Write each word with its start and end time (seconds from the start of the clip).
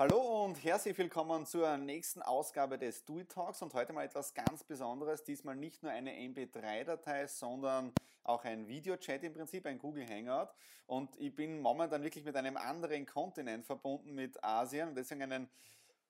Hallo 0.00 0.44
und 0.44 0.62
herzlich 0.62 0.96
willkommen 0.96 1.44
zur 1.44 1.76
nächsten 1.76 2.22
Ausgabe 2.22 2.78
des 2.78 3.02
It 3.08 3.32
Talks 3.32 3.62
und 3.62 3.74
heute 3.74 3.92
mal 3.92 4.04
etwas 4.04 4.32
ganz 4.32 4.62
Besonderes. 4.62 5.24
Diesmal 5.24 5.56
nicht 5.56 5.82
nur 5.82 5.90
eine 5.90 6.12
MP3-Datei, 6.12 7.26
sondern 7.26 7.92
auch 8.22 8.44
ein 8.44 8.68
Videochat 8.68 9.24
im 9.24 9.34
Prinzip, 9.34 9.66
ein 9.66 9.76
Google 9.80 10.08
Hangout. 10.08 10.52
Und 10.86 11.16
ich 11.18 11.34
bin 11.34 11.60
momentan 11.60 12.04
wirklich 12.04 12.24
mit 12.24 12.36
einem 12.36 12.56
anderen 12.56 13.06
Kontinent 13.06 13.66
verbunden, 13.66 14.14
mit 14.14 14.44
Asien 14.44 14.90
und 14.90 14.94
deswegen 14.94 15.24
einen 15.24 15.50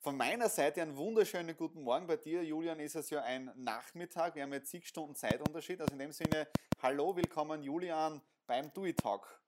von 0.00 0.18
meiner 0.18 0.50
Seite 0.50 0.82
einen 0.82 0.98
wunderschönen 0.98 1.56
guten 1.56 1.82
Morgen. 1.82 2.06
Bei 2.06 2.18
dir, 2.18 2.44
Julian, 2.44 2.80
ist 2.80 2.94
es 2.94 3.08
ja 3.08 3.22
ein 3.22 3.50
Nachmittag. 3.56 4.34
Wir 4.34 4.42
haben 4.42 4.52
jetzt 4.52 4.68
zig 4.68 4.86
Stunden 4.86 5.14
Zeitunterschied. 5.14 5.80
Also 5.80 5.94
in 5.94 5.98
dem 5.98 6.12
Sinne, 6.12 6.46
hallo, 6.82 7.16
willkommen, 7.16 7.62
Julian, 7.62 8.20
beim 8.46 8.70
It 8.84 8.98
Talk. 8.98 9.40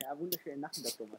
Ja, 0.00 0.16
wunderschönen 0.16 0.60
Nachmittag, 0.60 0.98
Thomas. 0.98 1.18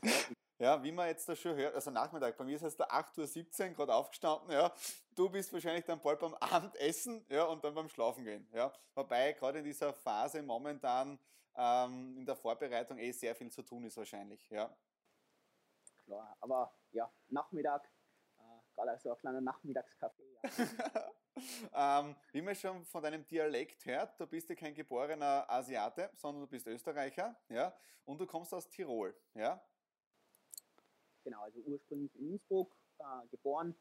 Ja, 0.59 0.81
wie 0.81 0.91
man 0.91 1.07
jetzt 1.07 1.29
da 1.29 1.35
schon 1.35 1.55
hört, 1.55 1.75
also 1.75 1.91
Nachmittag, 1.91 2.35
bei 2.35 2.43
mir 2.43 2.55
ist 2.55 2.63
es 2.63 2.75
da 2.75 2.85
8.17 2.85 3.69
Uhr, 3.69 3.75
gerade 3.75 3.93
aufgestanden, 3.93 4.51
ja. 4.51 4.73
Du 5.15 5.29
bist 5.29 5.53
wahrscheinlich 5.53 5.85
dann 5.85 6.01
bald 6.01 6.19
beim 6.19 6.33
Abendessen, 6.35 7.23
ja, 7.29 7.43
und 7.43 7.63
dann 7.63 7.75
beim 7.75 7.87
Schlafen 7.89 8.23
gehen, 8.23 8.47
ja. 8.51 8.73
Wobei 8.95 9.33
gerade 9.33 9.59
in 9.59 9.65
dieser 9.65 9.93
Phase 9.93 10.41
momentan 10.41 11.19
ähm, 11.55 12.17
in 12.17 12.25
der 12.25 12.35
Vorbereitung 12.35 12.97
eh 12.97 13.11
sehr 13.11 13.35
viel 13.35 13.51
zu 13.51 13.61
tun 13.61 13.83
ist 13.83 13.97
wahrscheinlich, 13.97 14.49
ja. 14.49 14.75
Klar, 16.05 16.35
aber 16.39 16.73
ja, 16.91 17.11
Nachmittag, 17.27 17.87
äh, 18.39 18.41
gerade 18.73 18.97
so 18.97 19.11
ein 19.11 19.17
kleiner 19.19 19.41
Nachmittagskaffee, 19.41 20.39
ja. 20.41 21.11
ähm, 22.01 22.15
wie 22.31 22.41
man 22.41 22.55
schon 22.55 22.83
von 22.83 23.03
deinem 23.03 23.27
Dialekt 23.27 23.85
hört, 23.85 24.19
du 24.19 24.25
bist 24.25 24.49
ja 24.49 24.55
kein 24.55 24.73
geborener 24.73 25.45
Asiate, 25.47 26.09
sondern 26.15 26.41
du 26.41 26.47
bist 26.47 26.65
Österreicher, 26.65 27.35
ja, 27.49 27.77
und 28.05 28.19
du 28.19 28.25
kommst 28.25 28.55
aus 28.55 28.67
Tirol, 28.67 29.15
ja. 29.35 29.63
Genau, 31.27 31.41
also 31.41 31.59
ursprünglich 31.59 32.15
in 32.15 32.29
Innsbruck 32.29 32.73
äh, 32.99 33.27
geboren, 33.31 33.75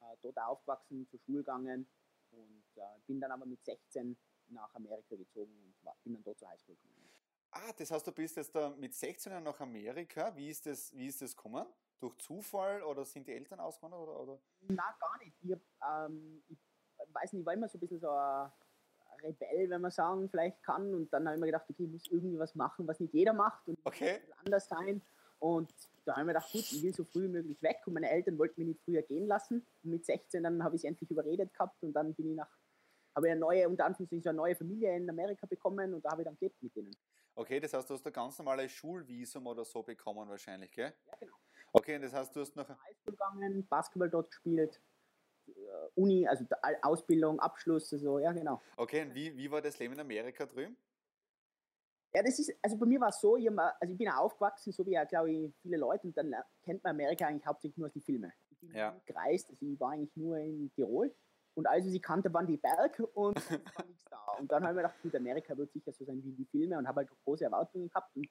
äh, 0.00 0.16
dort 0.20 0.36
aufgewachsen, 0.36 1.06
zur 1.08 1.20
Schule 1.20 1.38
gegangen 1.38 1.88
und 2.32 2.64
äh, 2.74 2.80
bin 3.06 3.20
dann 3.20 3.30
aber 3.30 3.46
mit 3.46 3.64
16 3.64 4.16
nach 4.48 4.74
Amerika 4.74 5.14
gezogen 5.14 5.56
und 5.62 5.76
war, 5.84 5.96
bin 6.02 6.14
dann 6.14 6.24
dort 6.24 6.40
zur 6.40 6.48
Highschool 6.48 6.74
gekommen. 6.74 7.08
Ah, 7.52 7.72
das 7.78 7.92
heißt, 7.92 8.04
du 8.04 8.10
bist 8.10 8.36
jetzt 8.36 8.52
da 8.52 8.70
mit 8.70 8.96
16 8.96 9.44
nach 9.44 9.60
Amerika. 9.60 10.34
Wie 10.34 10.48
ist 10.48 10.66
das, 10.66 10.92
wie 10.96 11.06
ist 11.06 11.22
das 11.22 11.36
gekommen? 11.36 11.64
Durch 12.00 12.18
Zufall 12.18 12.82
oder 12.82 13.04
sind 13.04 13.28
die 13.28 13.32
Eltern 13.32 13.60
ausgewandert? 13.60 14.00
Oder, 14.00 14.20
oder? 14.20 14.40
Na, 14.62 14.96
gar 14.98 15.18
nicht. 15.18 15.36
Ich, 15.40 15.52
ähm, 15.88 16.42
ich 16.48 16.58
weiß 17.14 17.32
nicht, 17.32 17.42
ich 17.42 17.46
war 17.46 17.54
immer 17.54 17.68
so 17.68 17.78
ein 17.78 17.80
bisschen 17.80 18.00
so 18.00 18.10
ein 18.10 18.50
Rebell, 19.22 19.70
wenn 19.70 19.82
man 19.82 19.92
sagen, 19.92 20.28
vielleicht 20.28 20.64
kann. 20.64 20.92
Und 20.92 21.12
dann 21.12 21.26
habe 21.26 21.36
ich 21.36 21.40
mir 21.40 21.46
gedacht, 21.46 21.70
okay, 21.70 21.84
ich 21.84 21.90
muss 21.90 22.08
irgendwie 22.08 22.40
was 22.40 22.56
machen, 22.56 22.88
was 22.88 22.98
nicht 22.98 23.14
jeder 23.14 23.34
macht 23.34 23.68
und 23.68 23.78
okay. 23.84 24.20
anders 24.44 24.68
sein. 24.68 25.00
Und 25.38 25.72
da 26.08 26.14
habe 26.14 26.22
ich 26.22 26.26
mir 26.26 26.32
gedacht, 26.32 26.52
gut, 26.52 26.72
ich 26.72 26.82
will 26.82 26.94
so 26.94 27.04
früh 27.04 27.24
wie 27.24 27.28
möglich 27.28 27.62
weg 27.62 27.82
und 27.86 27.92
meine 27.92 28.10
Eltern 28.10 28.38
wollten 28.38 28.60
mich 28.60 28.68
nicht 28.68 28.80
früher 28.84 29.02
gehen 29.02 29.26
lassen. 29.26 29.66
Und 29.84 29.90
mit 29.90 30.06
16 30.06 30.42
dann 30.42 30.64
habe 30.64 30.74
ich 30.74 30.80
es 30.80 30.84
endlich 30.84 31.10
überredet 31.10 31.52
gehabt 31.52 31.82
und 31.82 31.92
dann 31.92 32.14
bin 32.14 32.30
ich 32.30 32.36
nach, 32.36 32.50
habe 33.14 33.26
ich 33.26 33.32
eine 33.32 33.40
neue, 33.40 33.68
unter 33.68 33.84
Anführungszeichen, 33.84 34.22
so 34.22 34.30
eine 34.30 34.38
neue 34.38 34.56
Familie 34.56 34.96
in 34.96 35.08
Amerika 35.08 35.46
bekommen 35.46 35.92
und 35.94 36.04
da 36.04 36.12
habe 36.12 36.22
ich 36.22 36.26
dann 36.26 36.36
gelebt 36.38 36.62
mit 36.62 36.74
denen. 36.74 36.96
Okay, 37.34 37.60
das 37.60 37.72
heißt, 37.74 37.88
du 37.88 37.94
hast 37.94 38.06
ein 38.06 38.12
ganz 38.12 38.38
normales 38.38 38.72
Schulvisum 38.72 39.46
oder 39.46 39.64
so 39.64 39.82
bekommen 39.82 40.28
wahrscheinlich, 40.28 40.72
gell? 40.72 40.92
Ja, 41.06 41.16
genau. 41.20 41.36
Okay, 41.72 41.96
und 41.96 42.02
das 42.02 42.14
heißt, 42.14 42.34
du 42.34 42.40
hast 42.40 42.56
noch... 42.56 42.68
Highschool 42.68 43.12
gegangen, 43.12 43.66
Basketball 43.68 44.10
dort 44.10 44.30
gespielt, 44.30 44.80
äh, 45.46 45.52
Uni, 45.94 46.26
also 46.26 46.44
Ausbildung, 46.82 47.38
Abschluss, 47.38 47.92
also 47.92 48.18
ja, 48.18 48.32
genau. 48.32 48.60
Okay, 48.76 49.02
und 49.02 49.14
wie, 49.14 49.36
wie 49.36 49.50
war 49.50 49.60
das 49.60 49.78
Leben 49.78 49.94
in 49.94 50.00
Amerika 50.00 50.46
drüben? 50.46 50.76
Ja, 52.14 52.22
das 52.22 52.38
ist, 52.38 52.52
also 52.62 52.76
bei 52.78 52.86
mir 52.86 53.00
war 53.00 53.08
es 53.08 53.20
so, 53.20 53.36
ich, 53.36 53.50
also 53.50 53.92
ich 53.92 53.98
bin 53.98 54.08
aufgewachsen, 54.08 54.72
so 54.72 54.84
wie 54.86 54.92
ja, 54.92 55.04
glaube 55.04 55.30
ich, 55.30 55.54
viele 55.60 55.76
Leute, 55.76 56.06
und 56.06 56.16
dann 56.16 56.34
kennt 56.62 56.82
man 56.82 56.92
Amerika 56.92 57.26
eigentlich 57.26 57.46
hauptsächlich 57.46 57.76
nur 57.76 57.88
aus 57.88 57.92
den 57.92 58.02
Filmen. 58.02 58.32
Ich 58.50 58.58
bin 58.60 58.74
ja. 58.74 58.98
gereist, 59.04 59.50
also 59.50 59.66
ich 59.66 59.78
war 59.78 59.90
eigentlich 59.90 60.16
nur 60.16 60.38
in 60.38 60.70
Tirol 60.72 61.14
und 61.54 61.66
also 61.66 61.90
sie 61.90 62.00
kannte, 62.00 62.32
waren 62.32 62.46
die 62.46 62.56
Berge 62.56 63.06
und 63.08 63.36
war 63.50 63.86
nichts 63.86 64.04
da. 64.08 64.18
Und 64.38 64.50
dann 64.50 64.62
habe 64.62 64.72
ich 64.72 64.76
mir 64.76 64.82
gedacht, 64.82 65.02
gut, 65.02 65.14
Amerika 65.16 65.56
wird 65.56 65.72
sicher 65.72 65.92
so 65.92 66.04
sein 66.04 66.22
wie 66.24 66.32
die 66.32 66.46
Filme 66.46 66.78
und 66.78 66.86
habe 66.86 67.00
halt 67.00 67.10
große 67.24 67.44
Erwartungen 67.44 67.88
gehabt 67.88 68.16
und 68.16 68.26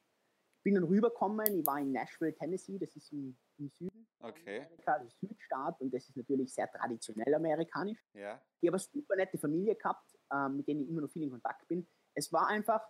bin 0.63 0.75
dann 0.75 0.83
rübergekommen, 0.83 1.59
ich 1.59 1.65
war 1.65 1.79
in 1.79 1.91
Nashville, 1.91 2.33
Tennessee, 2.33 2.79
das 2.79 2.95
ist 2.95 3.11
im, 3.11 3.37
im 3.57 3.69
Süden 3.69 4.07
okay. 4.19 4.61
Amerika, 4.65 4.99
das 4.99 5.17
Südstaat 5.19 5.79
und 5.81 5.93
das 5.93 6.09
ist 6.09 6.17
natürlich 6.17 6.53
sehr 6.53 6.69
traditionell 6.71 7.33
amerikanisch. 7.35 8.03
Ja. 8.13 8.41
Ich 8.59 8.67
habe 8.67 8.77
eine 8.77 8.79
super 8.79 9.15
nette 9.15 9.37
Familie 9.37 9.75
gehabt, 9.75 10.17
ähm, 10.33 10.57
mit 10.57 10.67
denen 10.67 10.81
ich 10.81 10.89
immer 10.89 11.01
noch 11.01 11.11
viel 11.11 11.23
in 11.23 11.31
Kontakt 11.31 11.67
bin. 11.67 11.87
Es 12.15 12.33
war 12.33 12.47
einfach 12.47 12.81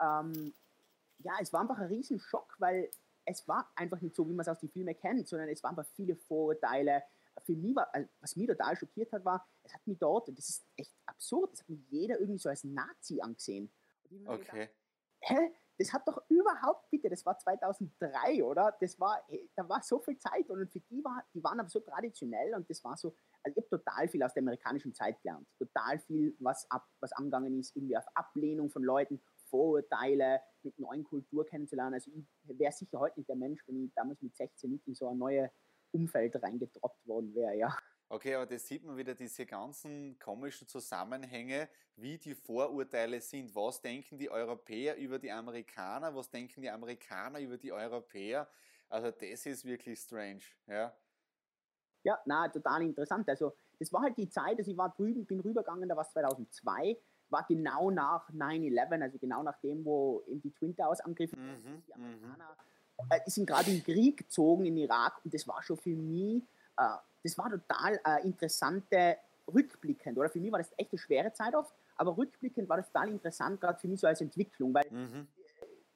ähm, 0.00 0.54
ja, 1.18 1.32
es 1.40 1.52
war 1.52 1.60
einfach 1.60 1.78
ein 1.78 1.88
Riesenschock, 1.88 2.56
weil 2.58 2.90
es 3.24 3.46
war 3.48 3.70
einfach 3.74 4.00
nicht 4.00 4.14
so, 4.14 4.28
wie 4.28 4.32
man 4.32 4.40
es 4.40 4.48
aus 4.48 4.60
den 4.60 4.70
Filmen 4.70 4.96
kennt, 4.96 5.28
sondern 5.28 5.48
es 5.48 5.62
waren 5.62 5.76
einfach 5.76 5.90
viele 5.94 6.16
Vorurteile. 6.16 7.02
Für 7.42 7.56
mich 7.56 7.74
war, 7.74 7.92
also 7.94 8.08
was 8.20 8.36
mich 8.36 8.46
total 8.46 8.76
schockiert 8.76 9.12
hat, 9.12 9.24
war, 9.24 9.46
es 9.62 9.74
hat 9.74 9.86
mich 9.86 9.98
dort, 9.98 10.28
und 10.28 10.38
das 10.38 10.48
ist 10.48 10.66
echt 10.76 10.94
absurd, 11.06 11.52
es 11.54 11.60
hat 11.60 11.68
mich 11.68 11.80
jeder 11.88 12.20
irgendwie 12.20 12.38
so 12.38 12.48
als 12.48 12.64
Nazi 12.64 13.20
angesehen. 13.20 13.72
Okay. 14.26 14.38
Gedacht, 14.44 14.70
hä? 15.20 15.54
Das 15.76 15.92
hat 15.92 16.06
doch 16.06 16.22
überhaupt, 16.28 16.88
bitte, 16.90 17.08
das 17.08 17.26
war 17.26 17.36
2003, 17.36 18.44
oder? 18.44 18.76
Das 18.80 19.00
war, 19.00 19.20
da 19.56 19.68
war 19.68 19.82
so 19.82 19.98
viel 19.98 20.16
Zeit 20.18 20.48
und 20.48 20.70
für 20.70 20.78
die 20.78 21.02
war, 21.02 21.24
die 21.34 21.42
waren 21.42 21.58
aber 21.58 21.68
so 21.68 21.80
traditionell 21.80 22.54
und 22.54 22.70
das 22.70 22.84
war 22.84 22.96
so, 22.96 23.16
also 23.42 23.58
ich 23.58 23.64
habe 23.64 23.68
total 23.68 24.06
viel 24.06 24.22
aus 24.22 24.32
der 24.34 24.42
amerikanischen 24.42 24.94
Zeit 24.94 25.20
gelernt. 25.20 25.48
Total 25.58 25.98
viel, 25.98 26.36
was, 26.38 26.70
ab, 26.70 26.86
was 27.00 27.12
angegangen 27.14 27.58
ist, 27.58 27.74
irgendwie 27.74 27.96
auf 27.96 28.04
Ablehnung 28.14 28.70
von 28.70 28.84
Leuten, 28.84 29.20
Vorurteile, 29.54 30.40
mit 30.64 30.76
neuen 30.80 31.04
Kultur 31.04 31.46
kennenzulernen. 31.46 31.94
Also 31.94 32.10
ich 32.10 32.58
wäre 32.58 32.72
sicher 32.72 32.98
heute 32.98 33.20
nicht 33.20 33.28
der 33.28 33.36
Mensch, 33.36 33.62
wenn 33.68 33.84
ich 33.84 33.94
damals 33.94 34.20
mit 34.20 34.34
16 34.34 34.68
nicht 34.68 34.84
in 34.88 34.96
so 34.96 35.08
ein 35.08 35.16
neues 35.16 35.48
Umfeld 35.92 36.34
reingedroppt 36.42 37.06
worden 37.06 37.32
wäre, 37.36 37.54
ja. 37.54 37.76
Okay, 38.08 38.34
aber 38.34 38.46
das 38.46 38.66
sieht 38.66 38.82
man 38.84 38.96
wieder, 38.96 39.14
diese 39.14 39.46
ganzen 39.46 40.18
komischen 40.18 40.66
Zusammenhänge, 40.66 41.68
wie 41.94 42.18
die 42.18 42.34
Vorurteile 42.34 43.20
sind. 43.20 43.54
Was 43.54 43.80
denken 43.80 44.18
die 44.18 44.28
Europäer 44.28 44.96
über 44.96 45.20
die 45.20 45.30
Amerikaner? 45.30 46.12
Was 46.16 46.28
denken 46.28 46.60
die 46.60 46.70
Amerikaner 46.70 47.38
über 47.38 47.56
die 47.56 47.70
Europäer? 47.70 48.48
Also 48.88 49.12
das 49.12 49.46
ist 49.46 49.64
wirklich 49.64 50.00
strange, 50.00 50.42
ja. 50.66 50.92
Ja, 52.02 52.20
na, 52.26 52.48
total 52.48 52.82
interessant. 52.82 53.28
Also 53.28 53.56
das 53.78 53.92
war 53.92 54.02
halt 54.02 54.18
die 54.18 54.28
Zeit, 54.28 54.58
also 54.58 54.70
ich 54.70 54.76
war 54.76 54.92
drüben, 54.92 55.24
bin 55.24 55.38
rübergegangen, 55.38 55.88
da 55.88 55.94
war 55.94 56.02
es 56.02 56.10
2002 56.10 56.98
war 57.30 57.44
genau 57.48 57.90
nach 57.90 58.28
9-11, 58.30 59.02
also 59.02 59.18
genau 59.18 59.42
nach 59.42 59.58
dem, 59.60 59.84
wo 59.84 60.22
eben 60.28 60.40
die 60.42 60.50
Twin 60.52 60.76
Towers 60.76 61.00
angriffen 61.00 61.38
mhm, 61.38 61.82
die 61.86 61.94
Amerikaner 61.94 62.56
äh, 63.10 63.20
sind 63.26 63.46
gerade 63.46 63.70
in 63.70 63.76
den 63.78 63.84
Krieg 63.84 64.16
gezogen 64.16 64.64
in 64.66 64.76
Irak 64.76 65.20
und 65.24 65.34
das 65.34 65.46
war 65.48 65.62
schon 65.62 65.76
für 65.76 65.90
mich, 65.90 66.42
äh, 66.76 66.96
das 67.22 67.36
war 67.38 67.50
total 67.50 68.00
äh, 68.04 68.24
interessante, 68.24 69.16
rückblickend, 69.52 70.16
oder 70.16 70.28
für 70.28 70.40
mich 70.40 70.52
war 70.52 70.58
das 70.58 70.72
echt 70.76 70.92
eine 70.92 70.98
schwere 70.98 71.32
Zeit 71.32 71.54
oft, 71.54 71.74
aber 71.96 72.16
rückblickend 72.16 72.68
war 72.68 72.76
das 72.78 72.86
total 72.90 73.08
interessant, 73.10 73.60
gerade 73.60 73.78
für 73.78 73.88
mich 73.88 74.00
so 74.00 74.06
als 74.06 74.20
Entwicklung, 74.20 74.72
weil 74.72 74.86
mhm. 74.90 75.26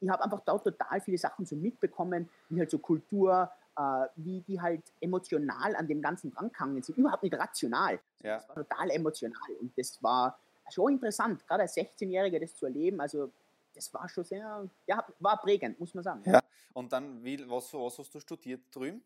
ich 0.00 0.08
habe 0.08 0.22
einfach 0.22 0.40
dort 0.40 0.64
total 0.64 1.00
viele 1.00 1.18
Sachen 1.18 1.46
so 1.46 1.56
mitbekommen, 1.56 2.28
wie 2.48 2.60
halt 2.60 2.70
so 2.70 2.78
Kultur, 2.78 3.50
äh, 3.76 4.06
wie 4.16 4.40
die 4.42 4.60
halt 4.60 4.82
emotional 5.00 5.76
an 5.76 5.86
dem 5.86 6.02
Ganzen 6.02 6.30
drangegangen 6.30 6.82
sind, 6.82 6.98
überhaupt 6.98 7.22
nicht 7.22 7.38
rational. 7.38 8.00
Ja. 8.22 8.36
Das 8.36 8.48
war 8.48 8.56
total 8.56 8.90
emotional 8.90 9.50
und 9.60 9.76
das 9.78 10.02
war 10.02 10.38
schon 10.70 10.92
interessant, 10.92 11.46
gerade 11.46 11.62
als 11.62 11.76
16-Jähriger 11.76 12.40
das 12.40 12.54
zu 12.54 12.66
erleben. 12.66 13.00
Also 13.00 13.30
das 13.74 13.92
war 13.94 14.08
schon 14.08 14.24
sehr, 14.24 14.68
ja, 14.86 15.06
war 15.20 15.40
prägend, 15.40 15.78
muss 15.78 15.94
man 15.94 16.04
sagen. 16.04 16.22
Ja. 16.24 16.42
Und 16.72 16.92
dann, 16.92 17.22
wie, 17.24 17.48
was, 17.48 17.72
was 17.74 17.98
hast 17.98 18.14
du 18.14 18.20
studiert 18.20 18.60
drüben? 18.72 19.02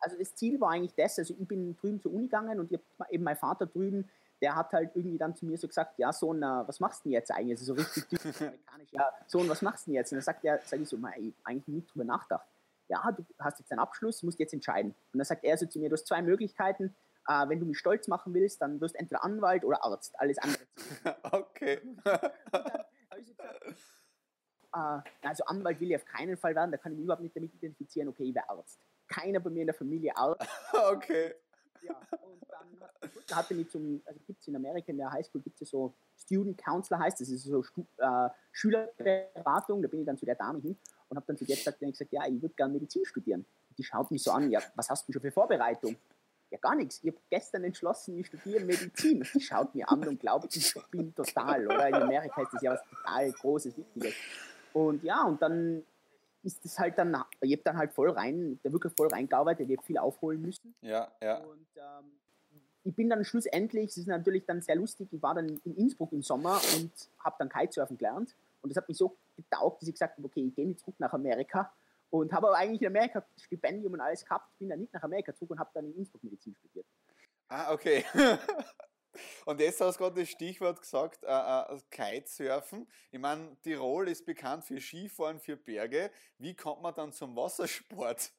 Also 0.00 0.16
das 0.16 0.34
Ziel 0.34 0.60
war 0.60 0.70
eigentlich 0.70 0.94
das, 0.94 1.18
also 1.18 1.34
ich 1.38 1.46
bin 1.46 1.76
drüben 1.76 2.00
zur 2.00 2.12
Uni 2.12 2.24
gegangen 2.24 2.58
und 2.58 2.72
ich 2.72 2.80
eben 3.10 3.24
mein 3.24 3.36
Vater 3.36 3.66
drüben, 3.66 4.08
der 4.40 4.56
hat 4.56 4.72
halt 4.72 4.90
irgendwie 4.94 5.18
dann 5.18 5.36
zu 5.36 5.44
mir 5.44 5.58
so 5.58 5.68
gesagt, 5.68 5.98
ja 5.98 6.12
Sohn, 6.12 6.40
was 6.40 6.80
machst 6.80 7.04
du 7.04 7.10
denn 7.10 7.12
jetzt 7.12 7.30
eigentlich? 7.30 7.58
Also 7.58 7.74
so 7.74 7.74
richtig 7.74 8.04
typisch 8.08 8.40
amerikanisch, 8.40 8.92
ja 8.92 9.12
Sohn, 9.26 9.48
was 9.48 9.60
machst 9.60 9.86
du 9.86 9.90
denn 9.90 9.96
jetzt? 9.96 10.12
Und 10.12 10.16
dann 10.16 10.24
sagt 10.24 10.44
er, 10.44 10.60
sage 10.64 10.82
ich 10.82 10.88
so, 10.88 10.96
ich 11.18 11.34
eigentlich 11.44 11.68
nicht 11.68 11.94
drüber 11.94 12.04
nachgedacht. 12.04 12.46
Ja, 12.88 13.12
du 13.12 13.24
hast 13.38 13.58
jetzt 13.58 13.70
einen 13.70 13.78
Abschluss, 13.78 14.22
musst 14.22 14.38
jetzt 14.40 14.54
entscheiden. 14.54 14.94
Und 15.12 15.18
dann 15.18 15.24
sagt 15.24 15.44
er 15.44 15.56
so 15.56 15.66
zu 15.66 15.78
mir, 15.78 15.90
du 15.90 15.94
hast 15.94 16.06
zwei 16.06 16.22
Möglichkeiten, 16.22 16.94
äh, 17.28 17.48
wenn 17.48 17.60
du 17.60 17.66
mich 17.66 17.78
stolz 17.78 18.08
machen 18.08 18.34
willst, 18.34 18.60
dann 18.62 18.80
wirst 18.80 18.94
du 18.94 18.98
entweder 18.98 19.24
Anwalt 19.24 19.64
oder 19.64 19.84
Arzt. 19.84 20.18
Alles 20.18 20.38
andere. 20.38 20.62
okay. 21.32 21.80
äh, 24.72 25.00
also 25.22 25.44
Anwalt 25.46 25.80
will 25.80 25.90
ich 25.90 25.96
auf 25.96 26.04
keinen 26.04 26.36
Fall 26.36 26.54
werden, 26.54 26.70
da 26.70 26.78
kann 26.78 26.92
ich 26.92 26.98
mich 26.98 27.04
überhaupt 27.04 27.22
nicht 27.22 27.36
damit 27.36 27.54
identifizieren, 27.54 28.08
okay, 28.08 28.24
ich 28.24 28.34
wäre 28.34 28.48
Arzt. 28.48 28.80
Keiner 29.08 29.40
bei 29.40 29.50
mir 29.50 29.62
in 29.62 29.66
der 29.66 29.74
Familie 29.74 30.16
Arzt. 30.16 30.48
okay. 30.90 31.34
Ja, 31.82 31.98
und 32.22 32.42
dann 32.48 32.80
hat, 32.80 33.36
hatte 33.36 33.54
mich 33.54 33.70
zum, 33.70 34.02
also 34.04 34.20
gibt 34.26 34.40
es 34.42 34.48
in 34.48 34.56
Amerika 34.56 34.88
in 34.88 34.98
der 34.98 35.10
Highschool 35.10 35.40
gibt 35.40 35.60
es 35.62 35.70
so 35.70 35.94
Student 36.16 36.58
Counselor 36.58 37.00
heißt, 37.00 37.20
das 37.20 37.28
ist 37.28 37.44
so 37.44 37.62
Stu 37.62 37.86
äh, 37.96 38.28
Schülerberatung, 38.52 39.80
da 39.82 39.88
bin 39.88 40.00
ich 40.00 40.06
dann 40.06 40.18
zu 40.18 40.26
der 40.26 40.34
Dame 40.34 40.60
hin 40.60 40.76
und 41.08 41.16
habe 41.16 41.26
dann 41.26 41.36
zu 41.36 41.44
der 41.44 41.56
gesagt, 41.56 41.80
gesagt, 41.80 42.12
ja, 42.12 42.26
ich 42.26 42.40
würde 42.40 42.54
gerne 42.54 42.72
Medizin 42.72 43.04
studieren. 43.04 43.46
Die 43.78 43.82
schaut 43.82 44.10
mich 44.10 44.22
so 44.22 44.30
an, 44.32 44.50
ja, 44.50 44.60
was 44.74 44.90
hast 44.90 45.08
du 45.08 45.12
schon 45.12 45.22
für 45.22 45.32
Vorbereitung? 45.32 45.96
Ja, 46.50 46.58
gar 46.58 46.74
nichts. 46.74 47.00
Ich 47.02 47.10
habe 47.10 47.20
gestern 47.30 47.64
entschlossen, 47.64 48.18
ich 48.18 48.26
studiere 48.26 48.64
Medizin. 48.64 49.24
Die 49.34 49.40
schaut 49.40 49.74
mir 49.74 49.88
an 49.88 50.06
und 50.06 50.18
glaubt, 50.18 50.54
ich 50.56 50.74
bin 50.90 51.14
total, 51.14 51.66
oder? 51.66 51.88
In 51.88 51.94
Amerika 51.94 52.42
ist 52.42 52.52
das 52.52 52.62
ja 52.62 52.72
was 52.72 52.82
total 52.88 53.32
Großes, 53.32 53.76
Wichtiges. 53.76 54.14
Und 54.72 55.02
ja, 55.04 55.22
und 55.24 55.40
dann 55.40 55.84
ist 56.42 56.64
das 56.64 56.78
halt 56.78 56.98
dann, 56.98 57.16
ich 57.40 57.52
habe 57.52 57.62
dann 57.62 57.76
halt 57.76 57.92
voll 57.92 58.10
rein, 58.10 58.58
da 58.62 58.72
wirklich 58.72 58.92
voll 58.96 59.08
reingearbeitet, 59.08 59.68
ich 59.68 59.76
habe 59.76 59.86
viel 59.86 59.98
aufholen 59.98 60.40
müssen. 60.40 60.74
Ja, 60.80 61.10
ja. 61.22 61.38
Und 61.38 61.66
ähm, 61.76 62.12
ich 62.84 62.94
bin 62.94 63.10
dann 63.10 63.24
schlussendlich, 63.24 63.90
es 63.90 63.98
ist 63.98 64.06
natürlich 64.06 64.46
dann 64.46 64.62
sehr 64.62 64.76
lustig, 64.76 65.08
ich 65.12 65.22
war 65.22 65.34
dann 65.34 65.60
in 65.64 65.76
Innsbruck 65.76 66.12
im 66.12 66.22
Sommer 66.22 66.60
und 66.76 66.90
habe 67.22 67.36
dann 67.38 67.48
Kitesurfen 67.48 67.98
gelernt. 67.98 68.34
Und 68.62 68.70
das 68.70 68.76
hat 68.76 68.88
mich 68.88 68.96
so 68.96 69.16
getaugt, 69.36 69.82
dass 69.82 69.88
ich 69.88 69.94
gesagt 69.94 70.16
habe, 70.16 70.26
okay, 70.26 70.46
ich 70.46 70.54
gehe 70.54 70.66
nicht 70.66 70.80
zurück 70.80 70.96
nach 70.98 71.12
Amerika. 71.12 71.72
Und 72.10 72.32
habe 72.32 72.48
aber 72.48 72.56
eigentlich 72.56 72.82
in 72.82 72.88
Amerika 72.88 73.24
Stipendium 73.36 73.92
und 73.92 74.00
alles 74.00 74.24
gehabt, 74.24 74.46
bin 74.58 74.68
dann 74.68 74.80
nicht 74.80 74.92
nach 74.92 75.02
Amerika 75.02 75.34
zurück 75.34 75.50
und 75.50 75.60
habe 75.60 75.70
dann 75.74 75.86
in 75.86 75.96
Innsbruck 75.96 76.22
Medizin 76.24 76.54
studiert. 76.56 76.86
Ah, 77.48 77.72
okay. 77.72 78.04
Und 79.44 79.60
jetzt 79.60 79.80
hast 79.80 79.96
du 79.96 80.04
gerade 80.04 80.20
das 80.20 80.28
Stichwort 80.28 80.80
gesagt, 80.80 81.24
äh, 81.24 81.26
äh, 81.26 81.80
Kitesurfen. 81.90 82.86
Ich 83.10 83.18
meine, 83.18 83.56
Tirol 83.62 84.08
ist 84.08 84.24
bekannt 84.24 84.64
für 84.64 84.80
Skifahren, 84.80 85.40
für 85.40 85.56
Berge. 85.56 86.10
Wie 86.38 86.54
kommt 86.54 86.82
man 86.82 86.94
dann 86.94 87.12
zum 87.12 87.34
Wassersport? 87.36 88.32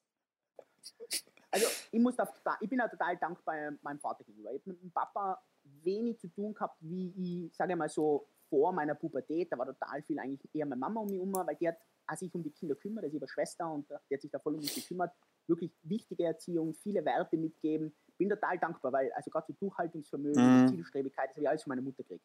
Also 1.51 1.67
ich, 1.91 1.99
muss 1.99 2.15
da, 2.15 2.27
ich 2.61 2.69
bin 2.69 2.79
auch 2.79 2.89
total 2.89 3.17
dankbar 3.17 3.71
meinem 3.81 3.99
Vater 3.99 4.23
gegenüber. 4.23 4.51
Ich 4.53 4.61
habe 4.61 4.71
mit 4.71 4.81
dem 4.81 4.91
Papa 4.91 5.41
wenig 5.63 6.17
zu 6.19 6.29
tun 6.29 6.53
gehabt, 6.53 6.77
wie 6.79 7.47
ich, 7.47 7.55
sage 7.55 7.75
mal 7.75 7.89
so, 7.89 8.27
vor 8.49 8.71
meiner 8.71 8.95
Pubertät. 8.95 9.51
Da 9.51 9.57
war 9.57 9.65
total 9.65 10.01
viel 10.03 10.19
eigentlich 10.19 10.49
eher 10.55 10.65
meine 10.65 10.79
Mama 10.79 11.01
um 11.01 11.07
mich 11.07 11.17
herum, 11.17 11.33
weil 11.33 11.55
die 11.55 11.67
hat 11.67 11.77
sich 12.15 12.33
um 12.35 12.43
die 12.43 12.51
Kinder 12.51 12.75
kümmert, 12.75 13.05
also 13.05 13.15
habe 13.17 13.27
Schwester 13.27 13.71
und 13.71 13.89
die 14.09 14.13
hat 14.15 14.21
sich 14.21 14.31
da 14.31 14.39
voll 14.39 14.55
um 14.55 14.59
mich 14.59 14.75
gekümmert. 14.75 15.13
Wirklich 15.47 15.73
wichtige 15.83 16.25
Erziehung, 16.25 16.73
viele 16.73 17.03
Werte 17.05 17.37
mitgeben 17.37 17.93
bin 18.21 18.29
total 18.29 18.59
dankbar, 18.59 18.93
weil 18.93 19.11
also 19.13 19.31
gerade 19.31 19.47
so 19.47 19.53
Durchhaltungsvermögen, 19.53 20.61
mhm. 20.61 20.67
Zielstrebigkeit, 20.67 21.29
das 21.29 21.37
habe 21.37 21.43
ich 21.43 21.49
alles 21.49 21.63
von 21.63 21.71
meiner 21.71 21.81
Mutter 21.81 22.03
gekriegt. 22.03 22.23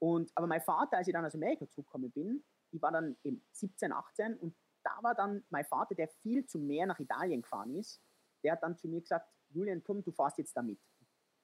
Und, 0.00 0.32
aber 0.34 0.48
mein 0.48 0.60
Vater, 0.60 0.96
als 0.96 1.06
ich 1.06 1.12
dann 1.12 1.24
aus 1.24 1.36
Amerika 1.36 1.68
zurückgekommen 1.68 2.10
bin, 2.10 2.42
ich 2.72 2.82
war 2.82 2.90
dann 2.90 3.16
eben 3.22 3.40
17, 3.52 3.92
18 3.92 4.38
und 4.38 4.56
da 4.82 4.98
war 5.02 5.14
dann 5.14 5.44
mein 5.50 5.64
Vater, 5.64 5.94
der 5.94 6.08
viel 6.08 6.44
zu 6.46 6.58
mehr 6.58 6.84
nach 6.86 6.98
Italien 6.98 7.42
gefahren 7.42 7.76
ist, 7.76 8.02
der 8.42 8.52
hat 8.52 8.62
dann 8.64 8.76
zu 8.76 8.88
mir 8.88 9.02
gesagt, 9.02 9.30
Julian, 9.50 9.84
komm, 9.84 10.02
du 10.02 10.10
fährst 10.10 10.38
jetzt 10.38 10.56
damit. 10.56 10.80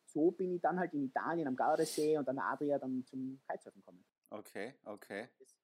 So 0.04 0.32
bin 0.32 0.56
ich 0.56 0.62
dann 0.62 0.80
halt 0.80 0.92
in 0.92 1.04
Italien 1.04 1.46
am 1.46 1.54
Gardasee 1.54 2.18
und 2.18 2.28
an 2.28 2.36
der 2.36 2.44
Adria 2.44 2.78
dann 2.80 3.04
zum 3.04 3.40
Kitesurfen 3.48 3.82
gekommen. 3.82 4.04
Okay, 4.30 4.74
okay. 4.84 5.28
Das 5.38 5.55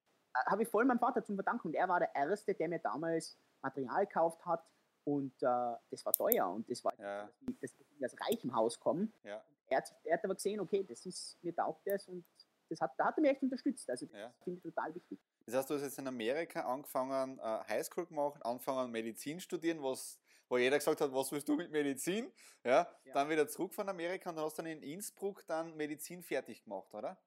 habe 0.47 0.63
ich 0.63 0.69
voll 0.69 0.85
meinem 0.85 0.99
Vater 0.99 1.23
zum 1.23 1.35
Verdanken 1.35 1.67
und 1.69 1.73
er 1.75 1.87
war 1.87 1.99
der 1.99 2.13
Erste, 2.15 2.53
der 2.53 2.67
mir 2.67 2.79
damals 2.79 3.37
Material 3.61 4.05
gekauft 4.05 4.45
hat, 4.45 4.63
und 5.05 5.33
äh, 5.41 5.75
das 5.89 6.05
war 6.05 6.13
teuer 6.13 6.49
und 6.49 6.69
das 6.69 6.83
war, 6.83 6.97
ja. 6.99 7.29
dass 7.61 7.71
ich 7.73 8.05
aus 8.05 8.15
reichem 8.21 8.55
Haus 8.55 8.79
komme. 8.79 9.09
Ja. 9.23 9.43
Er, 9.67 9.77
hat, 9.77 9.93
er 10.03 10.17
hat 10.17 10.23
aber 10.23 10.35
gesehen, 10.35 10.59
okay, 10.59 10.83
das 10.83 11.05
ist, 11.05 11.37
mir 11.41 11.55
taugt 11.55 11.85
das 11.85 12.07
und 12.07 12.25
das 12.69 12.79
hat, 12.79 12.91
da 12.97 13.05
hat 13.05 13.17
er 13.17 13.21
mich 13.21 13.31
echt 13.31 13.43
unterstützt. 13.43 13.89
Also 13.89 14.05
das 14.05 14.17
ja. 14.17 14.33
finde 14.43 14.57
ich 14.57 14.63
total 14.63 14.95
wichtig. 14.95 15.19
Das 15.45 15.55
heißt, 15.55 15.69
du 15.69 15.75
hast 15.75 15.81
jetzt 15.81 15.99
in 15.99 16.07
Amerika 16.07 16.61
angefangen, 16.61 17.39
äh, 17.39 17.59
Highschool 17.67 18.05
gemacht, 18.05 18.45
angefangen 18.45 18.91
Medizin 18.91 19.39
studieren, 19.39 19.83
was, 19.83 20.19
wo 20.47 20.57
jeder 20.57 20.77
gesagt 20.77 21.01
hat, 21.01 21.13
was 21.13 21.31
willst 21.31 21.49
du 21.49 21.55
mit 21.55 21.71
Medizin? 21.71 22.31
Ja, 22.63 22.87
ja. 23.03 23.13
Dann 23.13 23.29
wieder 23.29 23.47
zurück 23.47 23.73
von 23.73 23.89
Amerika 23.89 24.29
und 24.29 24.37
dann 24.37 24.45
hast 24.45 24.57
du 24.57 24.61
dann 24.61 24.71
in 24.71 24.81
Innsbruck 24.81 25.45
dann 25.47 25.75
Medizin 25.75 26.23
fertig 26.23 26.63
gemacht, 26.63 26.93
oder? 26.93 27.17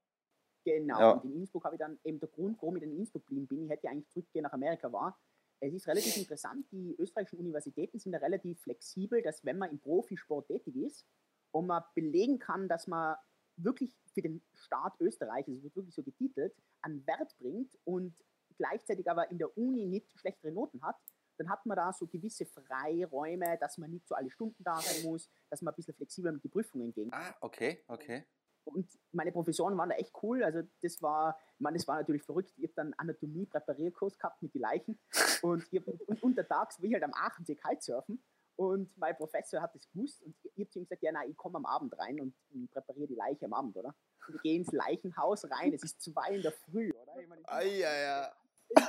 Genau, 0.66 0.98
ja. 0.98 1.10
und 1.12 1.24
in 1.30 1.36
Innsbruck 1.38 1.64
habe 1.64 1.76
ich 1.76 1.78
dann 1.78 1.96
eben 2.02 2.18
der 2.18 2.28
Grund, 2.28 2.60
warum 2.60 2.76
ich 2.76 2.82
in 2.82 2.92
Innsbruck 2.92 3.24
geblieben 3.24 3.46
bin, 3.46 3.64
ich 3.64 3.70
hätte 3.70 3.84
ja 3.84 3.92
eigentlich 3.92 4.08
zurückgehen 4.08 4.42
nach 4.42 4.52
Amerika 4.52 4.92
war, 4.92 5.16
es 5.60 5.72
ist 5.72 5.86
relativ 5.86 6.16
interessant, 6.16 6.66
die 6.72 6.96
österreichischen 6.98 7.38
Universitäten 7.38 8.00
sind 8.00 8.10
da 8.10 8.18
relativ 8.18 8.60
flexibel, 8.60 9.22
dass 9.22 9.44
wenn 9.44 9.58
man 9.58 9.70
im 9.70 9.78
Profisport 9.78 10.48
tätig 10.48 10.74
ist 10.74 11.06
und 11.52 11.68
man 11.68 11.84
belegen 11.94 12.40
kann, 12.40 12.68
dass 12.68 12.88
man 12.88 13.16
wirklich 13.56 13.96
für 14.12 14.22
den 14.22 14.42
Staat 14.54 14.94
Österreich, 15.00 15.46
es 15.46 15.62
wird 15.62 15.76
wirklich 15.76 15.94
so 15.94 16.02
getitelt, 16.02 16.52
einen 16.82 17.06
Wert 17.06 17.36
bringt 17.38 17.78
und 17.84 18.24
gleichzeitig 18.58 19.08
aber 19.08 19.30
in 19.30 19.38
der 19.38 19.56
Uni 19.56 19.86
nicht 19.86 20.12
schlechtere 20.18 20.50
Noten 20.50 20.82
hat, 20.82 20.96
dann 21.38 21.48
hat 21.48 21.64
man 21.64 21.76
da 21.76 21.92
so 21.92 22.08
gewisse 22.08 22.44
Freiräume, 22.44 23.56
dass 23.60 23.78
man 23.78 23.90
nicht 23.90 24.08
so 24.08 24.16
alle 24.16 24.30
Stunden 24.30 24.64
da 24.64 24.80
sein 24.80 25.04
muss, 25.04 25.30
dass 25.48 25.62
man 25.62 25.72
ein 25.72 25.76
bisschen 25.76 25.94
flexibler 25.94 26.32
mit 26.32 26.42
den 26.42 26.50
Prüfungen 26.50 26.92
kann. 26.92 27.10
Ah, 27.12 27.34
okay, 27.40 27.84
okay. 27.86 28.26
Und 28.66 28.98
meine 29.12 29.32
Professoren 29.32 29.76
waren 29.78 29.90
da 29.90 29.96
echt 29.96 30.12
cool. 30.22 30.42
Also 30.42 30.62
das 30.82 31.00
war, 31.00 31.38
ich 31.54 31.60
meine, 31.60 31.78
das 31.78 31.86
war 31.86 31.96
natürlich 31.96 32.24
verrückt. 32.24 32.52
Ich 32.56 32.64
habe 32.64 32.74
dann 32.74 32.94
Anatomie-Präparierkurs 32.98 34.18
gehabt 34.18 34.42
mit 34.42 34.54
den 34.54 34.62
Leichen. 34.62 34.98
Und, 35.42 35.66
ich 35.70 35.80
hab, 35.80 35.88
und 35.88 36.22
untertags 36.22 36.80
will 36.80 36.88
ich 36.88 36.94
halt 36.94 37.04
am 37.04 37.14
Aachensee 37.14 37.54
Kitesurfen. 37.54 38.22
Und 38.56 38.96
mein 38.96 39.14
Professor 39.16 39.60
hat 39.60 39.74
das 39.74 39.88
gewusst 39.90 40.22
und 40.22 40.34
ich 40.42 40.64
habe 40.64 40.70
zu 40.70 40.78
ihm 40.78 40.84
gesagt, 40.84 41.02
ja, 41.02 41.12
nein, 41.12 41.30
ich 41.30 41.36
komme 41.36 41.56
am 41.56 41.66
Abend 41.66 41.96
rein 41.98 42.18
und 42.20 42.70
präpariere 42.70 43.06
die 43.06 43.14
Leiche 43.14 43.44
am 43.44 43.52
Abend, 43.52 43.76
oder? 43.76 43.94
Und 44.26 44.36
ich 44.36 44.42
gehe 44.42 44.56
ins 44.56 44.72
Leichenhaus 44.72 45.44
rein, 45.50 45.74
es 45.74 45.84
ist 45.84 46.00
zwei 46.00 46.36
in 46.36 46.42
der 46.42 46.52
Früh, 46.52 46.90
oder? 46.90 47.20
Ich 47.20 47.28
meine, 47.28 47.42
ah, 47.46 47.60
ja, 47.60 47.94
ja. 47.94 48.32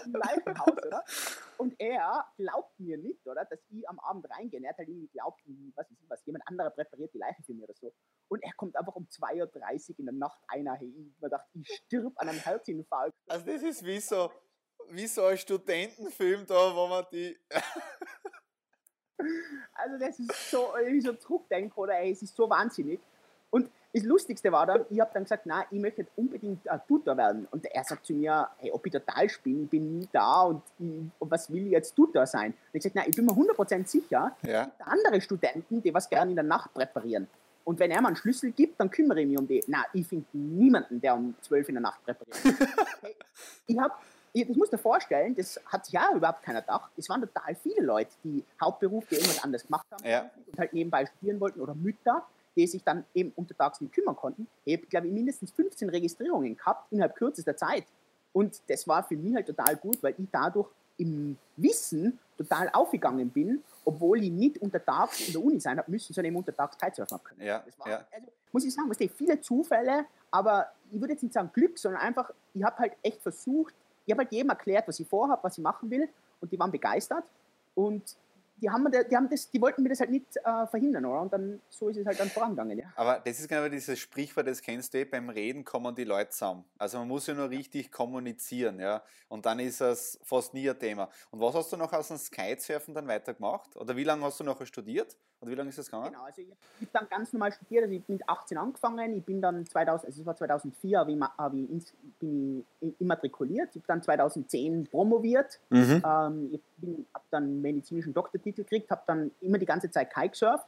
Im 0.06 0.14
Leichenhaus, 0.14 0.86
oder? 0.86 1.04
Und 1.58 1.76
er 1.80 2.26
glaubt 2.38 2.80
mir 2.80 2.98
nicht, 2.98 3.26
oder, 3.28 3.46
dass 3.46 3.60
ich 3.70 3.88
am 3.90 4.00
Abend 4.00 4.30
reingehe. 4.30 4.62
Er 4.62 4.70
hat 4.70 4.78
halt 4.78 4.90
irgendwie 4.90 5.08
geglaubt, 5.08 5.42
was 5.76 5.90
ist 5.90 6.10
was, 6.10 6.26
jemand 6.26 6.48
anderer 6.48 6.70
präpariert 6.70 7.14
die 7.14 7.18
Leiche 7.18 7.44
für 7.44 7.54
mich 7.54 7.64
oder 7.64 7.74
so. 7.74 7.94
Und 8.28 8.44
er 8.44 8.54
kommt 8.54 8.76
einfach 8.76 8.96
um 8.96 9.06
2.30 9.06 9.90
Uhr 9.92 10.00
in 10.00 10.06
der 10.06 10.14
Nacht 10.14 10.40
einer 10.48 10.76
hin. 10.76 11.16
Man 11.20 11.32
dachte, 11.32 11.48
ich 11.54 11.68
stirb 11.86 12.14
an 12.18 12.30
einem 12.30 12.40
Herzinfarkt. 12.40 13.16
Also 13.28 13.46
das 13.46 13.64
ist 13.64 13.86
wie 13.86 14.00
so, 14.00 14.32
wie 14.90 15.08
so 15.08 15.26
ein 15.26 15.38
Studentenfilm 15.38 16.46
da, 16.46 16.76
wo 16.76 16.88
man 16.88 17.06
die... 17.12 17.38
also 19.74 19.98
das 20.00 20.20
ist 20.20 20.52
so, 20.52 20.76
ich 20.78 21.04
so 21.04 21.14
zurückdenke, 21.14 21.76
oder 21.78 21.98
ey, 22.00 22.12
es 22.12 22.22
ist 22.22 22.36
so 22.36 22.50
wahnsinnig. 22.50 23.00
Und 23.50 23.72
das 23.94 24.04
Lustigste 24.04 24.52
war 24.52 24.66
dann, 24.66 24.86
ich 24.90 25.00
habe 25.00 25.12
dann 25.14 25.24
gesagt, 25.24 25.46
na, 25.46 25.66
ich 25.72 25.80
möchte 25.80 26.06
unbedingt 26.16 26.68
ein 26.68 26.82
Tutor 26.88 27.18
werden. 27.18 27.48
Und 27.52 27.66
er 27.66 27.84
sagt 27.84 28.06
zu 28.06 28.14
mir, 28.14 28.48
hey, 28.58 28.72
ob 28.72 28.86
ich 28.86 28.92
total 28.92 29.28
bin, 29.44 29.64
ich 29.64 29.70
bin 29.70 30.00
nie 30.00 30.08
da 30.12 30.42
und, 30.42 30.62
und 30.80 31.32
was 31.32 31.52
will 31.52 31.66
ich 31.66 31.72
jetzt 31.72 31.96
Tutor 31.96 32.26
sein? 32.26 32.52
Und 32.52 32.58
ich 32.74 32.84
gesagt, 32.84 32.96
na, 32.96 33.08
ich 33.08 33.16
bin 33.16 33.26
mir 33.26 33.32
100% 33.32 33.88
sicher, 33.88 34.36
ja. 34.44 34.72
andere 34.80 35.22
Studenten, 35.22 35.82
die 35.82 35.94
was 35.94 36.10
gerne 36.10 36.32
in 36.32 36.36
der 36.36 36.46
Nacht 36.46 36.74
präparieren. 36.74 37.28
Und 37.64 37.80
wenn 37.80 37.92
er 37.92 38.02
mir 38.02 38.08
einen 38.08 38.16
Schlüssel 38.16 38.52
gibt, 38.52 38.80
dann 38.80 38.90
kümmere 38.90 39.22
ich 39.22 39.28
mich 39.28 39.38
um 39.38 39.48
die. 39.48 39.64
Na, 39.68 39.86
ich 39.94 40.08
finde 40.08 40.26
niemanden, 40.32 41.02
der 41.02 41.16
um 41.16 41.36
12 41.42 41.70
in 41.70 41.76
der 41.76 41.82
Nacht 41.82 42.04
präpariert. 42.06 42.38
hey, 43.02 43.16
ich 43.66 43.78
habe 43.78 43.94
das 44.46 44.56
musst 44.56 44.72
du 44.72 44.78
dir 44.78 44.84
vorstellen, 44.84 45.36
das 45.36 45.60
hat 45.66 45.86
sich 45.86 45.94
ja 45.94 46.10
überhaupt 46.14 46.44
keiner 46.44 46.62
gedacht. 46.62 46.92
Es 46.96 47.10
waren 47.10 47.22
total 47.22 47.56
viele 47.56 47.82
Leute, 47.82 48.12
die 48.24 48.44
Hauptberuf, 48.62 49.08
die 49.08 49.16
irgendwas 49.16 49.44
anderes 49.44 49.66
gemacht 49.66 49.86
haben 49.92 50.06
ja. 50.06 50.30
und 50.46 50.60
halt 50.60 50.74
nebenbei 50.74 51.06
studieren 51.06 51.40
wollten 51.40 51.60
oder 51.60 51.74
Mütter, 51.74 52.24
die 52.58 52.68
sich 52.68 52.84
dann 52.84 53.06
eben 53.14 53.32
untertags 53.36 53.80
nicht 53.80 53.94
kümmern 53.94 54.16
konnten. 54.16 54.48
Ich 54.66 54.76
habe, 54.76 54.88
glaube 54.88 55.08
ich, 55.08 55.14
mindestens 55.14 55.52
15 55.52 55.90
Registrierungen 55.90 56.58
gehabt 56.58 56.92
innerhalb 56.92 57.16
kürzester 57.16 57.56
Zeit. 57.56 57.86
Und 58.34 58.62
das 58.68 58.88
war 58.88 59.04
für 59.04 59.16
mich 59.16 59.36
halt 59.36 59.46
total 59.48 59.76
gut, 59.76 60.02
weil 60.02 60.16
ich 60.18 60.28
dadurch 60.32 60.70
im 60.98 61.38
Wissen 61.56 62.20
total 62.38 62.70
aufgegangen 62.74 63.30
bin, 63.30 63.64
obwohl 63.86 64.24
ich 64.24 64.32
nicht 64.32 64.58
untertags 64.60 65.28
in 65.28 65.34
der 65.34 65.44
Uni 65.44 65.60
sein 65.60 65.78
habe 65.78 65.90
müssen, 65.90 66.14
sondern 66.14 66.30
eben 66.32 66.38
untertags 66.38 66.78
Kitesurfen 66.78 67.18
haben 67.18 67.24
können. 67.24 67.42
Ja, 67.42 67.64
war, 67.78 67.90
ja. 67.90 68.06
Also, 68.12 68.28
muss 68.52 68.66
ich 68.66 68.74
sagen, 68.74 68.90
es 68.92 69.12
viele 69.12 69.40
Zufälle, 69.40 70.06
aber 70.32 70.72
ich 70.92 71.00
würde 71.00 71.14
jetzt 71.14 71.24
nicht 71.24 71.34
sagen 71.34 71.52
Glück, 71.54 71.78
sondern 71.78 72.02
einfach, 72.02 72.32
ich 72.54 72.64
habe 72.64 72.78
halt 72.78 72.94
echt 73.04 73.22
versucht, 73.22 73.74
ich 74.06 74.12
habe 74.12 74.24
halt 74.24 74.32
jedem 74.32 74.50
erklärt, 74.50 74.88
was 74.88 75.00
ich 75.00 75.08
vorhabe, 75.08 75.44
was 75.44 75.58
ich 75.58 75.64
machen 75.64 75.90
will 75.92 76.10
und 76.42 76.52
die 76.52 76.60
waren 76.60 76.72
begeistert 76.72 77.24
und 77.76 78.18
die, 78.62 78.70
haben, 78.70 78.92
die, 78.92 79.16
haben 79.16 79.30
das, 79.30 79.50
die 79.50 79.62
wollten 79.62 79.84
mir 79.84 79.90
das 79.90 80.00
halt 80.00 80.10
nicht 80.10 80.36
äh, 80.38 80.68
verhindern, 80.68 81.06
oder? 81.06 81.22
Und 81.22 81.34
dann 81.34 81.62
so 81.70 81.90
ist 81.90 81.98
es 81.98 82.06
halt 82.06 82.20
dann 82.20 82.30
vorangegangen, 82.30 82.78
ja. 82.78 82.92
Aber 82.96 83.20
das 83.20 83.40
ist 83.40 83.48
genau 83.48 83.68
dieses 83.70 84.00
Sprichwort, 84.00 84.48
das 84.48 84.62
kennst 84.62 84.94
du 84.94 85.00
eh, 85.00 85.06
beim 85.06 85.30
Reden 85.30 85.64
kommen 85.64 85.94
die 85.96 86.04
Leute 86.04 86.32
zusammen. 86.32 86.66
Also 86.78 86.98
man 86.98 87.08
muss 87.08 87.28
ja 87.28 87.34
nur 87.34 87.50
richtig 87.50 87.92
kommunizieren, 87.92 88.80
ja. 88.80 89.04
Und 89.28 89.46
dann 89.46 89.60
ist 89.60 89.82
es 89.82 90.20
fast 90.24 90.54
nie 90.54 90.70
ein 90.70 90.80
Thema. 90.80 91.10
Und 91.32 91.40
was 91.40 91.56
hast 91.56 91.72
du 91.72 91.78
noch 91.78 91.94
aus 91.94 92.08
dem 92.08 92.18
Skysurfen 92.18 92.94
dann 92.94 93.08
weitergemacht? 93.08 93.76
Oder 93.76 93.96
wie 93.96 94.04
lange 94.04 94.24
hast 94.24 94.40
du 94.40 94.44
noch 94.44 94.64
studiert? 94.66 95.16
Oder 95.42 95.52
wie 95.52 95.56
lange 95.56 95.70
ist 95.70 95.78
das 95.78 95.86
gegangen? 95.86 96.12
Genau, 96.12 96.24
also 96.24 96.42
ich 96.42 96.48
habe 96.50 96.90
dann 96.94 97.10
ganz 97.10 97.32
normal 97.32 97.52
studiert, 97.52 97.84
also 97.84 97.96
ich 97.96 98.04
bin 98.04 98.16
mit 98.16 98.28
18 98.28 98.58
angefangen, 98.58 99.16
ich 99.16 99.24
bin 99.24 99.40
dann 99.40 99.66
2000, 99.66 100.08
also 100.08 100.22
es 100.22 100.26
war 100.26 100.36
2004, 100.36 101.00
habe 101.00 101.12
ich, 101.12 101.22
hab 101.22 101.54
ich 101.54 101.70
ins, 101.70 101.94
bin 102.20 102.66
ich 102.82 102.94
immatrikuliert, 103.00 103.70
ich 103.70 103.82
habe 103.82 103.88
dann 103.88 104.02
2010 104.02 104.88
promoviert, 104.88 105.60
mhm. 105.70 106.02
ähm, 106.04 106.50
ich 106.52 106.62
habe 107.14 107.26
dann 107.30 107.62
medizinischen 107.62 108.14
Doktortitel 108.14 108.64
gekriegt, 108.64 108.90
habe 108.90 109.04
dann 109.06 109.32
immer 109.42 109.60
die 109.60 109.68
ganze 109.68 109.92
Zeit 109.92 110.12
Kitesurft 110.12 110.68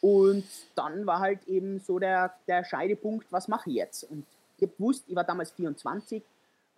und 0.00 0.44
dann 0.74 1.04
war 1.04 1.20
halt 1.20 1.46
eben 1.46 1.80
so 1.80 1.98
der, 1.98 2.34
der 2.46 2.64
Scheidepunkt, 2.64 3.30
was 3.30 3.48
mache 3.48 3.68
ich 3.68 3.76
jetzt? 3.76 4.04
Und 4.04 4.24
ich 4.56 4.62
habe 4.62 4.72
gewusst, 4.78 5.04
ich 5.08 5.14
war 5.14 5.24
damals 5.24 5.50
24, 5.52 6.22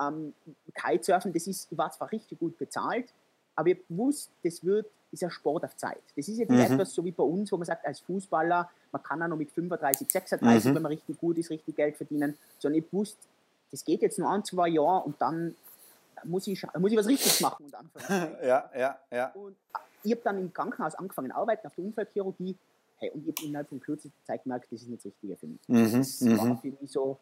ähm, 0.01 0.35
Kitesurfen, 0.75 1.33
das 1.33 1.47
ist, 1.47 1.71
ich 1.71 1.79
war 1.79 1.93
zwar 1.93 2.11
richtig 2.11 2.41
gut 2.41 2.59
bezahlt, 2.59 3.13
aber 3.55 3.69
ich 3.69 3.77
habe 3.77 3.85
gewusst, 3.89 4.33
das 4.43 4.65
wird 4.65 4.87
ist 5.11 5.23
ja 5.23 5.31
Sport 5.31 5.65
auf 5.65 5.77
Zeit. 5.77 6.03
Das 6.17 6.29
ist 6.29 6.39
jetzt 6.39 6.51
nicht 6.51 6.69
mhm. 6.69 6.75
etwas 6.75 6.93
so 6.93 7.05
wie 7.05 7.13
bei 7.13 7.23
uns, 7.23 7.51
wo 7.51 7.57
man 7.57 7.67
sagt, 7.67 7.87
als 7.87 8.01
Fußballer, 8.01 8.71
man 8.93 9.03
kann 9.03 9.23
auch 9.23 9.29
noch 9.29 9.37
mit 9.37 9.51
35, 9.51 10.11
36, 10.11 10.71
mhm. 10.71 10.75
wenn 10.75 10.83
man 10.83 10.93
richtig 10.93 11.19
gut 11.19 11.39
ist, 11.39 11.51
richtig 11.51 11.77
Geld 11.77 11.97
verdienen, 11.97 12.37
sondern 12.59 12.83
ich 12.83 12.93
wusste, 12.93 13.19
das 13.71 13.85
geht 13.85 14.03
jetzt 14.03 14.19
nur 14.19 14.31
ein, 14.31 14.45
zwei 14.45 14.69
Jahre 14.69 15.05
und 15.05 15.21
dann 15.21 15.55
muss 16.25 16.47
ich, 16.47 16.63
muss 16.79 16.93
ich 16.93 16.99
was 16.99 17.07
Richtiges 17.07 17.41
machen. 17.41 17.67
Und 17.67 17.75
anfangen. 17.75 18.37
ja, 18.43 18.71
ja, 18.77 18.99
ja. 19.11 19.29
Und 19.33 19.57
ich 20.03 20.13
habe 20.13 20.23
dann 20.23 20.39
im 20.39 20.53
Krankenhaus 20.53 20.95
angefangen 20.95 21.33
arbeiten, 21.33 21.67
auf 21.67 21.75
der 21.75 21.85
Unfallchirurgie. 21.85 22.57
Hey, 22.97 23.11
und 23.11 23.27
ich 23.27 23.35
habe 23.37 23.47
innerhalb 23.47 23.69
von 23.69 23.81
kürzester 23.81 24.25
Zeit 24.25 24.43
gemerkt, 24.43 24.67
das 24.73 24.83
ist 24.83 24.89
nicht 24.89 25.05
das 25.05 25.07
Richtige 25.07 25.37
für 25.37 25.47
mich. 25.47 25.61
Mhm. 25.69 25.99
Das 25.99 26.25
war 26.25 26.45
mhm. 26.45 26.59
für 26.59 26.73
mich 26.81 26.91
so 26.91 27.19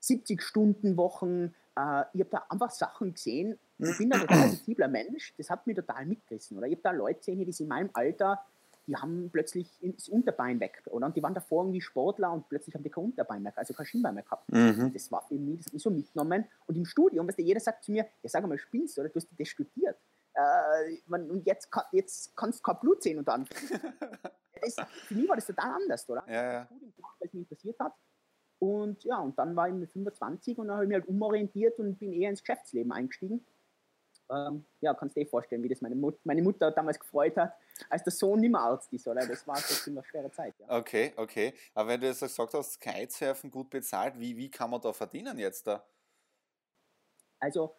70 0.00 0.42
Stunden 0.42 0.96
Wochen, 0.96 1.54
äh, 1.80 2.04
ich 2.12 2.20
habe 2.20 2.30
da 2.30 2.44
einfach 2.48 2.70
Sachen 2.70 3.14
gesehen. 3.14 3.58
Ich 3.78 3.98
bin 3.98 4.12
ein 4.12 4.20
total 4.26 4.48
sensibler 4.48 4.88
Mensch, 4.88 5.34
das 5.36 5.50
hat 5.50 5.66
mich 5.66 5.76
total 5.76 6.06
mitgerissen. 6.06 6.58
Oder 6.58 6.66
ich 6.66 6.74
habe 6.74 6.82
da 6.82 6.90
Leute 6.90 7.18
gesehen, 7.18 7.38
die 7.44 7.52
sind 7.52 7.64
in 7.64 7.68
meinem 7.68 7.90
Alter, 7.92 8.44
die 8.86 8.96
haben 8.96 9.30
plötzlich 9.30 9.68
das 9.80 10.08
Unterbein 10.08 10.58
weg. 10.58 10.82
Oder? 10.86 11.06
Und 11.06 11.16
die 11.16 11.22
waren 11.22 11.34
davor 11.34 11.64
irgendwie 11.64 11.80
Sportler 11.80 12.32
und 12.32 12.48
plötzlich 12.48 12.74
haben 12.74 12.82
die 12.82 12.90
kein 12.90 13.04
Unterbein 13.04 13.42
mehr, 13.42 13.52
also 13.56 13.72
kein 13.74 13.86
Schienbein 13.86 14.14
mehr 14.14 14.24
gehabt. 14.24 14.50
Mhm. 14.50 14.92
Das 14.92 15.10
war 15.12 15.22
für 15.22 15.34
mich, 15.34 15.58
das 15.58 15.66
hat 15.66 15.72
mich 15.74 15.82
so 15.82 15.90
mitgenommen. 15.90 16.44
Und 16.66 16.76
im 16.76 16.84
Studium, 16.84 17.28
weißt 17.28 17.38
du, 17.38 17.42
jeder 17.42 17.60
sagt 17.60 17.84
zu 17.84 17.92
mir, 17.92 18.06
ja 18.22 18.28
sag 18.28 18.46
mal, 18.46 18.58
spinnst 18.58 18.96
du, 18.96 19.02
oder? 19.02 19.10
Du 19.10 19.16
hast 19.16 19.28
das 19.36 19.48
studiert. 19.48 19.96
Äh, 20.34 20.98
man, 21.06 21.30
und 21.30 21.46
jetzt, 21.46 21.68
jetzt 21.92 22.36
kannst 22.36 22.60
du 22.60 22.62
kein 22.62 22.80
Blut 22.80 23.02
sehen 23.02 23.18
und 23.18 23.28
dann. 23.28 23.46
das, 24.62 24.76
für 25.06 25.14
mich 25.14 25.28
war 25.28 25.36
das 25.36 25.46
total 25.46 25.72
anders, 25.72 26.08
oder? 26.08 26.24
Ja, 26.26 26.52
ja. 26.52 26.64
Studium 26.66 26.92
gemacht, 26.94 27.16
weil 27.20 27.28
es 27.28 27.34
mich 27.34 27.42
interessiert 27.42 27.78
hat. 27.78 27.92
Und 28.60 29.02
ja, 29.04 29.18
und 29.18 29.38
dann 29.38 29.56
war 29.56 29.68
ich 29.68 29.74
mit 29.74 29.90
25 29.90 30.58
und 30.58 30.68
dann 30.68 30.76
habe 30.76 30.84
ich 30.84 30.88
mich 30.88 30.98
halt 30.98 31.08
umorientiert 31.08 31.78
und 31.78 31.98
bin 31.98 32.12
eher 32.12 32.28
ins 32.28 32.42
Geschäftsleben 32.42 32.92
eingestiegen. 32.92 33.44
Ähm, 34.30 34.64
ja, 34.80 34.92
kannst 34.94 35.16
du 35.16 35.20
dir 35.20 35.26
vorstellen, 35.26 35.62
wie 35.62 35.68
das 35.68 35.80
meine, 35.80 35.96
Mut 35.96 36.18
meine 36.24 36.42
Mutter 36.42 36.70
damals 36.70 37.00
gefreut 37.00 37.36
hat, 37.38 37.56
als 37.88 38.04
der 38.04 38.12
Sohn 38.12 38.38
nicht 38.40 38.50
mehr 38.52 38.60
Arzt 38.60 38.92
ist, 38.92 39.08
oder? 39.08 39.26
Das 39.26 39.46
war 39.46 39.56
schon 39.56 39.94
eine 39.94 40.04
schwere 40.04 40.30
Zeit. 40.30 40.54
Ja. 40.58 40.78
Okay, 40.78 41.14
okay. 41.16 41.54
Aber 41.74 41.88
wenn 41.88 42.00
du 42.00 42.06
jetzt 42.06 42.20
gesagt 42.20 42.52
hast, 42.52 42.78
Kitesurfen 42.80 43.50
gut 43.50 43.70
bezahlt, 43.70 44.20
wie, 44.20 44.36
wie 44.36 44.50
kann 44.50 44.70
man 44.70 44.80
da 44.80 44.92
verdienen 44.92 45.38
jetzt 45.38 45.66
da? 45.66 45.82
Also, 47.40 47.74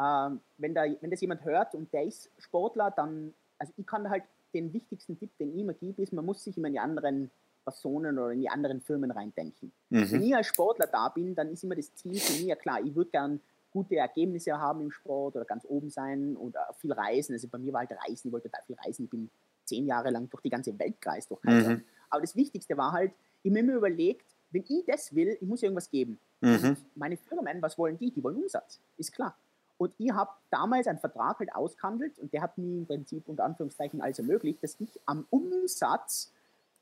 ähm, 0.00 0.40
wenn, 0.58 0.74
da, 0.74 0.82
wenn 1.00 1.10
das 1.12 1.20
jemand 1.20 1.44
hört 1.44 1.74
und 1.76 1.92
der 1.92 2.02
ist 2.02 2.30
Sportler, 2.38 2.90
dann, 2.90 3.32
also 3.58 3.72
ich 3.76 3.86
kann 3.86 4.10
halt 4.10 4.24
den 4.52 4.72
wichtigsten 4.72 5.16
Tipp, 5.16 5.30
den 5.38 5.54
ich 5.54 5.60
immer 5.60 5.74
gebe, 5.74 6.02
ist, 6.02 6.12
man 6.12 6.26
muss 6.26 6.42
sich 6.42 6.58
immer 6.58 6.66
in 6.66 6.74
die 6.74 6.80
anderen 6.80 7.30
Personen 7.64 8.18
oder 8.18 8.32
in 8.32 8.40
die 8.40 8.48
anderen 8.48 8.80
Firmen 8.80 9.10
reindenken. 9.10 9.72
Mhm. 9.90 10.10
Wenn 10.10 10.22
ich 10.22 10.36
als 10.36 10.46
Sportler 10.46 10.86
da 10.86 11.08
bin, 11.08 11.34
dann 11.34 11.48
ist 11.50 11.64
immer 11.64 11.74
das 11.74 11.94
Ziel 11.94 12.18
für 12.18 12.32
mich, 12.34 12.46
ja 12.46 12.56
klar, 12.56 12.80
ich 12.84 12.94
würde 12.94 13.10
gern 13.10 13.40
gute 13.74 13.96
Ergebnisse 13.96 14.56
haben 14.56 14.82
im 14.82 14.90
Sport 14.92 15.34
oder 15.34 15.44
ganz 15.44 15.64
oben 15.68 15.90
sein 15.90 16.36
oder 16.36 16.72
viel 16.78 16.92
reisen. 16.92 17.32
Also 17.32 17.48
bei 17.48 17.58
mir 17.58 17.72
war 17.72 17.80
halt 17.80 17.90
Reisen, 17.90 18.28
ich 18.28 18.32
wollte 18.32 18.48
total 18.48 18.64
viel 18.66 18.76
reisen. 18.76 19.04
Ich 19.04 19.10
bin 19.10 19.28
zehn 19.64 19.86
Jahre 19.86 20.10
lang 20.10 20.30
durch 20.30 20.42
die 20.42 20.50
ganze 20.50 20.78
Welt 20.78 21.00
gereist. 21.00 21.30
Durch 21.30 21.42
mhm. 21.42 21.82
Aber 22.08 22.20
das 22.20 22.36
Wichtigste 22.36 22.76
war 22.76 22.92
halt, 22.92 23.12
ich 23.42 23.50
habe 23.50 23.60
mir 23.60 23.68
immer 23.68 23.78
überlegt, 23.78 24.26
wenn 24.52 24.64
ich 24.68 24.84
das 24.86 25.12
will, 25.14 25.36
ich 25.40 25.48
muss 25.48 25.62
irgendwas 25.62 25.90
geben. 25.90 26.20
Mhm. 26.40 26.76
Meine 26.94 27.16
Firmen, 27.16 27.60
was 27.60 27.76
wollen 27.76 27.98
die? 27.98 28.12
Die 28.12 28.22
wollen 28.22 28.36
Umsatz, 28.36 28.80
ist 28.96 29.12
klar. 29.12 29.36
Und 29.76 29.92
ich 29.98 30.12
habe 30.12 30.30
damals 30.50 30.86
einen 30.86 31.00
Vertrag 31.00 31.40
halt 31.40 31.52
ausgehandelt 31.52 32.16
und 32.20 32.32
der 32.32 32.42
hat 32.42 32.56
mir 32.56 32.78
im 32.78 32.86
Prinzip 32.86 33.28
unter 33.28 33.44
Anführungszeichen 33.44 34.00
alles 34.00 34.20
ermöglicht, 34.20 34.62
dass 34.62 34.78
ich 34.78 35.00
am 35.04 35.26
Umsatz 35.30 36.32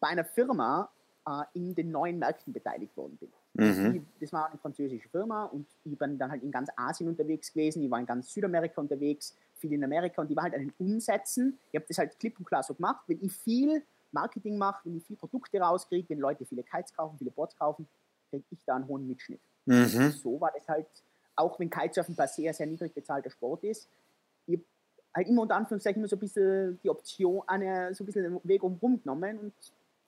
bei 0.02 0.08
einer 0.08 0.24
Firma 0.24 0.90
äh, 1.26 1.44
in 1.54 1.74
den 1.76 1.92
neuen 1.92 2.18
Märkten 2.18 2.52
beteiligt 2.52 2.96
worden 2.96 3.16
bin. 3.18 3.32
Mhm. 3.54 4.06
Das 4.20 4.32
war 4.32 4.50
eine 4.50 4.58
französische 4.58 5.08
Firma 5.08 5.44
und 5.44 5.66
ich 5.84 5.96
bin 5.96 6.18
dann 6.18 6.32
halt 6.32 6.42
in 6.42 6.50
ganz 6.50 6.70
Asien 6.76 7.08
unterwegs 7.08 7.52
gewesen, 7.52 7.84
ich 7.84 7.90
war 7.90 8.00
in 8.00 8.06
ganz 8.06 8.32
Südamerika 8.34 8.80
unterwegs, 8.80 9.36
viel 9.54 9.72
in 9.72 9.84
Amerika 9.84 10.20
und 10.20 10.28
die 10.28 10.34
war 10.34 10.42
halt 10.42 10.54
an 10.54 10.60
den 10.62 10.74
Umsätzen. 10.78 11.56
Ich 11.70 11.76
habe 11.76 11.86
das 11.86 11.98
halt 11.98 12.18
klipp 12.18 12.36
und 12.40 12.46
klar 12.46 12.64
so 12.64 12.74
gemacht. 12.74 13.04
Wenn 13.06 13.22
ich 13.22 13.32
viel 13.32 13.84
Marketing 14.10 14.58
mache, 14.58 14.80
wenn 14.84 14.96
ich 14.96 15.04
viele 15.04 15.18
Produkte 15.18 15.60
rauskriege, 15.60 16.08
wenn 16.08 16.18
Leute 16.18 16.44
viele 16.44 16.64
Kites 16.64 16.92
kaufen, 16.92 17.16
viele 17.18 17.30
Boards 17.30 17.56
kaufen, 17.56 17.86
kriege 18.30 18.44
ich 18.50 18.64
da 18.64 18.74
einen 18.74 18.88
hohen 18.88 19.06
Mitschnitt. 19.06 19.40
Mhm. 19.66 20.10
So 20.10 20.40
war 20.40 20.50
das 20.52 20.66
halt, 20.66 20.88
auch 21.36 21.60
wenn 21.60 21.70
Kitesurfen 21.70 22.16
per 22.16 22.26
sehr, 22.26 22.52
sehr 22.52 22.66
niedrig 22.66 22.92
bezahlter 22.92 23.30
Sport 23.30 23.62
ist, 23.62 23.88
ich 24.48 24.56
habe 24.56 24.64
halt 25.14 25.28
immer 25.28 25.42
unter 25.42 25.54
Anführungszeichen 25.54 26.00
immer 26.00 26.08
so 26.08 26.16
ein 26.16 26.20
bisschen 26.20 26.80
die 26.82 26.90
Option, 26.90 27.42
eine, 27.46 27.94
so 27.94 28.02
ein 28.02 28.06
bisschen 28.06 28.24
den 28.24 28.40
Weg 28.42 28.64
umrum 28.64 29.00
genommen 29.00 29.38
und 29.38 29.52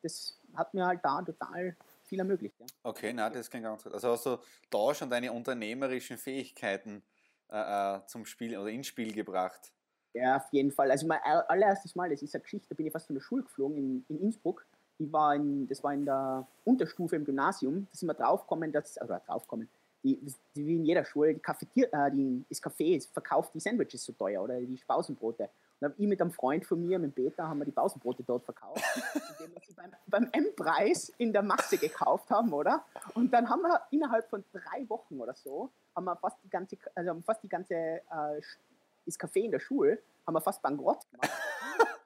das 0.05 0.39
hat 0.55 0.73
mir 0.75 0.87
halt 0.87 1.01
da 1.03 1.23
total 1.23 1.77
viel 2.05 2.19
ermöglicht. 2.19 2.55
Ja. 2.61 2.67
Okay, 2.83 3.13
na, 3.13 3.31
das 3.31 3.51
klingt 3.51 3.65
ganz 3.65 3.83
gut. 3.83 3.93
Also 3.93 4.11
hast 4.11 4.27
du 4.27 4.39
da 4.71 4.95
schon 4.95 5.11
deine 5.11 5.33
unternehmerischen 5.33 6.19
Fähigkeiten 6.19 7.03
äh, 7.51 7.97
äh, 7.97 8.07
zum 8.07 8.27
Spiel 8.27 8.57
oder 8.57 8.69
ins 8.69 8.87
Spiel 8.87 9.13
gebracht? 9.13 9.73
Ja, 10.13 10.37
auf 10.37 10.53
jeden 10.53 10.71
Fall. 10.71 10.91
Also 10.91 11.07
mein 11.07 11.21
allererstes 11.23 11.97
Mal, 11.97 12.11
das 12.11 12.23
ist 12.23 12.35
eine 12.35 12.43
Geschichte, 12.43 12.69
da 12.69 12.77
bin 12.77 12.87
ich 12.87 12.93
fast 12.93 13.07
von 13.07 13.15
der 13.15 13.23
Schule 13.23 13.43
geflogen 13.43 13.77
in, 13.77 14.05
in 14.09 14.21
Innsbruck. 14.21 14.65
Ich 14.99 15.13
war 15.13 15.35
in, 15.35 15.67
das 15.67 15.83
war 15.83 15.93
in 15.93 16.05
der 16.05 16.47
Unterstufe 16.63 17.17
im 17.17 17.25
Gymnasium. 17.25 17.89
Da 17.91 17.99
sind 17.99 18.09
wir 18.09 18.15
draufgekommen, 18.15 18.71
dass, 18.71 19.01
oder 19.01 19.21
draufgekommen, 19.27 19.69
die, 20.05 20.21
die, 20.55 20.67
wie 20.67 20.77
in 20.77 20.85
jeder 20.85 21.05
Schule, 21.05 21.35
die 21.35 21.41
Cafetier, 21.41 21.93
äh, 21.93 22.11
die, 22.13 22.45
das 22.49 22.63
Café 22.63 23.05
verkauft 23.13 23.55
die 23.55 23.61
Sandwiches 23.61 24.05
so 24.05 24.13
teuer 24.13 24.43
oder 24.43 24.61
die 24.61 24.81
Pausenbrote. 24.87 25.51
Habe 25.83 25.95
ich 25.99 26.07
mit 26.07 26.21
einem 26.21 26.31
Freund 26.31 26.65
von 26.65 26.81
mir, 26.81 26.99
mit 26.99 27.15
Peter, 27.15 27.47
haben 27.47 27.59
wir 27.59 27.65
die 27.65 27.73
Pausenbrote 27.73 28.23
dort 28.23 28.45
verkauft, 28.45 28.83
indem 29.39 29.55
wir 29.55 29.61
sie 29.67 29.75
beim, 30.07 30.29
M-Preis 30.33 31.11
in 31.19 31.33
der 31.33 31.43
Masse 31.43 31.77
gekauft 31.77 32.31
haben, 32.31 32.53
oder? 32.53 32.85
Und 33.15 33.33
dann 33.33 33.51
haben 33.51 33.63
wir 33.63 33.83
innerhalb 33.91 34.29
von 34.31 34.45
drei 34.53 34.89
Wochen 34.89 35.21
oder 35.21 35.35
so, 35.35 35.71
haben 35.95 36.05
wir 36.05 36.17
fast 36.17 36.39
die 36.43 36.49
ganze, 36.49 36.79
also 36.95 37.21
fast 37.21 37.43
die 37.43 37.49
ganze, 37.49 37.75
äh, 37.75 38.41
das 39.05 39.19
Café 39.19 39.41
in 39.41 39.51
der 39.51 39.61
Schule, 39.61 39.99
haben 40.27 40.35
wir 40.35 40.41
fast 40.41 40.63
bankrott 40.63 41.07
gemacht. 41.11 41.31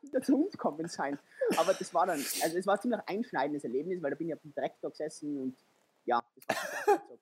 wieder 0.03 0.23
zu 0.23 0.45
uns 0.45 0.57
kommen 0.57 0.89
sein. 0.89 1.19
Aber 1.57 1.75
das 1.75 1.93
war 1.95 2.07
dann, 2.07 2.19
also 2.43 2.59
es 2.59 2.67
war 2.67 2.75
ein 2.75 2.81
ziemlich 2.81 3.01
einschneidendes 3.07 3.65
Erlebnis, 3.65 4.03
weil 4.03 4.11
da 4.11 4.17
bin 4.17 4.29
ich 4.29 4.35
auf 4.35 4.41
dem 4.43 4.55
Direktor 4.55 4.91
gesessen 4.91 5.39
und 5.39 5.57
ja, 6.09 6.23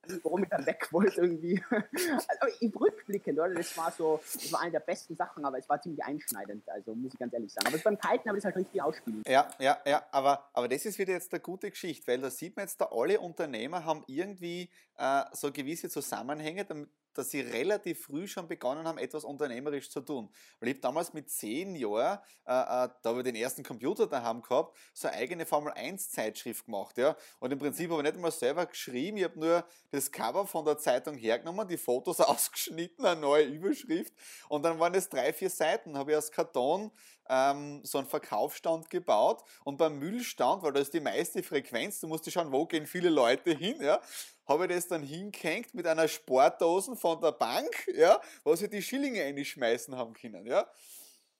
so, 0.07 0.17
warum 0.23 0.45
ich 0.45 0.49
dann 0.49 0.65
weg 0.65 0.89
wollte 0.93 1.21
irgendwie. 1.21 1.63
Also 1.71 2.57
im 2.61 2.71
Rückblickend, 2.71 3.39
oder? 3.39 3.55
Das 3.55 3.77
war 3.77 3.91
so, 3.91 4.21
das 4.33 4.53
war 4.53 4.61
eine 4.61 4.71
der 4.71 4.81
besten 4.81 5.17
Sachen, 5.17 5.45
aber 5.45 5.59
es 5.59 5.69
war 5.69 5.81
ziemlich 5.81 6.03
einschneidend, 6.05 6.69
also 6.69 6.95
muss 6.95 7.13
ich 7.13 7.19
ganz 7.19 7.33
ehrlich 7.33 7.53
sagen. 7.53 7.67
Aber 7.67 7.79
beim 7.79 7.99
Kiten 7.99 8.29
habe 8.29 8.39
ich 8.39 8.45
das 8.45 8.55
halt 8.55 8.57
richtig 8.57 8.81
ausspielen. 8.81 9.23
Ja, 9.27 9.51
ja, 9.59 9.79
ja, 9.85 10.07
aber, 10.13 10.49
aber 10.53 10.69
das 10.69 10.87
ist 10.87 10.99
wieder 10.99 11.13
jetzt 11.13 11.33
eine 11.33 11.41
gute 11.41 11.71
Geschichte, 11.71 12.07
weil 12.07 12.21
da 12.21 12.31
sieht 12.31 12.57
man 12.57 12.65
jetzt, 12.65 12.81
da 12.81 12.89
alle 12.93 13.19
Unternehmer 13.19 13.85
haben 13.85 14.05
irgendwie 14.07 14.71
äh, 14.97 15.23
so 15.33 15.51
gewisse 15.51 15.89
Zusammenhänge, 15.89 16.65
damit 16.65 16.89
dass 17.19 17.31
sie 17.31 17.41
relativ 17.41 18.05
früh 18.05 18.27
schon 18.27 18.49
begonnen 18.49 18.87
haben, 18.87 18.99
etwas 18.99 19.25
unternehmerisch 19.25 19.91
zu 19.91 20.01
tun. 20.01 20.29
Weil 20.61 20.69
ich 20.69 20.75
habe 20.75 20.83
damals 20.83 21.13
mit 21.13 21.31
zehn 21.31 21.75
Jahren, 21.77 22.19
äh, 22.47 22.85
äh, 22.85 22.89
da 23.03 23.17
ich 23.17 23.23
den 23.25 23.35
ersten 23.35 23.63
Computer 23.63 24.07
daheim 24.07 24.43
gehabt, 24.43 24.77
so 24.93 25.09
eine 25.09 25.17
eigene 25.17 25.47
Formel 25.47 25.73
1 25.73 26.11
Zeitschrift 26.11 26.67
gemacht. 26.67 26.97
Ja? 26.99 27.17
Und 27.39 27.53
im 27.53 27.59
Prinzip 27.59 27.91
habe 27.91 28.03
ich 28.03 28.13
nicht 28.13 28.21
mal 28.21 28.31
selber 28.31 28.67
geschrieben, 28.67 29.17
ich 29.17 29.25
habe 29.25 29.39
nur 29.39 29.65
das 29.91 30.11
Cover 30.11 30.47
von 30.47 30.65
der 30.65 30.79
Zeitung 30.79 31.17
hergenommen, 31.17 31.67
die 31.67 31.77
Fotos 31.77 32.21
ausgeschnitten, 32.21 33.05
eine 33.05 33.21
neue 33.21 33.45
Überschrift 33.45 34.13
und 34.49 34.63
dann 34.63 34.79
waren 34.79 34.95
es 34.95 35.09
drei, 35.09 35.33
vier 35.33 35.51
Seiten, 35.51 35.97
habe 35.97 36.13
ich 36.13 36.17
aus 36.17 36.31
Karton 36.31 36.91
ähm, 37.29 37.81
so 37.85 37.99
einen 37.99 38.07
Verkaufsstand 38.07 38.91
gebaut 38.91 39.43
und 39.65 39.77
beim 39.79 39.99
Müllstand, 39.99 40.63
weil 40.63 40.73
da 40.73 40.81
ist 40.81 40.95
die 40.95 41.01
meiste 41.01 41.43
Frequenz, 41.43 42.01
du 42.01 42.09
musst 42.09 42.31
schauen, 42.31 42.53
wo 42.53 42.67
gehen 42.67 42.87
viele 42.87 43.09
Leute 43.09 43.53
hin, 43.53 43.81
ja, 43.81 44.01
habe 44.47 44.65
ich 44.65 44.71
das 44.71 44.89
dann 44.89 45.03
hingehängt 45.03 45.75
mit 45.75 45.87
einer 45.87 46.09
Sportdosen 46.09 46.97
von 46.97 47.21
der 47.21 47.33
Bank, 47.33 47.89
ja, 47.95 48.21
wo 48.45 48.55
sie 48.55 48.69
die 48.69 48.83
Schillinge 48.83 49.23
einschmeißen 49.23 49.97
haben 49.97 50.13
können, 50.15 50.47
ja. 50.47 50.67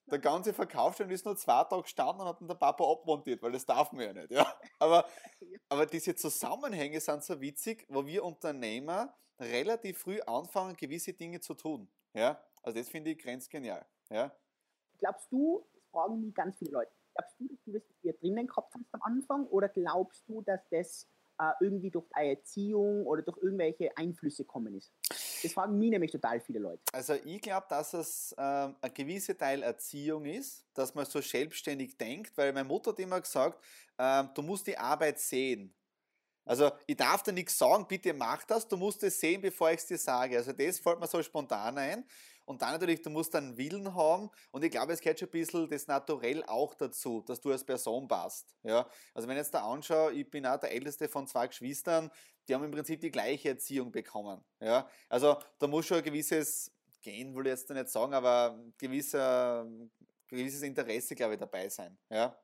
Der 0.09 0.21
ganze 0.21 0.55
Verkaufsstand 0.55 1.11
ist 1.11 1.25
nur 1.25 1.37
zwei 1.37 1.65
Tage 1.65 1.83
gestanden 1.83 2.21
und 2.21 2.29
hat 2.29 2.41
dann 2.41 2.47
der 2.47 2.55
Papa 2.55 2.85
abmontiert, 2.85 3.43
weil 3.43 3.51
das 3.53 3.67
darf 3.67 3.91
man 3.93 4.05
ja 4.05 4.13
nicht, 4.13 4.31
ja. 4.31 4.47
Aber, 4.79 5.05
aber 5.69 5.87
diese 5.87 6.15
Zusammenhänge 6.15 7.01
sind 7.01 7.25
so 7.25 7.41
witzig, 7.41 7.85
wo 7.89 8.07
wir 8.07 8.25
Unternehmer 8.25 9.17
relativ 9.41 9.99
früh 9.99 10.21
anfangen, 10.21 10.77
gewisse 10.77 11.13
Dinge 11.13 11.41
zu 11.41 11.55
tun, 11.55 11.89
ja. 12.15 12.41
Also 12.63 12.79
das 12.79 12.89
finde 12.89 13.13
ich 13.13 13.19
grenzgenial, 13.19 13.85
ja. 14.11 14.33
Glaubst 14.99 15.31
du, 15.31 15.67
fragen 15.91 16.21
mich 16.21 16.35
ganz 16.35 16.57
viele 16.59 16.73
Leute. 16.73 16.93
Glaubst 17.15 17.41
du, 17.41 17.49
dass 17.49 17.59
du 17.65 17.73
das 17.73 17.83
hier 18.03 18.13
drinnen 18.15 18.47
gehabt 18.47 18.75
hast 18.75 18.93
am 18.93 19.03
Anfang 19.03 19.47
oder 19.47 19.69
glaubst 19.69 20.29
du, 20.29 20.43
dass 20.43 20.61
das 20.71 21.09
äh, 21.39 21.53
irgendwie 21.61 21.91
durch 21.91 22.07
Erziehung 22.13 23.07
oder 23.07 23.23
durch 23.23 23.39
irgendwelche 23.43 23.97
Einflüsse 23.97 24.45
kommen 24.45 24.75
ist? 24.75 24.93
Das 25.43 25.53
fragen 25.53 25.79
mich 25.79 25.91
nämlich 25.91 26.11
total 26.11 26.41
viele 26.41 26.59
Leute. 26.59 26.83
Also 26.93 27.15
ich 27.15 27.41
glaube, 27.41 27.67
dass 27.69 27.95
es 27.95 28.35
ähm, 28.39 28.75
ein 28.81 28.95
gewisser 28.95 29.37
Teil 29.37 29.63
Erziehung 29.63 30.25
ist, 30.25 30.67
dass 30.75 30.95
man 30.95 31.05
so 31.05 31.21
selbstständig 31.21 31.97
denkt, 31.97 32.37
weil 32.37 32.53
meine 32.53 32.69
Mutter 32.69 32.91
hat 32.91 32.99
immer 32.99 33.21
gesagt, 33.21 33.63
ähm, 33.99 34.31
du 34.35 34.43
musst 34.43 34.67
die 34.67 34.77
Arbeit 34.77 35.19
sehen. 35.19 35.75
Also 36.45 36.71
ich 36.87 36.97
darf 36.97 37.23
dir 37.25 37.33
nichts 37.33 37.59
sagen, 37.59 37.87
bitte 37.89 38.15
mach 38.15 38.45
das, 38.45 38.69
du 38.69 38.77
musst 38.77 39.03
es 39.03 39.19
sehen, 39.19 39.41
bevor 39.41 39.71
ich 39.71 39.79
es 39.79 39.87
dir 39.87 39.99
sage. 39.99 40.37
Also 40.37 40.53
das 40.53 40.79
fällt 40.79 41.01
mir 41.01 41.07
so 41.09 41.21
spontan 41.23 41.77
ein. 41.77 42.05
Und 42.47 42.63
dann 42.63 42.73
natürlich, 42.73 43.03
du 43.03 43.11
musst 43.11 43.35
einen 43.35 43.57
Willen 43.57 43.95
haben 43.95 44.31
und 44.53 44.65
ich 44.65 44.71
glaube, 44.71 44.93
es 44.93 45.01
gehört 45.01 45.19
schon 45.19 45.29
ein 45.29 45.33
bisschen 45.33 45.69
das 45.69 45.87
Naturell 45.87 46.45
auch 46.45 46.75
dazu, 46.75 47.21
dass 47.21 47.41
du 47.41 47.51
als 47.51 47.65
Person 47.65 48.09
passt. 48.09 48.57
Ja? 48.63 48.89
Also 49.13 49.29
wenn 49.29 49.37
ich 49.37 49.43
jetzt 49.43 49.53
da 49.53 49.71
anschaue, 49.71 50.13
ich 50.13 50.31
bin 50.31 50.47
auch 50.47 50.59
der 50.59 50.73
älteste 50.73 51.09
von 51.09 51.27
zwei 51.27 51.49
Geschwistern, 51.49 52.11
die 52.49 52.55
haben 52.55 52.65
im 52.65 52.71
Prinzip 52.71 53.01
die 53.01 53.11
gleiche 53.11 53.51
Erziehung 53.51 53.91
bekommen. 53.91 54.45
Ja? 54.61 54.89
Also 55.09 55.37
da 55.59 55.67
muss 55.67 55.87
schon 55.87 55.99
ein 55.99 56.05
gewisses 56.05 56.73
Gehen, 57.03 57.35
will 57.35 57.47
ich 57.47 57.51
jetzt 57.51 57.69
nicht 57.69 57.89
sagen, 57.89 58.15
aber 58.15 58.53
ein 58.53 58.75
gewisser, 58.79 59.67
gewisses 60.27 60.63
Interesse, 60.63 61.15
glaube 61.15 61.35
ich, 61.35 61.41
dabei 61.41 61.69
sein. 61.69 61.99
Ja, 62.09 62.37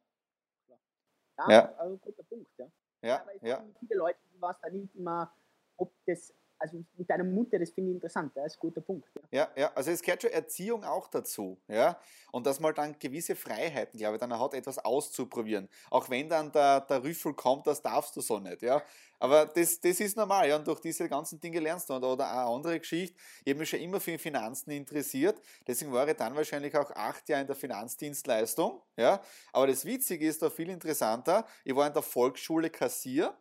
ja, 1.39 1.51
ja. 1.51 1.75
also 1.77 1.95
ein 1.95 2.01
guter 2.01 2.23
Punkt. 2.25 2.51
Ja. 2.59 2.67
Ja, 3.03 3.27
ja. 3.43 3.65
Viele 3.81 3.97
Leute, 3.97 4.19
die 4.33 4.41
was 4.41 4.57
da 4.61 4.71
nicht 4.71 4.95
immer, 4.95 5.35
ob 5.77 5.93
das 6.07 6.33
also 6.63 6.85
mit 6.97 7.11
deiner 7.11 7.25
Mutter, 7.25 7.59
das 7.59 7.71
finde 7.71 7.91
ich 7.91 7.97
interessant, 7.97 8.33
das 8.37 8.53
ist 8.53 8.57
ein 8.57 8.61
guter 8.61 8.81
Punkt. 8.81 9.09
Ja. 9.31 9.41
ja, 9.41 9.49
ja, 9.57 9.73
also 9.75 9.91
es 9.91 10.01
gehört 10.01 10.23
schon 10.23 10.31
Erziehung 10.31 10.85
auch 10.85 11.09
dazu, 11.09 11.59
ja, 11.67 11.99
und 12.31 12.47
dass 12.47 12.61
man 12.61 12.73
dann 12.75 12.97
gewisse 12.99 13.35
Freiheiten, 13.35 13.99
glaube 13.99 14.15
ich, 14.15 14.21
dann 14.21 14.39
hat, 14.39 14.55
etwas 14.55 14.79
auszuprobieren. 14.79 15.69
Auch 15.91 16.09
wenn 16.09 16.29
dann 16.29 16.53
der, 16.53 16.83
der 16.83 17.03
Rüffel 17.03 17.35
kommt, 17.35 17.67
das 17.67 17.83
darfst 17.83 18.17
du 18.17 18.21
so 18.21 18.39
nicht, 18.39 18.63
ja. 18.63 18.81
Aber 19.19 19.47
das, 19.47 19.81
das 19.81 20.01
ist 20.01 20.17
normal, 20.17 20.49
ja, 20.49 20.57
und 20.57 20.67
durch 20.67 20.81
diese 20.81 21.09
ganzen 21.09 21.41
Dinge 21.41 21.59
lernst 21.59 21.91
du. 21.91 21.95
Oder, 21.95 22.13
oder 22.13 22.31
eine 22.31 22.43
andere 22.43 22.79
Geschichte, 22.79 23.17
ich 23.45 23.51
habe 23.51 23.61
mich 23.61 23.71
schon 23.71 23.81
immer 23.81 24.01
für 24.01 24.19
Finanzen 24.19 24.71
interessiert, 24.71 25.41
deswegen 25.67 25.93
war 25.93 26.07
ich 26.07 26.17
dann 26.17 26.35
wahrscheinlich 26.37 26.77
auch 26.77 26.91
acht 26.93 27.29
Jahre 27.29 27.43
in 27.43 27.47
der 27.49 27.57
Finanzdienstleistung, 27.57 28.81
ja. 28.97 29.21
Aber 29.53 29.67
das 29.67 29.85
Witzige 29.85 30.27
ist 30.27 30.43
da 30.43 30.49
viel 30.49 30.71
interessanter, 30.71 31.45
ich 31.65 31.75
war 31.75 31.89
in 31.89 31.93
der 31.93 32.03
Volksschule 32.03 32.71
Kassier, 32.71 33.37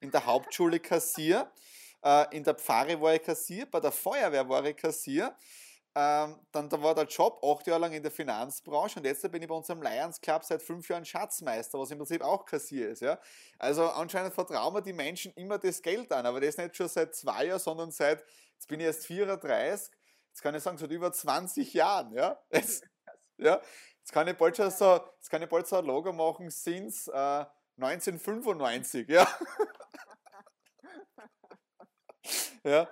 in 0.00 0.10
der 0.10 0.26
Hauptschule 0.26 0.80
Kassier, 0.80 1.48
in 2.30 2.44
der 2.44 2.54
Pfarre 2.54 3.00
war 3.00 3.14
ich 3.14 3.22
Kassier, 3.22 3.70
bei 3.70 3.80
der 3.80 3.92
Feuerwehr 3.92 4.48
war 4.48 4.64
ich 4.64 4.76
Kassier. 4.76 5.36
Ähm, 5.98 6.38
dann 6.52 6.68
da 6.68 6.82
war 6.82 6.94
der 6.94 7.06
Job 7.06 7.42
acht 7.42 7.66
Jahre 7.66 7.80
lang 7.80 7.92
in 7.94 8.02
der 8.02 8.12
Finanzbranche 8.12 8.98
und 8.98 9.06
jetzt 9.06 9.22
bin 9.32 9.40
ich 9.40 9.48
bei 9.48 9.54
unserem 9.54 9.80
Lions 9.80 10.20
Club 10.20 10.44
seit 10.44 10.60
fünf 10.60 10.86
Jahren 10.90 11.06
Schatzmeister, 11.06 11.78
was 11.78 11.90
im 11.90 11.96
Prinzip 11.96 12.20
auch 12.20 12.44
Kassier 12.44 12.90
ist. 12.90 13.00
Ja? 13.00 13.18
Also 13.58 13.88
anscheinend 13.88 14.34
vertrauen 14.34 14.74
mir 14.74 14.82
die 14.82 14.92
Menschen 14.92 15.32
immer 15.36 15.56
das 15.56 15.80
Geld 15.80 16.12
an, 16.12 16.26
aber 16.26 16.42
das 16.42 16.58
nicht 16.58 16.76
schon 16.76 16.88
seit 16.88 17.14
zwei 17.14 17.46
Jahren, 17.46 17.60
sondern 17.60 17.90
seit, 17.92 18.22
jetzt 18.52 18.68
bin 18.68 18.78
ich 18.78 18.86
erst 18.86 19.06
34, 19.06 19.90
jetzt 20.28 20.42
kann 20.42 20.54
ich 20.54 20.62
sagen, 20.62 20.76
seit 20.76 20.90
über 20.90 21.10
20 21.10 21.72
Jahren. 21.72 22.12
Ja? 22.12 22.38
Jetzt, 22.52 22.84
ja? 23.38 23.58
jetzt 24.00 24.12
kann 24.12 24.28
ich 24.28 24.36
bald 24.36 24.54
schon 24.54 24.70
so, 24.70 25.00
jetzt 25.16 25.30
kann 25.30 25.40
ich 25.40 25.48
bald 25.48 25.66
so 25.66 25.76
ein 25.76 25.86
Logo 25.86 26.12
machen, 26.12 26.50
since 26.50 27.10
äh, 27.10 27.46
1995. 27.82 29.08
Ja? 29.08 29.26
ja. 32.64 32.88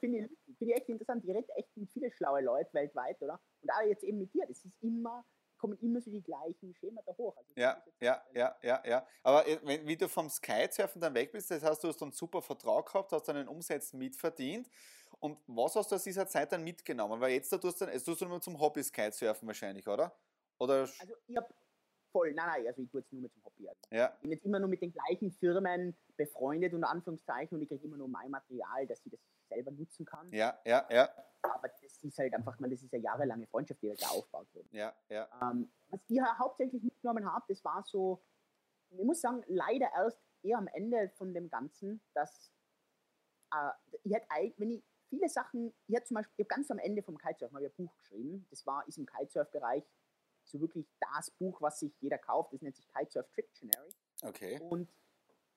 Finde 0.00 0.18
ich, 0.18 0.56
find 0.58 0.70
ich 0.70 0.76
echt 0.76 0.88
interessant. 0.88 1.24
Ich 1.24 1.30
rede 1.34 1.48
echt 1.56 1.76
mit 1.76 1.90
vielen 1.90 2.12
schlauen 2.12 2.44
Leuten 2.44 2.72
weltweit, 2.72 3.20
oder? 3.22 3.40
Und 3.62 3.70
auch 3.70 3.82
jetzt 3.82 4.04
eben 4.04 4.18
mit 4.18 4.32
dir. 4.34 4.46
Das 4.46 4.64
ist 4.64 4.74
immer, 4.80 5.24
kommen 5.58 5.78
immer 5.80 6.00
so 6.00 6.10
die 6.10 6.22
gleichen 6.22 6.74
Schemata 6.74 7.14
hoch. 7.16 7.36
Also 7.36 7.52
ja, 7.56 7.82
ja, 8.00 8.22
ja, 8.34 8.56
ja, 8.62 8.82
ja. 8.86 9.06
Aber 9.22 9.46
äh, 9.46 9.58
wenn, 9.62 9.86
wie 9.86 9.96
du 9.96 10.08
vom 10.08 10.28
Skysurfen 10.28 11.00
dann 11.00 11.14
weg 11.14 11.32
bist, 11.32 11.50
das 11.50 11.62
heißt, 11.62 11.82
du 11.82 11.88
hast 11.88 12.02
einen 12.02 12.12
super 12.12 12.42
Vertrag 12.42 12.86
gehabt, 12.86 13.12
hast 13.12 13.28
deinen 13.28 13.48
Umsatz 13.48 13.92
mitverdient. 13.92 14.68
Und 15.20 15.38
was 15.46 15.74
hast 15.74 15.90
du 15.90 15.96
aus 15.96 16.04
dieser 16.04 16.26
Zeit 16.28 16.52
dann 16.52 16.62
mitgenommen? 16.62 17.20
Weil 17.20 17.32
jetzt 17.32 17.52
da 17.52 17.58
tust 17.58 17.80
du, 17.80 17.86
jetzt 17.86 18.04
tust 18.04 18.20
du 18.20 18.26
nur 18.26 18.40
zum 18.40 18.58
Hobby 18.60 18.82
Skysurfen 18.82 19.48
wahrscheinlich, 19.48 19.86
oder? 19.88 20.16
oder? 20.58 20.80
Also 20.98 21.14
ich 21.26 21.36
habe 21.36 21.48
voll, 22.12 22.32
nein, 22.32 22.46
nein, 22.46 22.66
also 22.66 22.82
ich 22.82 22.90
tue 22.90 23.00
jetzt 23.00 23.12
nur 23.12 23.22
mit 23.22 23.32
zum 23.32 23.44
Hobby. 23.44 23.68
Also 23.68 23.80
ja. 23.90 24.12
Ich 24.14 24.20
bin 24.20 24.30
jetzt 24.32 24.44
immer 24.44 24.58
nur 24.58 24.68
mit 24.68 24.82
den 24.82 24.92
gleichen 24.92 25.30
Firmen 25.32 25.96
befreundet, 26.16 26.74
unter 26.74 26.90
Anführungszeichen, 26.90 27.56
und 27.56 27.62
ich 27.62 27.68
kriege 27.68 27.84
immer 27.84 27.96
nur 27.96 28.08
mein 28.08 28.30
Material, 28.30 28.86
dass 28.86 29.04
ich 29.04 29.12
das 29.12 29.20
selber 29.48 29.70
nutzen 29.70 30.04
kann. 30.04 30.32
Ja, 30.32 30.58
ja, 30.64 30.86
ja. 30.90 31.08
Aber 31.42 31.68
das 31.68 32.02
ist 32.02 32.18
halt 32.18 32.34
einfach, 32.34 32.58
man, 32.58 32.70
das 32.70 32.82
ist 32.82 32.92
eine 32.92 33.02
jahrelange 33.02 33.46
Freundschaft, 33.46 33.82
die 33.82 33.90
halt 33.90 34.02
da 34.02 34.08
aufgebaut 34.08 34.48
wurde. 34.52 34.68
Ja, 34.72 34.94
ja. 35.08 35.28
Ähm, 35.42 35.70
was 35.88 36.00
ich 36.08 36.20
hauptsächlich 36.20 36.82
mitgenommen 36.82 37.30
habe, 37.30 37.44
das 37.48 37.64
war 37.64 37.82
so, 37.84 38.22
ich 38.90 39.04
muss 39.04 39.20
sagen, 39.20 39.42
leider 39.46 39.88
erst 39.94 40.20
eher 40.42 40.58
am 40.58 40.68
Ende 40.68 41.10
von 41.16 41.34
dem 41.34 41.48
Ganzen, 41.48 42.00
dass 42.14 42.52
äh, 43.52 43.70
ich 44.02 44.12
hätte 44.12 44.26
wenn 44.56 44.70
ich 44.70 44.84
viele 45.08 45.28
Sachen, 45.28 45.74
ich 45.86 45.94
hätte 45.94 46.06
zum 46.06 46.16
Beispiel, 46.16 46.34
ich 46.36 46.48
ganz 46.48 46.70
am 46.70 46.78
Ende 46.78 47.02
vom 47.02 47.16
Kitesurfen 47.16 47.56
habe 47.56 47.66
ich 47.66 47.78
ein 47.78 47.86
Buch 47.86 47.96
geschrieben, 47.96 48.46
das 48.50 48.66
war, 48.66 48.86
ist 48.86 48.98
im 48.98 49.06
Kitesurf-Bereich 49.06 49.84
so 50.48 50.60
wirklich 50.60 50.86
das 51.00 51.30
Buch, 51.30 51.60
was 51.60 51.80
sich 51.80 51.94
jeder 52.00 52.18
kauft. 52.18 52.52
Das 52.52 52.62
nennt 52.62 52.76
sich 52.76 52.86
Kitesurf 52.88 53.30
Dictionary. 53.32 53.94
Okay. 54.22 54.60
Und 54.70 54.92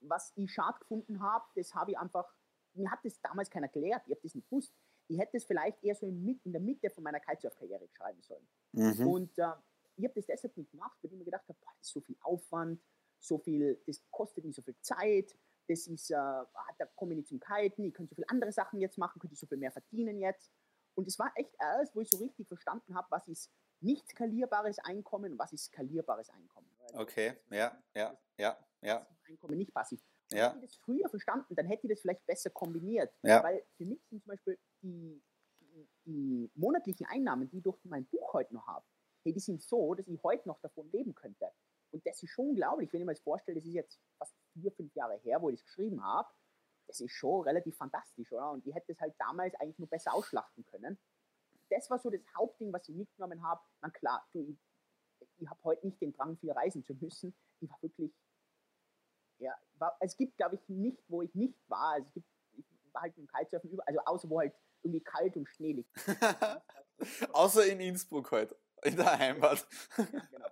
was 0.02 0.34
ich 0.36 0.52
schade 0.52 0.80
gefunden 0.80 1.22
habe, 1.22 1.46
das 1.56 1.74
habe 1.74 1.92
ich 1.92 1.98
einfach, 1.98 2.34
mir 2.74 2.90
hat 2.90 3.00
das 3.04 3.20
damals 3.22 3.50
keiner 3.50 3.68
erklärt, 3.68 4.04
ich 4.06 4.12
habe 4.12 4.22
das 4.22 4.36
nicht 4.36 4.50
gewusst. 4.50 4.74
Ich 5.08 5.20
hätte 5.20 5.38
es 5.38 5.46
vielleicht 5.46 5.84
eher 5.84 5.96
so 5.96 6.06
in, 6.08 6.40
in 6.44 6.52
der 6.52 6.62
Mitte 6.62 6.90
von 6.90 7.04
meiner 7.04 7.20
Kitesurf-Karriere 7.20 7.88
schreiben 7.90 8.22
sollen. 8.22 8.48
Mhm. 8.72 9.08
Und 9.08 9.38
äh, 9.38 9.52
ich 9.98 10.06
habe 10.06 10.14
das 10.16 10.26
deshalb 10.26 10.56
nicht 10.58 10.72
gemacht, 10.72 10.98
weil 11.02 11.12
ich 11.12 11.18
mir 11.18 11.26
gedacht 11.26 11.48
habe, 11.48 11.58
boah, 11.62 11.72
das 11.78 11.88
ist 11.88 11.94
so 11.94 12.02
viel 12.02 12.18
Aufwand, 12.22 12.82
so 13.20 13.38
viel, 13.38 13.82
das 13.86 14.02
kostet 14.10 14.46
nicht 14.46 14.56
so 14.56 14.62
viel 14.62 14.78
Zeit, 14.82 15.38
das 15.68 15.88
ist, 15.88 16.12
äh, 16.12 16.16
ah, 16.16 16.48
da 16.78 16.86
komme 16.96 17.14
ich 17.14 17.18
nicht 17.18 17.30
zum 17.30 17.40
Kiten, 17.40 17.84
ich 17.84 17.94
könnte 17.94 18.10
so 18.10 18.16
viele 18.16 18.30
andere 18.30 18.52
Sachen 18.52 18.80
jetzt 18.80 18.98
machen, 18.98 19.20
könnte 19.20 19.34
ich 19.34 19.40
so 19.40 19.48
viel 19.48 19.58
mehr 19.58 19.72
verdienen 19.72 20.20
jetzt. 20.20 20.52
Und 20.96 21.08
es 21.08 21.18
war 21.20 21.32
echt 21.36 21.54
erst, 21.60 21.96
wo 21.96 22.02
ich 22.02 22.10
so 22.10 22.18
richtig 22.18 22.48
verstanden 22.48 22.96
habe, 22.96 23.08
was 23.12 23.28
ist 23.28 23.52
nicht 23.82 24.08
skalierbares 24.10 24.80
Einkommen, 24.80 25.38
was 25.38 25.54
ist 25.54 25.66
skalierbares 25.66 26.30
Einkommen. 26.30 26.70
Okay, 26.94 27.34
ja, 27.50 27.78
ja, 27.96 28.18
ja, 28.38 28.58
ja. 28.82 29.08
Einkommen 29.28 29.58
nicht 29.58 29.74
passiv. 29.74 30.02
Ja. 30.32 30.54
Hätte 30.54 30.66
ich 30.66 30.72
das 30.72 30.76
früher 30.78 31.10
verstanden, 31.10 31.56
dann 31.56 31.66
hätte 31.66 31.88
ich 31.88 31.94
das 31.94 32.02
vielleicht 32.02 32.26
besser 32.26 32.50
kombiniert. 32.50 33.14
Ja. 33.24 33.44
Weil 33.44 33.66
für 33.76 33.86
mich 33.86 34.02
sind 34.08 34.24
zum 34.24 34.30
Beispiel 34.30 34.58
die, 34.82 35.22
die, 35.60 35.90
die 36.06 36.52
monatlichen 36.56 37.06
Einnahmen, 37.08 37.50
die 37.50 37.58
ich 37.58 37.64
durch 37.64 37.78
mein 37.84 38.06
Buch 38.06 38.34
heute 38.34 38.54
noch 38.54 38.68
habe, 38.68 38.86
hey, 39.24 39.34
die 39.34 39.40
sind 39.40 39.62
so, 39.62 39.94
dass 39.94 40.08
ich 40.08 40.22
heute 40.24 40.48
noch 40.48 40.60
davon 40.62 40.90
leben 40.92 41.14
könnte. 41.14 41.52
Und 41.92 42.06
das 42.06 42.24
ist 42.24 42.30
schon 42.30 42.50
unglaublich, 42.50 42.92
wenn 42.94 43.02
ich 43.02 43.06
mir 43.06 43.14
das 43.14 43.22
vorstelle, 43.22 43.58
das 43.58 43.66
ist 43.66 43.74
jetzt 43.74 44.00
fast 44.18 44.34
vier, 44.54 44.72
fünf 44.72 44.96
Jahre 44.96 45.18
her, 45.18 45.42
wo 45.42 45.50
ich 45.50 45.60
es 45.60 45.66
geschrieben 45.66 46.04
habe. 46.04 46.30
Das 46.88 47.00
ist 47.00 47.12
schon 47.12 47.44
relativ 47.44 47.76
fantastisch, 47.76 48.32
oder? 48.32 48.52
Und 48.52 48.66
ich 48.66 48.74
hätte 48.74 48.92
es 48.94 49.00
halt 49.00 49.14
damals 49.18 49.54
eigentlich 49.56 49.80
nur 49.80 49.90
besser 49.90 50.14
ausschlachten 50.14 50.66
können 50.66 50.98
das 51.72 51.90
war 51.90 52.00
so 52.00 52.10
das 52.10 52.22
Hauptding, 52.36 52.72
was 52.74 52.88
ich 52.88 52.96
mitgenommen 52.96 53.42
habe. 53.44 53.62
Na 53.82 53.90
klar, 53.90 54.28
du, 54.34 54.58
ich, 55.20 55.30
ich 55.38 55.50
habe 55.50 55.64
heute 55.64 55.88
nicht 55.88 56.02
den 56.02 56.14
Drang, 56.14 56.38
viel 56.38 56.52
reisen 56.52 56.84
zu 56.84 56.94
müssen. 56.96 57.34
Ich 57.62 57.70
war 57.70 57.82
wirklich, 57.82 58.12
ja, 59.40 59.54
war, 59.76 59.96
es 60.02 60.16
gibt, 60.18 60.38
glaube 60.38 60.56
ich, 60.56 60.70
nicht, 60.70 61.04
wo 61.08 61.22
ich 61.22 61.34
nicht 61.34 61.58
war. 61.70 61.94
Also 61.94 62.08
es 62.08 62.14
gibt, 62.14 62.28
ich 62.58 62.94
war 62.94 63.04
halt 63.04 63.18
im 63.18 63.28
Kitesurfen 63.28 63.72
über, 63.72 63.88
also 63.88 64.00
außer 64.02 64.30
wo 64.30 64.40
halt 64.40 64.54
irgendwie 64.84 65.02
kalt 65.02 65.36
und 65.38 65.48
schneelig. 65.48 65.88
außer 67.34 67.66
in 67.66 67.80
Innsbruck 67.80 68.32
heute, 68.32 68.56
in 68.84 68.96
der 68.96 69.18
Heimat. 69.18 69.66
ja, 69.98 70.06
genau. 70.06 70.48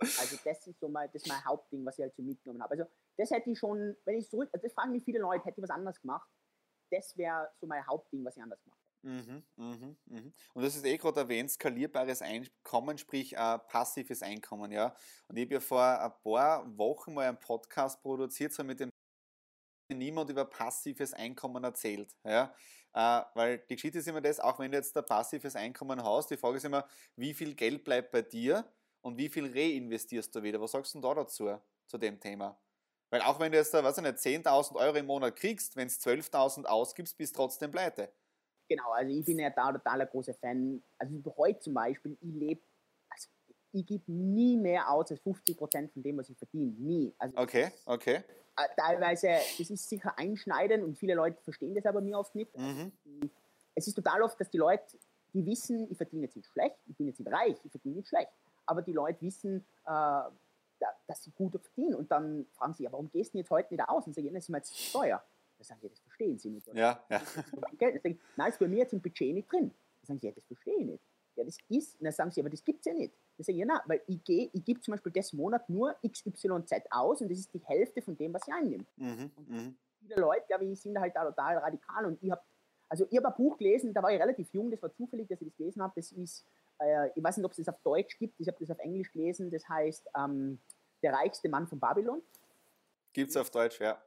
Also 0.00 0.36
das 0.44 0.66
ist 0.66 0.80
so 0.80 0.88
mein, 0.88 1.10
das 1.12 1.26
mein 1.26 1.44
Hauptding, 1.44 1.84
was 1.84 1.98
ich 1.98 2.02
halt 2.02 2.14
so 2.14 2.22
mitgenommen 2.22 2.62
habe. 2.62 2.72
Also 2.72 2.84
das 3.16 3.30
hätte 3.30 3.50
ich 3.50 3.58
schon, 3.58 3.96
wenn 4.04 4.18
ich 4.18 4.28
zurück, 4.28 4.50
also 4.52 4.62
das 4.62 4.72
fragen 4.72 4.92
mich 4.92 5.04
viele 5.04 5.20
Leute, 5.20 5.44
hätte 5.44 5.60
ich 5.60 5.62
was 5.62 5.70
anderes 5.70 6.00
gemacht. 6.00 6.28
Das 6.90 7.16
wäre 7.16 7.50
so 7.60 7.66
mein 7.66 7.86
Hauptding, 7.86 8.24
was 8.24 8.36
ich 8.36 8.42
anders 8.42 8.60
mache. 8.66 8.83
Mhm, 9.04 9.44
mhm, 9.56 9.96
mhm. 10.06 10.32
Und 10.54 10.62
das 10.62 10.76
ist 10.76 10.86
eh 10.86 10.96
gerade 10.96 11.20
erwähnt, 11.20 11.50
skalierbares 11.50 12.22
Einkommen, 12.22 12.96
sprich 12.96 13.34
äh, 13.34 13.58
passives 13.58 14.22
Einkommen, 14.22 14.72
ja. 14.72 14.96
Und 15.28 15.36
ich 15.36 15.44
habe 15.44 15.54
ja 15.54 15.60
vor 15.60 15.82
ein 15.82 16.12
paar 16.22 16.78
Wochen 16.78 17.12
mal 17.12 17.28
einen 17.28 17.38
Podcast 17.38 18.00
produziert, 18.00 18.54
so 18.54 18.64
mit 18.64 18.80
dem 18.80 18.88
niemand 19.92 20.30
über 20.30 20.44
passives 20.46 21.12
Einkommen 21.14 21.64
erzählt, 21.64 22.14
ja. 22.24 22.54
Äh, 22.94 23.22
weil 23.34 23.58
die 23.68 23.74
Geschichte 23.76 23.98
ist 23.98 24.08
immer 24.08 24.20
das, 24.22 24.40
auch 24.40 24.58
wenn 24.58 24.70
du 24.70 24.78
jetzt 24.78 24.96
ein 24.96 25.04
passives 25.04 25.56
Einkommen 25.56 26.02
hast, 26.02 26.30
die 26.30 26.36
Frage 26.36 26.56
ist 26.58 26.64
immer, 26.64 26.86
wie 27.16 27.34
viel 27.34 27.54
Geld 27.54 27.84
bleibt 27.84 28.12
bei 28.12 28.22
dir 28.22 28.64
und 29.02 29.18
wie 29.18 29.28
viel 29.28 29.46
reinvestierst 29.52 30.34
du 30.34 30.42
wieder? 30.42 30.60
Was 30.60 30.72
sagst 30.72 30.94
du 30.94 31.00
da 31.00 31.12
dazu, 31.14 31.58
zu 31.86 31.98
dem 31.98 32.20
Thema? 32.20 32.58
Weil 33.10 33.22
auch 33.22 33.38
wenn 33.40 33.52
du 33.52 33.58
jetzt, 33.58 33.72
weiß 33.74 33.98
ich 33.98 34.02
nicht, 34.04 34.18
10.000 34.18 34.76
Euro 34.76 34.96
im 34.96 35.06
Monat 35.06 35.36
kriegst, 35.36 35.76
wenn 35.76 35.88
du 35.88 35.94
12.000 35.94 36.66
ausgibst, 36.66 37.16
bist 37.18 37.34
du 37.36 37.38
trotzdem 37.42 37.70
pleite. 37.70 38.12
Genau, 38.68 38.90
also 38.92 39.12
ich 39.12 39.24
bin 39.24 39.38
ja 39.38 39.50
da 39.50 39.72
total 39.72 40.00
ein 40.00 40.08
großer 40.08 40.34
Fan. 40.34 40.82
Also 40.98 41.22
heute 41.36 41.60
zum 41.60 41.74
Beispiel, 41.74 42.16
ich 42.20 42.34
lebe, 42.34 42.60
also 43.10 43.28
ich 43.72 43.86
gebe 43.86 44.10
nie 44.10 44.56
mehr 44.56 44.90
aus 44.90 45.10
als 45.10 45.20
50 45.20 45.56
Prozent 45.56 45.92
von 45.92 46.02
dem, 46.02 46.16
was 46.18 46.28
ich 46.30 46.38
verdiene. 46.38 46.72
Nie. 46.78 47.14
Also 47.18 47.36
okay, 47.36 47.70
okay. 47.84 48.22
Äh, 48.56 48.68
teilweise, 48.76 49.28
das 49.58 49.70
ist 49.70 49.88
sicher 49.88 50.16
einschneidend 50.16 50.84
und 50.84 50.96
viele 50.96 51.14
Leute 51.14 51.42
verstehen 51.42 51.74
das 51.74 51.84
aber 51.86 52.00
mir 52.00 52.18
oft 52.18 52.34
nicht. 52.34 52.56
Mhm. 52.56 52.92
Es 53.74 53.86
ist 53.86 53.94
total 53.94 54.22
oft, 54.22 54.40
dass 54.40 54.48
die 54.48 54.58
Leute, 54.58 54.84
die 55.32 55.44
wissen, 55.44 55.90
ich 55.90 55.96
verdiene 55.96 56.22
jetzt 56.22 56.36
nicht 56.36 56.48
schlecht, 56.48 56.76
ich 56.86 56.96
bin 56.96 57.08
jetzt 57.08 57.18
nicht 57.18 57.32
reich, 57.32 57.56
ich 57.64 57.70
verdiene 57.70 57.96
nicht 57.96 58.08
schlecht. 58.08 58.30
Aber 58.66 58.80
die 58.80 58.92
Leute 58.92 59.20
wissen, 59.20 59.66
äh, 59.84 60.22
dass 61.06 61.22
sie 61.22 61.32
gut 61.32 61.52
verdienen. 61.60 61.94
Und 61.94 62.10
dann 62.10 62.46
fragen 62.52 62.74
sie, 62.74 62.84
ja, 62.84 62.92
warum 62.92 63.10
gehst 63.10 63.34
du 63.34 63.38
jetzt 63.38 63.50
heute 63.50 63.74
nicht 63.74 63.88
aus? 63.88 64.06
Und 64.06 64.14
sagen, 64.14 64.26
ja, 64.26 64.32
das 64.32 64.44
ist 64.44 64.48
mir 64.48 64.58
jetzt 64.58 64.76
steuer. 64.76 65.22
Da 65.58 65.64
sagen 65.64 65.80
sie, 65.80 65.88
das 65.88 66.00
verstehen 66.00 66.38
sie 66.38 66.50
nicht. 66.50 66.68
Oder? 66.68 66.78
Ja, 66.78 67.04
ja. 67.08 67.22
Geld. 67.78 68.02
Sagen, 68.02 68.20
nein, 68.36 68.48
ist 68.50 68.58
bei 68.58 68.68
mir 68.68 68.78
jetzt 68.78 68.92
im 68.92 69.00
Budget 69.00 69.34
nicht 69.34 69.50
drin. 69.50 69.70
Da 70.00 70.06
sagen 70.06 70.20
sie, 70.20 70.26
ja, 70.26 70.32
das 70.32 70.44
verstehe 70.44 70.76
ich 70.78 70.86
nicht. 70.86 71.04
Ja, 71.36 71.44
das 71.44 71.58
ist, 71.68 71.98
und 71.98 72.04
dann 72.04 72.12
sagen 72.12 72.30
sie, 72.30 72.40
aber 72.40 72.50
das 72.50 72.64
gibt 72.64 72.80
es 72.80 72.86
ja 72.86 72.94
nicht. 72.94 73.14
Da 73.36 73.44
sagen 73.44 73.58
ja, 73.58 73.66
nein, 73.66 73.80
weil 73.86 74.02
ich 74.06 74.22
gehe, 74.22 74.50
ich 74.52 74.64
gebe 74.64 74.80
zum 74.80 74.92
Beispiel 74.92 75.12
das 75.12 75.32
Monat 75.32 75.68
nur 75.68 75.96
XYZ 76.06 76.72
aus 76.90 77.20
und 77.20 77.30
das 77.30 77.38
ist 77.38 77.52
die 77.52 77.62
Hälfte 77.64 78.02
von 78.02 78.16
dem, 78.16 78.32
was 78.32 78.46
ich 78.46 78.54
einnehme. 78.54 78.84
Mhm, 78.96 79.30
mhm. 79.48 79.76
Viele 80.00 80.20
Leute, 80.20 80.44
glaube 80.46 80.64
ich, 80.66 80.80
sind 80.80 80.98
halt 80.98 81.16
da 81.16 81.24
total 81.24 81.58
radikal 81.58 82.06
und 82.06 82.22
ich 82.22 82.30
habe 82.30 82.42
also 82.88 83.06
ich 83.10 83.16
habe 83.16 83.28
ein 83.28 83.34
Buch 83.34 83.58
gelesen, 83.58 83.92
da 83.92 84.02
war 84.02 84.12
ich 84.12 84.20
relativ 84.20 84.52
jung, 84.52 84.70
das 84.70 84.80
war 84.80 84.92
zufällig, 84.92 85.26
dass 85.28 85.40
ich 85.40 85.48
das 85.48 85.56
gelesen 85.56 85.82
habe. 85.82 85.92
Das 85.96 86.12
ist, 86.12 86.46
äh, 86.78 87.08
ich 87.16 87.24
weiß 87.24 87.36
nicht, 87.36 87.44
ob 87.44 87.50
es 87.52 87.56
das 87.56 87.68
auf 87.68 87.80
Deutsch 87.82 88.16
gibt, 88.18 88.38
ich 88.38 88.46
habe 88.46 88.56
das 88.60 88.70
auf 88.70 88.78
Englisch 88.78 89.10
gelesen, 89.10 89.50
das 89.50 89.68
heißt 89.68 90.08
ähm, 90.16 90.60
Der 91.02 91.12
reichste 91.12 91.48
Mann 91.48 91.66
von 91.66 91.80
Babylon. 91.80 92.22
Gibt 93.12 93.30
es 93.30 93.36
auf 93.36 93.50
Deutsch, 93.50 93.80
ja. 93.80 94.00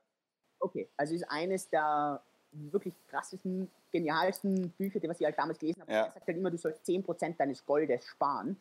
Okay, 0.60 0.88
also 0.98 1.14
ist 1.14 1.30
eines 1.30 1.70
der 1.70 2.22
wirklich 2.52 2.94
krassesten, 3.08 3.70
genialsten 3.92 4.70
Bücher, 4.72 5.00
die 5.00 5.10
was 5.10 5.20
ich 5.20 5.26
halt 5.26 5.38
damals 5.38 5.60
gelesen 5.60 5.82
habe. 5.82 5.92
Ja. 5.92 6.06
Er 6.06 6.12
sagt 6.12 6.28
halt 6.28 6.38
immer, 6.38 6.52
du 6.52 6.58
sollst 6.58 6.86
10% 6.86 7.38
deines 7.38 7.66
Goldes 7.66 8.06
sparen. 8.06 8.58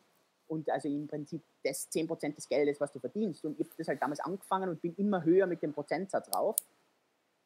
Und 0.49 0.71
also 0.71 0.89
im 0.89 1.09
Prinzip 1.09 1.43
das 1.65 1.91
10% 1.91 2.35
des 2.37 2.49
Geldes, 2.49 2.81
was 2.81 2.93
du 2.93 3.01
verdienst. 3.01 3.45
Und 3.45 3.59
ich 3.59 3.67
habe 3.67 3.77
das 3.79 3.89
halt 3.89 4.01
damals 4.01 4.21
angefangen 4.21 4.69
und 4.69 4.81
bin 4.81 4.95
immer 4.97 5.25
höher 5.25 5.47
mit 5.47 5.63
dem 5.63 5.73
Prozentsatz 5.73 6.31
drauf. 6.31 6.55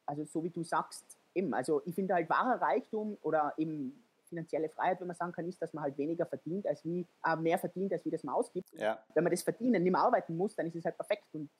Also 0.04 0.24
so 0.24 0.44
wie 0.44 0.50
du 0.50 0.62
sagst, 0.62 1.04
eben, 1.34 1.54
also 1.54 1.80
ich 1.86 1.94
finde 1.94 2.14
halt 2.14 2.28
wahrer 2.28 2.60
Reichtum 2.60 3.16
oder 3.22 3.54
eben 3.56 4.04
finanzielle 4.28 4.68
Freiheit, 4.68 5.00
wenn 5.00 5.06
man 5.06 5.16
sagen 5.16 5.32
kann, 5.32 5.46
ist, 5.46 5.60
dass 5.62 5.72
man 5.72 5.82
halt 5.82 5.96
weniger 5.98 6.26
verdient, 6.26 6.66
als 6.66 6.84
wie, 6.84 7.06
äh, 7.24 7.36
mehr 7.36 7.58
verdient, 7.58 7.92
als 7.92 8.04
wie 8.04 8.10
das 8.10 8.22
man 8.22 8.34
ausgibt. 8.34 8.72
Ja. 8.72 9.02
Wenn 9.14 9.24
man 9.24 9.30
das 9.30 9.42
verdienen, 9.42 9.82
nicht 9.82 9.92
mehr 9.92 10.00
arbeiten 10.00 10.36
muss, 10.36 10.54
dann 10.54 10.66
ist 10.66 10.76
es 10.76 10.84
halt 10.84 10.96
perfekt 10.96 11.26
und 11.32 11.50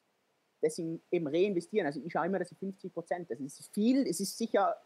deswegen 0.62 1.02
eben 1.10 1.26
reinvestieren. 1.26 1.86
Also 1.86 2.00
ich 2.04 2.12
schaue 2.12 2.26
immer, 2.26 2.38
dass 2.38 2.52
ich 2.52 2.58
50 2.58 2.92
Prozent, 2.92 3.30
das 3.30 3.40
ist 3.40 3.72
viel, 3.72 4.06
es 4.06 4.20
ist 4.20 4.36
sicher 4.36 4.76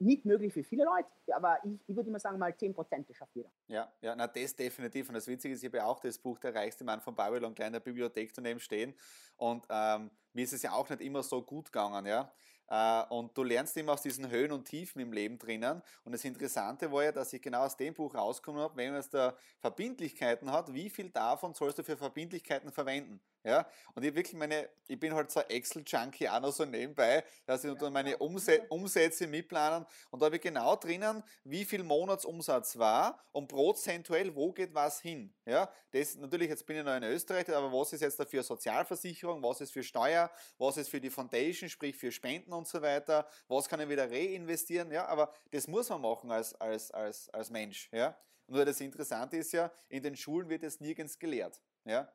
nicht 0.00 0.24
möglich 0.24 0.52
für 0.52 0.64
viele 0.64 0.84
Leute, 0.84 1.08
aber 1.34 1.58
ich, 1.62 1.78
ich 1.86 1.94
würde 1.94 2.08
immer 2.08 2.18
sagen, 2.18 2.38
mal 2.38 2.56
10 2.56 2.74
Prozent, 2.74 3.08
das 3.08 3.16
schafft 3.16 3.36
jeder. 3.36 3.50
Ja, 3.68 3.92
ja, 4.00 4.16
na 4.16 4.26
das 4.26 4.56
definitiv. 4.56 5.08
Und 5.08 5.14
das 5.14 5.26
Witzige 5.26 5.54
ist, 5.54 5.62
ich 5.62 5.68
habe 5.68 5.78
ja 5.78 5.86
auch 5.86 6.00
das 6.00 6.18
Buch 6.18 6.38
Der 6.38 6.54
reichste 6.54 6.84
Mann 6.84 7.00
von 7.00 7.14
Babylon 7.14 7.54
gleich 7.54 7.66
in 7.66 7.74
der 7.74 7.80
Bibliothek 7.80 8.32
daneben 8.32 8.60
stehen. 8.60 8.94
Und 9.36 9.66
ähm, 9.68 10.10
mir 10.32 10.44
ist 10.44 10.54
es 10.54 10.62
ja 10.62 10.72
auch 10.72 10.88
nicht 10.88 11.02
immer 11.02 11.22
so 11.22 11.42
gut 11.42 11.66
gegangen, 11.66 12.06
ja. 12.06 12.32
Äh, 12.70 13.02
und 13.10 13.36
du 13.36 13.42
lernst 13.42 13.76
immer 13.76 13.92
aus 13.92 14.02
diesen 14.02 14.30
Höhen 14.30 14.52
und 14.52 14.64
Tiefen 14.64 15.00
im 15.00 15.12
Leben 15.12 15.38
drinnen. 15.38 15.82
Und 16.04 16.12
das 16.12 16.24
Interessante 16.24 16.90
war 16.90 17.04
ja, 17.04 17.12
dass 17.12 17.32
ich 17.32 17.42
genau 17.42 17.64
aus 17.64 17.76
dem 17.76 17.92
Buch 17.92 18.14
rausgekommen 18.14 18.62
habe, 18.62 18.76
wenn 18.76 18.92
man 18.92 19.00
es 19.00 19.10
da 19.10 19.36
Verbindlichkeiten 19.58 20.50
hat, 20.50 20.72
wie 20.72 20.88
viel 20.88 21.10
davon 21.10 21.52
sollst 21.52 21.78
du 21.78 21.82
für 21.82 21.96
Verbindlichkeiten 21.96 22.70
verwenden? 22.70 23.20
Ja, 23.42 23.66
und 23.94 24.04
ich 24.04 24.14
wirklich 24.14 24.34
meine, 24.34 24.68
ich 24.86 25.00
bin 25.00 25.14
halt 25.14 25.30
so 25.30 25.40
ein 25.40 25.48
Excel-Junkie 25.48 26.28
auch 26.28 26.40
noch 26.40 26.52
so 26.52 26.66
nebenbei, 26.66 27.24
dass 27.46 27.64
ich 27.64 27.72
ja, 27.80 27.90
meine 27.90 28.18
Umse 28.18 28.66
Umsätze 28.68 29.26
mitplanen 29.26 29.86
und 30.10 30.20
da 30.20 30.26
habe 30.26 30.36
ich 30.36 30.42
genau 30.42 30.76
drinnen, 30.76 31.22
wie 31.44 31.64
viel 31.64 31.82
Monatsumsatz 31.82 32.76
war 32.76 33.18
und 33.32 33.48
prozentuell, 33.48 34.34
wo 34.34 34.52
geht 34.52 34.74
was 34.74 35.00
hin. 35.00 35.32
Ja, 35.46 35.72
das 35.92 36.16
natürlich, 36.16 36.50
jetzt 36.50 36.66
bin 36.66 36.76
ich 36.76 36.84
noch 36.84 36.94
in 36.94 37.02
Österreich, 37.04 37.48
aber 37.48 37.72
was 37.72 37.94
ist 37.94 38.02
jetzt 38.02 38.20
dafür 38.20 38.42
Sozialversicherung, 38.42 39.42
was 39.42 39.62
ist 39.62 39.72
für 39.72 39.82
Steuer, 39.82 40.30
was 40.58 40.76
ist 40.76 40.90
für 40.90 41.00
die 41.00 41.10
Foundation, 41.10 41.70
sprich 41.70 41.96
für 41.96 42.12
Spenden 42.12 42.52
und 42.52 42.68
so 42.68 42.82
weiter, 42.82 43.26
was 43.48 43.70
kann 43.70 43.80
ich 43.80 43.88
wieder 43.88 44.10
reinvestieren, 44.10 44.90
ja, 44.90 45.06
aber 45.06 45.32
das 45.50 45.66
muss 45.66 45.88
man 45.88 46.02
machen 46.02 46.30
als, 46.30 46.54
als, 46.60 46.90
als, 46.90 47.30
als 47.30 47.48
Mensch, 47.48 47.88
ja. 47.90 48.14
Und 48.46 48.56
nur 48.56 48.66
das 48.66 48.80
Interessante 48.80 49.38
ist 49.38 49.52
ja, 49.52 49.72
in 49.88 50.02
den 50.02 50.14
Schulen 50.14 50.50
wird 50.50 50.62
es 50.62 50.78
nirgends 50.80 51.18
gelehrt, 51.18 51.58
ja. 51.86 52.12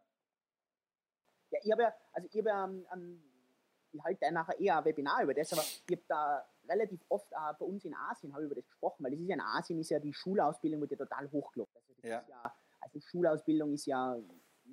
Ja, 1.51 1.60
ich 1.63 1.71
habe 1.71 1.84
ja, 1.84 1.93
also 2.13 2.27
ich 2.31 2.38
habe 2.38 2.49
ja, 2.49 2.63
um, 2.65 2.86
um, 2.93 3.23
ich 3.91 4.03
halte 4.03 4.31
nachher 4.31 4.60
eher 4.60 4.77
ein 4.77 4.86
Webinar 4.86 5.23
über 5.23 5.34
das, 5.34 5.53
aber 5.53 5.62
ich 5.62 5.91
habe 5.91 6.03
da 6.08 6.45
relativ 6.67 6.99
oft 7.10 7.31
uh, 7.31 7.53
bei 7.58 7.65
uns 7.65 7.86
in 7.86 7.93
Asien 7.93 8.34
habe 8.34 8.43
ich 8.43 8.47
über 8.47 8.55
das 8.55 8.67
gesprochen, 8.67 9.03
weil 9.03 9.12
das 9.12 9.19
ist 9.19 9.27
ja 9.27 9.36
in 9.36 9.41
Asien 9.41 9.79
ist 9.79 9.89
ja 9.89 9.99
die 9.99 10.13
Schulausbildung 10.13 10.81
wird 10.81 10.91
ja 10.91 10.97
total 10.97 11.31
hochgelobt. 11.31 11.75
Also, 11.75 11.93
ja. 12.03 12.23
ja, 12.27 12.55
also 12.81 12.99
Schulausbildung 12.99 13.73
ist 13.73 13.86
ja 13.86 14.17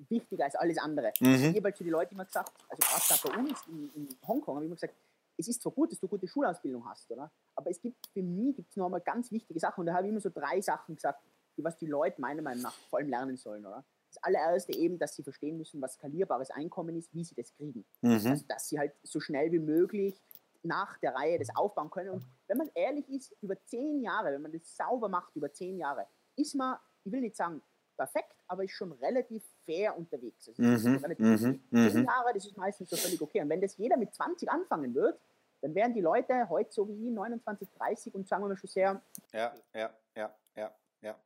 wichtiger 0.09 0.45
als 0.45 0.57
alles 0.57 0.79
andere. 0.79 1.13
Mhm. 1.21 1.35
Ich 1.35 1.57
habe 1.57 1.65
halt 1.65 1.77
zu 1.77 1.85
den 1.85 1.93
Leuten 1.93 2.15
immer 2.15 2.25
gesagt, 2.25 2.53
also 2.69 2.81
gerade 2.81 3.03
da 3.09 3.29
bei 3.29 3.39
uns 3.39 3.67
in, 3.69 3.91
in 3.95 4.09
Hongkong, 4.27 4.57
habe 4.57 4.65
ich 4.65 4.69
immer 4.69 4.77
gesagt, 4.77 4.95
es 5.37 5.49
ist 5.49 5.63
zwar 5.63 5.73
gut, 5.73 5.93
dass 5.93 5.99
du 5.99 6.09
gute 6.09 6.27
Schulausbildung 6.27 6.85
hast, 6.89 7.11
oder? 7.11 7.31
Aber 7.55 7.71
es 7.71 7.81
gibt 7.81 8.07
für 8.13 8.23
mich 8.23 8.57
gibt's 8.57 8.77
noch 8.77 8.87
einmal 8.87 9.01
ganz 9.01 9.31
wichtige 9.31 9.59
Sachen 9.59 9.81
und 9.81 9.87
da 9.87 9.95
habe 9.95 10.07
ich 10.07 10.11
immer 10.11 10.21
so 10.21 10.31
drei 10.31 10.61
Sachen 10.61 10.95
gesagt, 10.95 11.23
die 11.57 11.65
was 11.65 11.77
die 11.77 11.87
Leute 11.87 12.21
meiner 12.21 12.43
Meinung 12.43 12.63
nach 12.63 12.75
vor 12.91 12.99
allem 12.99 13.09
lernen 13.09 13.37
sollen, 13.37 13.65
oder? 13.65 13.85
Das 14.13 14.23
allererste 14.23 14.75
eben, 14.75 14.99
dass 14.99 15.17
sie 15.17 15.23
verstehen 15.23 15.57
müssen, 15.57 15.81
was 15.81 15.95
skalierbares 15.95 16.51
Einkommen 16.51 16.97
ist, 16.97 17.15
wie 17.15 17.25
sie 17.25 17.35
das 17.35 17.53
kriegen. 17.55 17.85
Mhm. 18.03 18.11
Also, 18.11 18.45
dass 18.47 18.69
sie 18.69 18.79
halt 18.79 18.93
so 19.03 19.21
schnell 19.21 19.51
wie 19.53 19.59
möglich 19.59 20.21
nach 20.63 20.99
der 20.99 21.15
Reihe 21.15 21.39
das 21.39 21.55
aufbauen 21.57 21.91
können. 21.91 22.11
Und 22.11 22.25
wenn 22.47 22.59
man 22.59 22.71
ehrlich 22.75 23.09
ist, 23.09 23.35
über 23.41 23.57
zehn 23.65 24.01
Jahre, 24.01 24.33
wenn 24.33 24.43
man 24.43 24.53
das 24.53 24.77
sauber 24.77 25.09
macht, 25.09 25.35
über 25.35 25.53
zehn 25.53 25.79
Jahre, 25.79 26.07
ist 26.37 26.55
man, 26.55 26.77
ich 27.05 27.13
will 27.13 27.21
nicht 27.21 27.37
sagen 27.37 27.63
perfekt, 27.97 28.35
aber 28.49 28.65
ist 28.65 28.73
schon 28.73 28.93
relativ 28.93 29.43
fair 29.65 29.97
unterwegs. 29.97 30.49
Also 30.49 30.63
mhm. 30.63 30.97
relativ 30.97 31.25
mhm. 31.25 31.39
Zehn 31.39 31.63
mhm. 31.71 32.05
Jahre, 32.05 32.33
das 32.35 32.47
ist 32.47 32.57
meistens 32.57 32.91
so 32.91 32.97
völlig 32.97 33.21
okay. 33.21 33.41
Und 33.41 33.49
wenn 33.49 33.61
das 33.61 33.77
jeder 33.77 33.97
mit 33.97 34.15
20 34.15 34.51
anfangen 34.51 34.95
wird, 34.95 35.19
dann 35.61 35.75
wären 35.75 35.95
die 35.95 36.01
Leute 36.01 36.49
heute 36.49 36.73
so 36.73 36.89
wie 36.89 37.11
29, 37.11 37.69
30 37.71 38.15
und 38.15 38.27
sagen 38.27 38.43
wir 38.43 38.49
mal 38.49 38.57
schon 38.57 38.69
sehr. 38.69 39.01
Ja, 39.33 39.55
ja, 39.73 39.95
ja, 40.17 40.35
ja, 40.57 40.75
ja. 41.01 41.21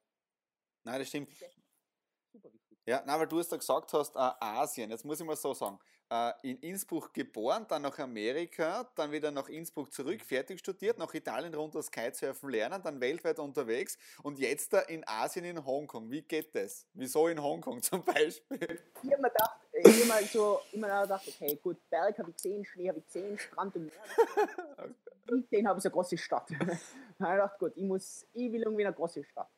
Nein, 0.85 0.99
das 0.99 1.09
stimmt. 1.09 1.31
Super 2.33 2.53
wichtig. 2.53 2.66
Ja, 2.87 3.03
na, 3.05 3.19
weil 3.19 3.27
du 3.27 3.41
es 3.41 3.49
da 3.49 3.57
gesagt 3.57 3.93
hast, 3.93 4.15
äh, 4.15 4.31
Asien. 4.41 4.91
Jetzt 4.91 5.05
muss 5.05 5.19
ich 5.19 5.27
mal 5.27 5.35
so 5.35 5.53
sagen. 5.53 5.79
Äh, 6.09 6.33
in 6.45 6.59
Innsbruck 6.61 7.13
geboren, 7.13 7.67
dann 7.69 7.83
nach 7.83 7.99
Amerika, 7.99 8.89
dann 8.95 9.11
wieder 9.11 9.33
nach 9.33 9.49
Innsbruck 9.49 9.93
zurück, 9.93 10.25
fertig 10.25 10.61
studiert, 10.61 10.99
nach 10.99 11.13
Italien 11.13 11.53
runter 11.53 11.81
das 11.81 11.91
Kitesurfen 11.91 12.49
lernen, 12.49 12.81
dann 12.81 13.01
weltweit 13.01 13.41
unterwegs 13.41 13.99
und 14.23 14.39
jetzt 14.39 14.73
da 14.73 14.83
in 14.83 15.03
Asien, 15.05 15.45
in 15.45 15.67
Hongkong. 15.67 16.09
Wie 16.09 16.23
geht 16.23 16.55
das? 16.55 16.87
Wieso 16.95 17.27
in 17.27 17.43
Hongkong 17.43 17.83
zum 17.83 18.05
Beispiel? 18.05 18.81
Ich 19.03 19.13
habe 19.13 19.23
mir 19.23 19.31
gedacht, 19.31 19.59
ich 19.73 20.09
habe 20.09 20.23
mir 20.23 20.29
so 20.29 20.61
immer 20.71 21.03
gedacht, 21.03 21.27
okay, 21.27 21.59
gut, 21.61 21.77
Berg 21.91 22.17
habe 22.21 22.31
ich 22.31 22.37
gesehen, 22.37 22.65
Schnee 22.65 22.89
habe 22.89 23.01
ich 23.01 23.07
gesehen, 23.07 23.37
Strand 23.37 23.75
und 23.75 23.87
Meer. 23.87 24.95
Den 25.51 25.67
habe 25.67 25.79
ich 25.79 25.83
so 25.83 25.89
eine 25.89 25.93
große 25.93 26.17
Stadt. 26.17 26.49
dann 26.51 26.69
habe 26.69 26.79
ich 27.19 27.19
gedacht, 27.19 27.59
gut, 27.59 27.73
ich, 27.75 27.83
muss, 27.83 28.25
ich 28.33 28.53
will 28.53 28.63
irgendwie 28.63 28.87
eine 28.87 28.95
große 28.95 29.25
Stadt. 29.25 29.49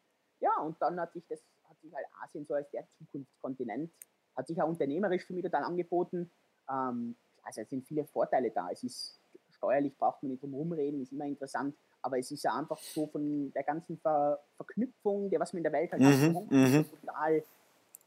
Ja, 0.40 0.56
und 0.60 0.80
dann 0.80 0.98
hat 0.98 1.12
sich 1.12 1.26
das 1.28 1.40
hat 1.78 1.82
sich 1.82 1.94
halt 1.94 2.06
Asien 2.22 2.46
so 2.46 2.54
als 2.54 2.70
der 2.70 2.84
Zukunftskontinent, 2.98 3.90
hat 4.36 4.46
sich 4.46 4.60
auch 4.60 4.68
unternehmerisch 4.68 5.24
für 5.24 5.32
mich 5.32 5.44
total 5.44 5.64
angeboten. 5.64 6.30
Ähm, 6.70 7.16
also 7.42 7.60
es 7.60 7.70
sind 7.70 7.86
viele 7.86 8.04
Vorteile 8.04 8.50
da. 8.50 8.68
Es 8.70 8.82
ist 8.82 9.18
steuerlich, 9.50 9.96
braucht 9.96 10.22
man 10.22 10.30
nicht 10.30 10.42
drum 10.42 10.54
rumreden, 10.54 11.02
ist 11.02 11.12
immer 11.12 11.26
interessant, 11.26 11.74
aber 12.02 12.18
es 12.18 12.30
ist 12.30 12.44
ja 12.44 12.54
einfach 12.54 12.78
so 12.78 13.06
von 13.06 13.52
der 13.52 13.64
ganzen 13.64 13.98
Ver 13.98 14.38
Verknüpfung, 14.56 15.30
der 15.30 15.40
was 15.40 15.52
man 15.52 15.58
in 15.58 15.64
der 15.64 15.72
Welt 15.72 15.90
halt 15.90 16.02
mhm, 16.02 16.36
hat, 16.36 16.50
mhm. 16.50 16.84
total. 17.00 17.42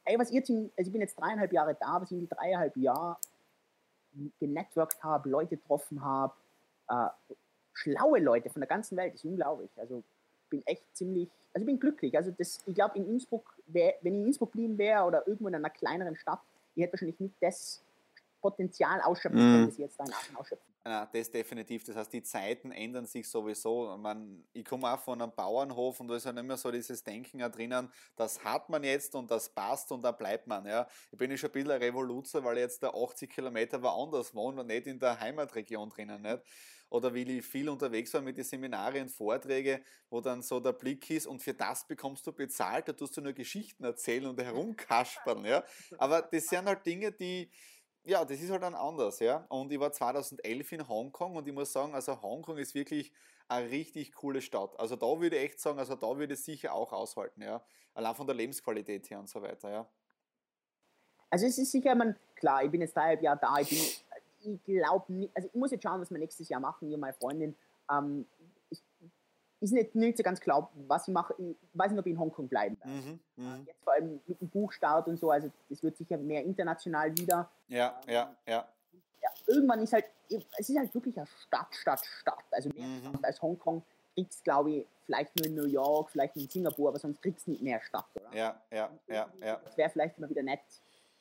Ey, 0.05 0.17
was 0.17 0.31
ihr, 0.31 0.41
also 0.41 0.71
ich 0.77 0.91
bin 0.91 1.01
jetzt 1.01 1.19
dreieinhalb 1.19 1.51
Jahre 1.51 1.75
da, 1.79 2.01
was 2.01 2.09
ich 2.11 2.17
in 2.17 2.21
die 2.21 2.29
dreieinhalb 2.29 2.75
Jahre 2.77 3.17
genetworked 4.39 5.03
habe, 5.03 5.29
Leute 5.29 5.57
getroffen 5.57 6.03
habe, 6.03 6.33
äh, 6.89 7.07
schlaue 7.73 8.19
Leute 8.19 8.49
von 8.49 8.61
der 8.61 8.67
ganzen 8.67 8.97
Welt, 8.97 9.13
ist 9.13 9.25
unglaublich. 9.25 9.69
Also 9.77 10.03
bin 10.49 10.61
echt 10.65 10.83
ziemlich, 10.95 11.29
also 11.53 11.63
ich 11.63 11.65
bin 11.65 11.79
glücklich. 11.79 12.15
Also 12.15 12.31
das, 12.31 12.61
ich 12.65 12.75
glaube 12.75 12.97
in 12.97 13.07
Innsbruck, 13.07 13.55
wär, 13.73 13.95
wenn 14.01 14.13
ich 14.13 14.19
in 14.19 14.25
Innsbruck 14.27 14.51
blieben 14.51 14.77
wäre 14.77 15.03
oder 15.03 15.27
irgendwo 15.27 15.47
in 15.47 15.55
einer 15.55 15.69
kleineren 15.69 16.15
Stadt, 16.15 16.41
ich 16.75 16.83
hätte 16.83 16.93
wahrscheinlich 16.93 17.19
nicht 17.19 17.35
das 17.41 17.83
Potenzial 18.41 19.01
ausschöpfen 19.01 19.39
können, 19.39 19.63
mm. 19.63 19.65
das 19.67 19.73
ich 19.75 19.79
jetzt 19.79 19.99
da 19.99 20.05
in 20.05 20.13
Aachen 20.13 20.35
ausschöpfen 20.35 20.71
ja, 20.83 21.07
das 21.13 21.29
definitiv. 21.29 21.83
Das 21.83 21.95
heißt, 21.95 22.11
die 22.11 22.23
Zeiten 22.23 22.71
ändern 22.71 23.05
sich 23.05 23.29
sowieso. 23.29 23.95
Man, 23.97 24.43
ich 24.51 24.65
komme 24.65 24.91
auch 24.91 24.99
von 24.99 25.21
einem 25.21 25.31
Bauernhof 25.31 25.99
und 25.99 26.07
da 26.07 26.15
ist 26.15 26.25
halt 26.25 26.37
immer 26.39 26.57
so 26.57 26.71
dieses 26.71 27.03
Denken 27.03 27.39
da 27.39 27.49
drinnen, 27.49 27.91
das 28.15 28.43
hat 28.43 28.67
man 28.67 28.83
jetzt 28.83 29.13
und 29.13 29.29
das 29.29 29.49
passt 29.49 29.91
und 29.91 30.01
da 30.01 30.11
bleibt 30.11 30.47
man. 30.47 30.65
Ja. 30.65 30.87
Ich 31.11 31.17
bin 31.19 31.29
ja 31.29 31.37
schon 31.37 31.49
ein 31.49 31.53
bisschen 31.53 31.71
ein 31.71 31.81
Revoluzer, 31.81 32.43
weil 32.43 32.57
ich 32.57 32.61
jetzt 32.61 32.81
da 32.81 32.89
80 32.89 33.29
Kilometer 33.29 33.81
woanders 33.83 34.33
wohne 34.33 34.61
und 34.61 34.67
nicht 34.67 34.87
in 34.87 34.99
der 34.99 35.19
Heimatregion 35.19 35.89
drinnen. 35.89 36.21
Nicht? 36.23 36.41
Oder 36.91 37.15
weil 37.15 37.29
ich 37.29 37.45
viel 37.45 37.69
unterwegs 37.69 38.13
war 38.13 38.21
mit 38.21 38.37
den 38.37 38.43
Seminarien, 38.43 39.07
Vorträge, 39.07 39.81
wo 40.09 40.19
dann 40.19 40.41
so 40.41 40.59
der 40.59 40.73
Blick 40.73 41.09
ist 41.09 41.25
und 41.25 41.41
für 41.41 41.53
das 41.53 41.87
bekommst 41.87 42.27
du 42.27 42.33
bezahlt, 42.33 42.89
da 42.89 42.93
tust 42.93 43.15
du 43.15 43.21
nur 43.21 43.31
Geschichten 43.31 43.85
erzählen 43.85 44.25
und 44.25 44.39
herumkaspern. 44.39 45.45
Ja. 45.45 45.63
Aber 45.97 46.21
das 46.21 46.47
sind 46.47 46.65
halt 46.65 46.85
Dinge, 46.85 47.13
die 47.13 47.49
ja, 48.03 48.25
das 48.25 48.41
ist 48.41 48.49
halt 48.49 48.63
dann 48.63 48.73
anders, 48.73 49.19
ja. 49.19 49.45
Und 49.49 49.71
ich 49.71 49.79
war 49.79 49.91
2011 49.91 50.71
in 50.71 50.87
Hongkong 50.87 51.35
und 51.35 51.47
ich 51.47 51.53
muss 51.53 51.71
sagen, 51.71 51.93
also 51.93 52.19
Hongkong 52.21 52.57
ist 52.57 52.73
wirklich 52.73 53.13
eine 53.47 53.69
richtig 53.69 54.13
coole 54.13 54.41
Stadt. 54.41 54.77
Also 54.79 54.95
da 54.95 55.05
würde 55.19 55.37
ich 55.37 55.43
echt 55.43 55.59
sagen, 55.59 55.77
also 55.77 55.95
da 55.95 56.17
würde 56.17 56.33
ich 56.33 56.43
sicher 56.43 56.73
auch 56.73 56.91
aushalten, 56.91 57.41
ja. 57.41 57.63
Allein 57.93 58.15
von 58.15 58.25
der 58.25 58.35
Lebensqualität 58.35 59.09
her 59.09 59.19
und 59.19 59.29
so 59.29 59.41
weiter, 59.41 59.69
ja. 59.69 59.89
Also 61.29 61.45
es 61.45 61.57
ist 61.57 61.71
sicher, 61.71 61.95
man, 61.95 62.17
klar, 62.35 62.63
ich 62.65 62.71
bin 62.71 62.81
jetzt 62.81 62.95
dreieinhalb 62.95 63.21
Jahre 63.21 63.39
da, 63.39 63.59
ich 63.59 63.69
bin, 63.69 63.79
ich 64.43 64.63
glaube 64.63 65.13
nicht, 65.13 65.35
also 65.35 65.47
ich 65.47 65.53
muss 65.53 65.71
jetzt 65.71 65.83
schauen, 65.83 66.01
was 66.01 66.11
wir 66.11 66.17
nächstes 66.17 66.49
Jahr 66.49 66.59
machen, 66.59 66.87
ich 66.87 66.93
und 66.93 66.99
meine 66.99 67.13
Freundin. 67.13 67.55
Ähm, 67.89 68.25
ist 69.61 69.73
nicht, 69.73 69.93
nicht 69.93 70.17
so 70.17 70.23
ganz 70.23 70.41
klar, 70.41 70.69
was 70.87 71.07
ich 71.07 71.13
mache. 71.13 71.35
Ich 71.37 71.55
weiß 71.73 71.91
nicht, 71.91 71.99
ob 71.99 72.05
ich 72.07 72.13
in 72.13 72.19
Hongkong 72.19 72.47
bleiben 72.47 72.77
werde. 72.79 72.91
Mhm, 72.91 73.19
mh. 73.35 73.55
Äh, 73.55 73.59
jetzt 73.67 73.83
vor 73.83 73.93
allem 73.93 74.19
mit 74.25 74.41
dem 74.41 74.49
Buchstart 74.49 75.07
und 75.07 75.17
so, 75.17 75.29
also 75.29 75.51
das 75.69 75.83
wird 75.83 75.97
sicher 75.97 76.17
mehr 76.17 76.43
international 76.43 77.15
wieder. 77.15 77.49
Ja, 77.67 77.99
ähm, 78.07 78.13
ja, 78.13 78.35
ja, 78.47 78.67
ja. 79.21 79.29
Irgendwann 79.45 79.81
ist 79.81 79.93
halt, 79.93 80.05
es 80.57 80.69
ist 80.69 80.77
halt 80.77 80.93
wirklich 80.93 81.15
eine 81.15 81.27
Stadt, 81.27 81.75
Stadt, 81.75 82.03
Stadt. 82.03 82.43
Also 82.49 82.69
mehr 82.69 82.87
mhm. 82.87 83.09
Stadt 83.09 83.23
als 83.23 83.41
Hongkong 83.41 83.83
kriegst, 84.15 84.43
glaube 84.43 84.71
ich, 84.71 84.87
vielleicht 85.05 85.35
nur 85.37 85.45
in 85.45 85.55
New 85.55 85.67
York, 85.67 86.09
vielleicht 86.09 86.35
in 86.37 86.49
Singapur, 86.49 86.89
aber 86.89 86.99
sonst 86.99 87.21
kriegst 87.21 87.45
du 87.45 87.51
nicht 87.51 87.61
mehr 87.61 87.81
Stadt, 87.81 88.07
oder? 88.15 88.35
Ja, 88.35 88.59
ja, 88.71 88.89
ja, 89.07 89.29
ja. 89.41 89.61
Das 89.63 89.77
wäre 89.77 89.89
vielleicht 89.91 90.17
immer 90.17 90.29
wieder 90.29 90.41
nett, 90.41 90.61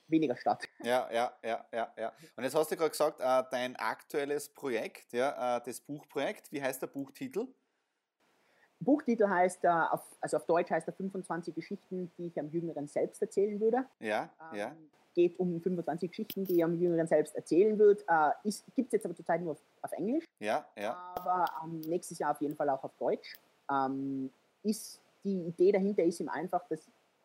weniger 0.08 0.36
Stadt. 0.36 0.66
Ja, 0.82 1.08
ja, 1.12 1.32
ja, 1.42 1.64
ja, 1.72 1.92
ja. 1.96 2.12
Und 2.36 2.44
jetzt 2.44 2.54
hast 2.54 2.70
du 2.70 2.76
gerade 2.76 2.90
gesagt, 2.90 3.20
äh, 3.20 3.42
dein 3.50 3.76
aktuelles 3.76 4.48
Projekt, 4.48 5.12
ja, 5.12 5.56
äh, 5.56 5.60
das 5.64 5.80
Buchprojekt, 5.80 6.50
wie 6.52 6.62
heißt 6.62 6.80
der 6.80 6.86
Buchtitel? 6.86 7.48
Buchtitel 8.80 9.28
heißt, 9.28 9.64
äh, 9.64 9.68
auf, 9.68 10.00
also 10.20 10.38
auf 10.38 10.46
Deutsch 10.46 10.70
heißt 10.70 10.88
er 10.88 10.94
25 10.94 11.54
Geschichten, 11.54 12.10
die 12.16 12.28
ich 12.28 12.38
am 12.38 12.50
Jüngeren 12.50 12.88
selbst 12.88 13.20
erzählen 13.20 13.60
würde. 13.60 13.84
Ja, 14.00 14.30
ähm, 14.52 14.58
ja. 14.58 14.76
Geht 15.14 15.38
um 15.38 15.60
25 15.60 16.10
Geschichten, 16.10 16.44
die 16.46 16.56
ich 16.56 16.64
am 16.64 16.80
Jüngeren 16.80 17.06
selbst 17.06 17.34
erzählen 17.34 17.78
würde. 17.78 18.02
Äh, 18.08 18.50
Gibt 18.74 18.88
es 18.88 18.92
jetzt 18.92 19.04
aber 19.04 19.14
zurzeit 19.14 19.42
nur 19.42 19.52
auf, 19.52 19.60
auf, 19.82 19.92
Englisch. 19.92 20.24
Ja, 20.38 20.66
ja. 20.78 20.96
Aber 21.16 21.44
ähm, 21.64 21.80
nächstes 21.80 22.18
Jahr 22.18 22.30
auf 22.30 22.40
jeden 22.40 22.56
Fall 22.56 22.70
auch 22.70 22.82
auf 22.82 22.92
Deutsch. 22.98 23.36
Ähm, 23.70 24.30
ist, 24.62 25.00
die 25.24 25.48
Idee 25.48 25.72
dahinter 25.72 26.02
ist 26.02 26.20
ihm 26.20 26.28
einfach, 26.28 26.66
dass 26.68 26.80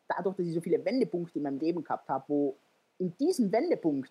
dadurch, 0.08 0.36
dass 0.36 0.46
ich 0.46 0.54
so 0.54 0.60
viele 0.60 0.84
Wendepunkte 0.84 1.38
in 1.38 1.44
meinem 1.44 1.58
Leben 1.58 1.82
gehabt 1.82 2.08
habe, 2.08 2.24
wo 2.28 2.56
in 2.98 3.16
diesem 3.18 3.50
Wendepunkt 3.52 4.10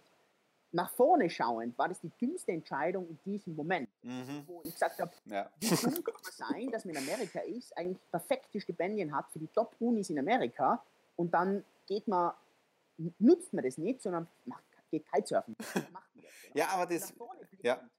nach 0.71 0.89
vorne 0.91 1.29
schauend 1.29 1.77
war 1.77 1.87
das 1.87 1.99
die 2.01 2.11
dümmste 2.19 2.51
Entscheidung 2.51 3.07
in 3.07 3.19
diesem 3.25 3.55
Moment, 3.55 3.87
Mhm. 4.01 4.43
wo 4.45 4.61
ich 4.63 4.73
gesagt 4.73 4.99
habe, 4.99 5.11
Ja. 5.25 5.49
wie 5.59 5.69
dumm 5.69 6.03
kann 6.03 6.15
man 6.21 6.31
sein, 6.33 6.69
dass 6.71 6.83
man 6.85 6.95
in 6.95 7.01
Amerika 7.01 7.39
ist, 7.39 7.75
eigentlich 7.77 7.99
perfekte 8.11 8.59
Stipendien 8.59 9.15
hat 9.15 9.31
für 9.31 9.39
die 9.39 9.47
Top-Unis 9.47 10.09
in 10.09 10.19
Amerika 10.19 10.83
und 11.15 11.33
dann 11.33 11.63
geht 11.87 12.07
man, 12.07 12.33
nutzt 13.19 13.53
man 13.53 13.63
das 13.63 13.77
nicht, 13.77 14.01
sondern 14.01 14.27
macht, 14.45 14.63
geht 14.91 15.05
Kitesurfen. 15.11 15.55
Macht 15.93 16.09
das, 16.15 16.23
ja, 16.53 16.67
aber 16.69 16.85
das. 16.85 17.09
nach 17.09 17.17
vorne 17.17 17.39
blickend, 17.39 17.63
ja. 17.65 17.89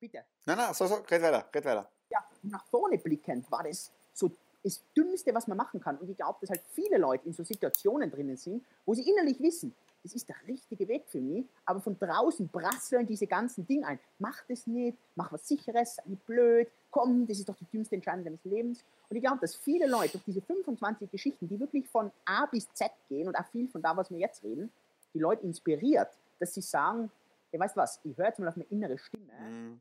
bitte, 0.00 0.24
Nein, 0.44 0.56
nein, 0.58 0.74
so, 0.74 0.86
so, 0.86 0.94
red 0.96 1.22
weiter, 1.22 1.48
red 1.54 1.64
weiter. 1.64 1.90
ja, 2.10 2.18
nach 2.42 2.64
vorne 2.66 2.98
blickend 2.98 3.48
war 3.50 3.62
das 3.62 3.92
so 4.12 4.30
das 4.64 4.82
Dümmste, 4.96 5.32
was 5.34 5.46
man 5.46 5.56
machen 5.56 5.80
kann. 5.80 5.96
Und 5.98 6.10
ich 6.10 6.16
glaube, 6.16 6.38
dass 6.40 6.50
halt 6.50 6.62
viele 6.72 6.98
Leute 6.98 7.26
in 7.26 7.32
so 7.32 7.44
Situationen 7.44 8.10
drinnen 8.10 8.36
sind, 8.36 8.64
wo 8.84 8.92
sie 8.92 9.08
innerlich 9.08 9.40
wissen, 9.40 9.72
das 10.08 10.14
ist 10.14 10.28
der 10.28 10.36
richtige 10.46 10.88
Weg 10.88 11.04
für 11.06 11.20
mich, 11.20 11.46
aber 11.64 11.80
von 11.80 11.98
draußen 11.98 12.48
prasseln 12.48 13.06
diese 13.06 13.26
ganzen 13.26 13.66
Dinge 13.66 13.86
ein. 13.86 13.98
Mach 14.18 14.42
das 14.48 14.66
nicht, 14.66 14.96
mach 15.14 15.30
was 15.32 15.46
Sicheres, 15.46 15.96
sei 15.96 16.02
nicht 16.06 16.24
blöd, 16.24 16.68
komm, 16.90 17.26
das 17.26 17.38
ist 17.38 17.48
doch 17.48 17.56
die 17.56 17.66
dümmste 17.66 17.94
Entscheidung 17.94 18.24
deines 18.24 18.44
Lebens. 18.44 18.84
Und 19.10 19.16
ich 19.16 19.22
glaube, 19.22 19.38
dass 19.40 19.54
viele 19.54 19.86
Leute 19.86 20.12
durch 20.12 20.24
diese 20.24 20.40
25 20.40 21.10
Geschichten, 21.10 21.46
die 21.48 21.60
wirklich 21.60 21.86
von 21.88 22.10
A 22.24 22.46
bis 22.46 22.72
Z 22.72 22.90
gehen 23.08 23.28
und 23.28 23.36
auch 23.36 23.46
viel 23.46 23.68
von 23.68 23.82
da, 23.82 23.96
was 23.96 24.10
wir 24.10 24.18
jetzt 24.18 24.42
reden, 24.42 24.70
die 25.12 25.18
Leute 25.18 25.44
inspiriert, 25.44 26.08
dass 26.38 26.54
sie 26.54 26.62
sagen, 26.62 27.10
ja, 27.52 27.60
weißt 27.60 27.76
was, 27.76 28.00
ich 28.04 28.16
höre 28.16 28.26
jetzt 28.26 28.38
mal 28.38 28.48
auf 28.48 28.56
meine 28.56 28.68
innere 28.70 28.98
Stimme, 28.98 29.32
Mhm. 29.40 29.80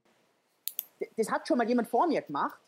Das 1.15 1.29
hat 1.29 1.47
schon 1.47 1.59
mal 1.59 1.67
jemand 1.67 1.87
vor 1.87 2.07
mir 2.07 2.23
gemacht, 2.23 2.59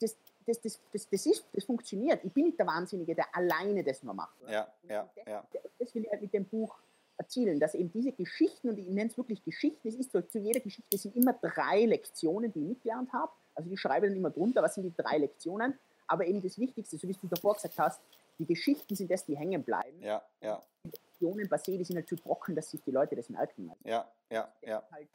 das, 0.00 0.14
das, 0.46 0.60
das, 0.60 0.80
das, 0.92 1.08
das, 1.08 1.26
ist, 1.26 1.44
das 1.52 1.64
funktioniert. 1.64 2.22
Ich 2.24 2.32
bin 2.32 2.44
nicht 2.44 2.58
der 2.58 2.66
Wahnsinnige, 2.66 3.14
der 3.14 3.34
alleine 3.34 3.82
das 3.82 4.02
nur 4.02 4.14
macht. 4.14 4.36
Ja, 4.46 4.68
ja, 4.88 5.08
das, 5.16 5.26
ja. 5.26 5.44
das 5.78 5.94
will 5.94 6.04
ich 6.04 6.10
halt 6.10 6.20
mit 6.22 6.32
dem 6.34 6.44
Buch 6.44 6.78
erzielen, 7.20 7.60
dass 7.60 7.74
eben 7.74 7.92
diese 7.92 8.12
Geschichten, 8.12 8.70
und 8.70 8.78
ich 8.78 8.88
nenne 8.88 9.10
es 9.10 9.16
wirklich 9.16 9.44
Geschichten, 9.44 9.86
es 9.86 9.94
ist 9.94 10.10
so, 10.10 10.22
zu 10.22 10.38
jeder 10.38 10.60
Geschichte 10.60 10.96
sind 10.96 11.14
immer 11.14 11.34
drei 11.34 11.84
Lektionen, 11.84 12.52
die 12.52 12.60
ich 12.60 12.68
mitgelernt 12.68 13.12
habe. 13.12 13.30
Also 13.54 13.70
ich 13.70 13.78
schreibe 13.78 14.08
dann 14.08 14.16
immer 14.16 14.30
drunter, 14.30 14.62
was 14.62 14.74
sind 14.74 14.84
die 14.84 14.94
drei 14.96 15.18
Lektionen. 15.18 15.78
Aber 16.06 16.26
eben 16.26 16.42
das 16.42 16.58
Wichtigste, 16.58 16.96
so 16.96 17.06
wie 17.06 17.12
du 17.12 17.28
davor 17.28 17.54
gesagt 17.54 17.78
hast, 17.78 18.00
die 18.38 18.46
Geschichten 18.46 18.96
sind 18.96 19.10
das, 19.10 19.24
die 19.26 19.36
hängen 19.36 19.62
bleiben. 19.62 20.00
Ja, 20.02 20.22
ja, 20.40 20.62
Die 20.84 20.90
Lektionen 20.90 21.48
se, 21.62 21.76
die 21.76 21.84
sind 21.84 21.96
halt 21.96 22.08
zu 22.08 22.16
trocken, 22.16 22.56
dass 22.56 22.70
sich 22.70 22.80
die 22.82 22.90
Leute 22.90 23.14
das 23.14 23.28
merken. 23.28 23.70
Also 23.70 23.82
ja, 23.84 24.10
ja, 24.30 24.52
das, 24.60 24.68
ja. 24.70 24.78
ist 24.78 24.90
halt, 24.90 25.08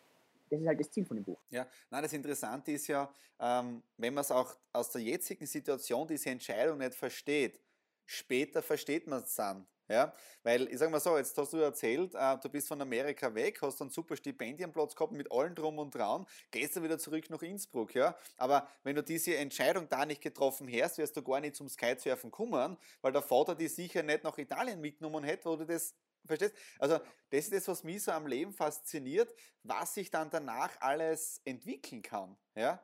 das 0.51 0.61
ist 0.61 0.67
halt 0.67 0.79
das 0.79 0.91
Ziel 0.91 1.05
von 1.05 1.17
dem 1.17 1.23
Buch. 1.23 1.39
Ja, 1.49 1.67
nein, 1.89 2.03
das 2.03 2.13
Interessante 2.13 2.71
ist 2.71 2.87
ja, 2.87 3.11
ähm, 3.39 3.81
wenn 3.97 4.13
man 4.13 4.21
es 4.21 4.31
auch 4.31 4.55
aus 4.71 4.91
der 4.91 5.01
jetzigen 5.01 5.47
Situation, 5.47 6.07
diese 6.07 6.29
Entscheidung 6.29 6.77
nicht 6.77 6.93
versteht, 6.93 7.59
später 8.05 8.61
versteht 8.61 9.07
man 9.07 9.23
es 9.23 9.33
dann. 9.33 9.65
Ja, 9.87 10.13
weil 10.43 10.67
ich 10.67 10.79
sage 10.79 10.91
mal 10.91 10.99
so, 10.99 11.15
jetzt 11.17 11.37
hast 11.37 11.53
du 11.53 11.57
erzählt, 11.57 12.15
äh, 12.15 12.37
du 12.39 12.49
bist 12.49 12.67
von 12.67 12.81
Amerika 12.81 13.33
weg, 13.35 13.61
hast 13.61 13.81
einen 13.81 13.91
super 13.91 14.15
Stipendienplatz 14.15 14.95
gehabt 14.95 15.13
mit 15.13 15.31
allen 15.31 15.53
drum 15.53 15.77
und 15.77 15.93
dran, 15.93 16.25
gehst 16.49 16.75
dann 16.75 16.83
wieder 16.83 16.97
zurück 16.97 17.29
nach 17.29 17.41
Innsbruck, 17.43 17.93
ja. 17.93 18.15
Aber 18.37 18.67
wenn 18.83 18.95
du 18.95 19.03
diese 19.03 19.37
Entscheidung 19.37 19.87
da 19.87 20.05
nicht 20.05 20.21
getroffen 20.21 20.67
hast, 20.71 20.97
wärst 20.97 21.15
du 21.17 21.23
gar 21.23 21.39
nicht 21.39 21.55
zum 21.55 21.69
Skysurfen 21.69 22.31
kommen, 22.31 22.77
weil 23.01 23.11
der 23.11 23.21
Vater 23.21 23.53
die 23.55 23.67
sicher 23.67 24.01
nicht 24.01 24.23
nach 24.23 24.37
Italien 24.39 24.81
mitgenommen 24.81 25.23
hätte, 25.23 25.45
wo 25.45 25.55
du 25.55 25.65
das 25.65 25.95
Verstehst? 26.25 26.55
Also, 26.79 26.97
das 27.29 27.41
ist 27.45 27.53
das, 27.53 27.67
was 27.67 27.83
mich 27.83 28.03
so 28.03 28.11
am 28.11 28.25
Leben 28.25 28.51
fasziniert, 28.53 29.33
was 29.63 29.93
sich 29.93 30.09
dann 30.09 30.31
danach 30.31 30.71
alles 30.81 31.41
entwickeln 31.45 32.01
kann. 32.01 32.35
Ja? 32.55 32.83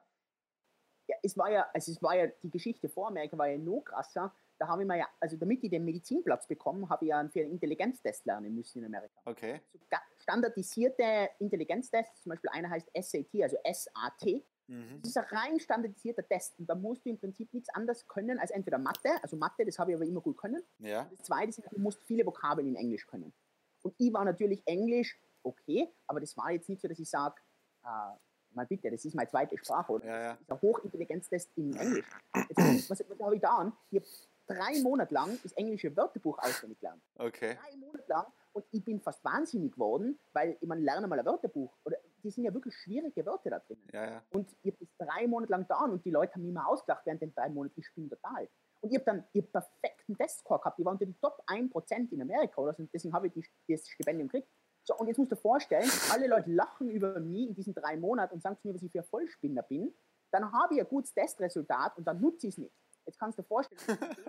ja, 1.12 1.18
es 1.24 1.38
war 1.38 1.52
ja, 1.52 1.68
also 1.74 1.92
es 1.92 2.02
war 2.02 2.16
ja, 2.16 2.28
die 2.28 2.50
Geschichte 2.50 2.90
vor 2.90 3.08
Amerika 3.08 3.38
war 3.38 3.48
ja 3.48 3.58
noch 3.58 3.82
krasser. 3.82 4.34
Da 4.62 4.68
habe 4.68 4.84
ich 4.84 4.88
mir 4.88 4.96
ja, 4.96 5.10
also 5.20 5.38
damit 5.38 5.64
ich 5.64 5.72
den 5.72 5.84
Medizinplatz 5.84 6.46
bekomme, 6.46 6.88
habe 6.88 7.06
ich 7.06 7.10
ja 7.10 7.28
für 7.30 7.40
einen 7.40 7.54
Intelligenztest 7.54 8.28
lernen 8.28 8.54
müssen 8.54 8.78
in 8.78 8.86
Amerika. 8.86 9.20
Okay. 9.26 9.60
So 9.74 9.80
standardisierte 10.20 11.32
Intelligenztests, 11.40 12.22
zum 12.22 12.30
Beispiel 12.30 12.52
einer 12.52 12.70
heißt 12.70 12.92
SAT, 12.94 13.42
also 13.42 13.58
SAT. 13.66 14.44
Mhm. 14.68 15.02
Das 15.02 15.10
ist 15.10 15.18
ein 15.18 15.26
rein 15.32 15.60
standardisierter 15.60 16.28
Test 16.28 16.60
und 16.60 16.70
da 16.70 16.76
musst 16.76 17.04
du 17.04 17.10
im 17.10 17.18
Prinzip 17.18 17.52
nichts 17.56 17.70
anderes 17.70 18.08
können 18.08 18.38
als 18.38 18.52
entweder 18.52 18.78
Mathe, 18.78 19.10
also 19.24 19.36
Mathe, 19.36 19.66
das 19.66 19.80
habe 19.80 19.90
ich 19.90 19.96
aber 19.96 20.06
immer 20.06 20.22
gut 20.22 20.38
können. 20.38 20.62
Ja. 20.78 21.10
Das 21.10 21.26
zweite 21.26 21.50
ist, 21.50 21.64
du 21.72 21.80
musst 21.80 22.04
viele 22.04 22.24
Vokabeln 22.24 22.68
in 22.68 22.76
Englisch 22.76 23.08
können. 23.08 23.34
Und 23.82 23.96
ich 23.98 24.14
war 24.14 24.24
natürlich 24.26 24.62
Englisch 24.68 25.20
okay, 25.42 25.92
aber 26.06 26.20
das 26.20 26.38
war 26.38 26.52
jetzt 26.52 26.70
nicht 26.70 26.84
so, 26.84 26.88
dass 26.88 27.00
ich 27.00 27.10
sage, 27.10 27.42
äh, 27.84 28.16
mal 28.54 28.66
bitte, 28.68 28.92
das 28.92 29.04
ist 29.06 29.16
meine 29.16 29.30
zweite 29.30 29.58
Sprache 29.58 29.92
oder 29.92 30.06
Ja, 30.06 30.22
ja. 30.22 30.34
das 30.34 30.42
ist 30.42 30.52
ein 30.52 30.62
Hochintelligenztest 30.62 31.58
in 31.58 31.76
Englisch. 31.76 32.06
Jetzt, 32.36 32.90
was, 32.90 33.04
was 33.10 33.20
habe 33.20 33.36
ich 33.36 33.42
da 33.42 33.58
an? 33.58 33.74
Ich 33.90 34.00
habe 34.00 34.06
drei 34.48 34.82
Monate 34.82 35.14
lang 35.14 35.40
das 35.44 35.54
englische 35.54 35.96
Wörterbuch 35.96 36.38
auswendig 36.40 36.80
gelernt. 36.80 37.02
Okay. 37.18 37.56
Drei 37.56 37.78
Monate 37.78 38.06
lang 38.08 38.26
und 38.54 38.66
ich 38.72 38.84
bin 38.84 39.00
fast 39.00 39.24
wahnsinnig 39.24 39.74
geworden, 39.74 40.20
weil 40.34 40.58
ich 40.60 40.68
meine, 40.68 40.82
lerne 40.82 41.08
mal 41.08 41.20
ein 41.20 41.26
Wörterbuch. 41.26 41.78
Oder 41.86 41.98
die 42.24 42.32
sind 42.32 42.44
ja 42.44 42.54
wirklich 42.54 42.76
schwierige 42.76 43.26
Wörter 43.26 43.50
da 43.50 43.60
drin. 43.60 43.82
Ja, 43.94 44.06
ja. 44.06 44.24
Und 44.32 44.56
ich 44.62 44.74
habe 44.74 44.86
das 44.86 45.08
drei 45.08 45.28
Monate 45.28 45.52
lang 45.52 45.68
da 45.68 45.80
und 45.86 46.04
die 46.04 46.12
Leute 46.12 46.34
haben 46.34 46.42
mich 46.42 46.52
immer 46.52 46.68
ausgelacht 46.68 47.06
während 47.06 47.22
den 47.22 47.34
drei 47.34 47.50
Monaten. 47.50 47.80
Ich 47.80 47.88
bin 47.96 48.10
total. 48.10 48.50
Und 48.82 48.92
ich 48.92 48.96
habe 48.96 49.06
dann 49.06 49.26
hab 49.36 49.52
perfekten 49.52 50.18
Testscore 50.18 50.60
gehabt. 50.60 50.80
Ich 50.80 50.86
war 50.86 50.92
unter 50.92 51.06
die 51.06 51.18
Top 51.22 51.42
1% 51.48 52.12
in 52.12 52.22
Amerika. 52.22 52.62
Oder 52.62 52.74
so. 52.74 52.84
Deswegen 52.92 53.14
habe 53.14 53.28
ich 53.28 53.34
die, 53.34 53.46
das 53.68 53.88
Stipendium 53.88 54.28
gekriegt. 54.28 54.50
So, 54.84 54.96
und 54.98 55.08
jetzt 55.08 55.18
musst 55.18 55.32
du 55.32 55.36
dir 55.36 55.42
vorstellen, 55.42 55.90
alle 56.12 56.28
Leute 56.28 56.52
lachen 56.52 56.90
über 56.90 57.20
mich 57.20 57.50
in 57.50 57.54
diesen 57.54 57.76
drei 57.76 57.96
Monaten 57.98 58.34
und 58.34 58.42
sagen 58.42 58.58
zu 58.58 58.68
mir, 58.68 58.74
was 58.74 58.82
ich 58.82 58.92
für 58.92 59.00
ein 59.00 59.06
Vollspinner 59.06 59.62
bin. 59.62 59.94
Dann 60.32 60.52
habe 60.52 60.76
ich 60.76 60.82
ein 60.82 60.88
gutes 60.88 61.14
Testresultat 61.14 61.98
und 61.98 62.06
dann 62.06 62.20
nutze 62.20 62.48
ich 62.48 62.56
es 62.56 62.58
nicht. 62.58 62.74
Jetzt 63.06 63.20
kannst 63.20 63.38
du 63.38 63.42
dir 63.42 63.48
vorstellen, 63.48 63.82
denen, 63.88 64.26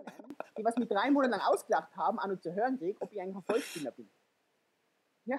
die 0.58 0.64
was 0.64 0.76
mich 0.76 0.88
drei 0.88 1.11
Monate 1.11 1.32
lang 1.32 1.40
ausgelacht 1.40 1.94
haben, 1.96 2.18
an 2.18 2.30
und 2.30 2.42
zu 2.42 2.52
hören 2.54 2.78
kriege, 2.78 2.98
ob 3.00 3.12
ich 3.12 3.20
eigentlich 3.20 3.37
ein 3.37 3.42
Vollspinner 3.42 3.90
bin. 3.92 4.11
Ja. 5.24 5.38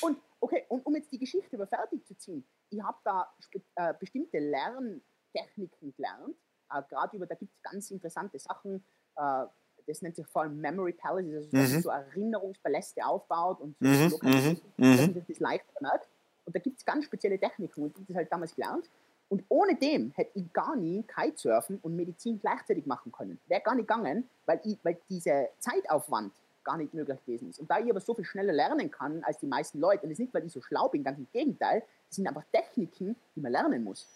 Und 0.00 0.18
okay, 0.40 0.64
und 0.68 0.84
um 0.86 0.94
jetzt 0.96 1.12
die 1.12 1.18
Geschichte 1.18 1.56
über 1.56 1.66
fertig 1.66 2.04
zu 2.06 2.16
ziehen, 2.16 2.46
ich 2.70 2.80
habe 2.82 2.98
da 3.04 3.28
äh, 3.76 3.94
bestimmte 3.98 4.38
Lerntechniken 4.38 5.94
gelernt. 5.96 6.36
Äh, 6.70 6.82
Gerade 6.88 7.16
über, 7.16 7.26
da 7.26 7.34
gibt 7.34 7.52
es 7.52 7.62
ganz 7.62 7.90
interessante 7.90 8.38
Sachen. 8.38 8.84
Äh, 9.16 9.46
das 9.86 10.02
nennt 10.02 10.16
sich 10.16 10.26
vor 10.26 10.42
allem 10.42 10.60
Memory 10.60 10.92
Palaces, 10.94 11.52
also 11.54 11.76
Mhm. 11.76 11.80
so 11.82 11.90
Erinnerungspaläste 11.90 13.04
aufbaut 13.04 13.60
und 13.60 13.76
so 13.78 13.86
Mhm, 13.86 14.10
Lokalitäten, 14.10 14.72
mhm, 14.76 14.86
mhm. 14.90 14.96
man 14.96 15.14
sich 15.14 15.24
das 15.28 15.38
leichter 15.38 15.80
merkt. 15.80 16.08
Und 16.44 16.56
da 16.56 16.60
gibt 16.60 16.78
es 16.78 16.84
ganz 16.84 17.04
spezielle 17.04 17.38
Techniken 17.38 17.82
und 17.82 17.90
ich 17.90 17.98
habe 17.98 18.06
das 18.08 18.16
halt 18.16 18.32
damals 18.32 18.54
gelernt. 18.54 18.90
Und 19.28 19.44
ohne 19.48 19.74
dem 19.74 20.12
hätte 20.12 20.38
ich 20.38 20.52
gar 20.52 20.76
nie 20.76 21.02
Kitesurfen 21.02 21.78
und 21.82 21.96
Medizin 21.96 22.38
gleichzeitig 22.38 22.86
machen 22.86 23.10
können. 23.10 23.40
Wäre 23.46 23.60
gar 23.60 23.74
nicht 23.74 23.88
gegangen, 23.88 24.28
weil, 24.44 24.60
ich, 24.64 24.78
weil 24.84 24.98
dieser 25.08 25.48
Zeitaufwand 25.58 26.32
gar 26.62 26.76
nicht 26.76 26.94
möglich 26.94 27.18
gewesen 27.24 27.50
ist. 27.50 27.58
Und 27.58 27.70
da 27.70 27.78
ich 27.78 27.90
aber 27.90 28.00
so 28.00 28.14
viel 28.14 28.24
schneller 28.24 28.52
lernen 28.52 28.90
kann 28.90 29.22
als 29.24 29.38
die 29.38 29.46
meisten 29.46 29.78
Leute, 29.78 30.02
und 30.02 30.10
das 30.10 30.18
ist 30.18 30.20
nicht, 30.20 30.34
weil 30.34 30.44
ich 30.44 30.52
so 30.52 30.60
schlau 30.60 30.88
bin, 30.88 31.02
ganz 31.02 31.18
im 31.18 31.26
Gegenteil, 31.32 31.82
das 32.08 32.16
sind 32.16 32.26
einfach 32.26 32.44
Techniken, 32.52 33.16
die 33.34 33.40
man 33.40 33.52
lernen 33.52 33.82
muss. 33.84 34.06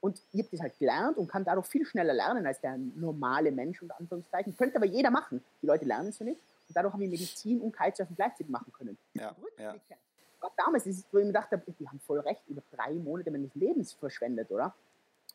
Und 0.00 0.22
ich 0.32 0.40
habe 0.40 0.48
das 0.50 0.60
halt 0.60 0.78
gelernt 0.78 1.16
und 1.16 1.28
kann 1.28 1.44
dadurch 1.44 1.66
viel 1.66 1.84
schneller 1.84 2.14
lernen 2.14 2.46
als 2.46 2.60
der 2.60 2.78
normale 2.78 3.50
Mensch, 3.50 3.82
unter 3.82 3.98
Anführungszeichen. 3.98 4.56
Könnte 4.56 4.76
aber 4.76 4.86
jeder 4.86 5.10
machen. 5.10 5.42
Die 5.60 5.66
Leute 5.66 5.84
lernen 5.84 6.10
es 6.10 6.18
so 6.18 6.24
nicht. 6.24 6.40
Und 6.68 6.76
dadurch 6.76 6.92
habe 6.92 7.04
ich 7.04 7.10
Medizin 7.10 7.60
und 7.60 7.76
Kitesurfen 7.76 8.14
gleichzeitig 8.14 8.48
machen 8.48 8.72
können. 8.72 8.96
Ja, 9.14 9.34
ja. 9.58 9.74
Gerade 10.40 10.54
damals, 10.56 10.86
ist, 10.86 11.06
wo 11.12 11.18
ich 11.18 11.24
mir 11.24 11.32
gedacht 11.32 11.50
habe, 11.50 11.62
die 11.78 11.88
haben 11.88 12.00
voll 12.00 12.20
recht, 12.20 12.42
über 12.48 12.62
drei 12.70 12.92
Monate 12.94 13.30
meines 13.30 13.54
Lebens 13.54 13.92
verschwendet, 13.92 14.50
oder? 14.50 14.74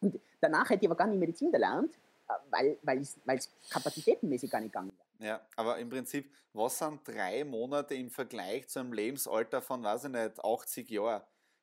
Und 0.02 0.20
danach 0.42 0.70
hätte 0.70 0.84
ich 0.86 0.88
aber 0.89 0.98
gar 0.98 1.08
nicht 1.08 1.20
Medizin 1.20 1.52
gelernt, 1.52 1.94
äh, 2.30 2.34
weil, 2.82 3.00
es 3.00 3.18
weil 3.26 3.38
es 3.38 3.50
kapazitätenmäßig 3.70 4.50
gar 4.52 4.60
nicht 4.62 4.72
gegangen 4.72 4.92
wäre. 5.20 5.30
Ja, 5.30 5.42
aber 5.56 5.78
im 5.78 5.89
Prinzip, 5.89 6.32
was 6.54 6.78
sind 6.78 7.08
drei 7.08 7.44
Monate 7.44 7.96
im 7.96 8.10
Vergleich 8.10 8.68
zu 8.68 8.80
einem 8.80 8.94
Lebensalter 8.94 9.62
von, 9.62 9.84
weiß 9.84 10.06
ich 10.06 10.12
nicht, 10.12 10.44
80 10.44 10.89
Jahren? 10.89 11.22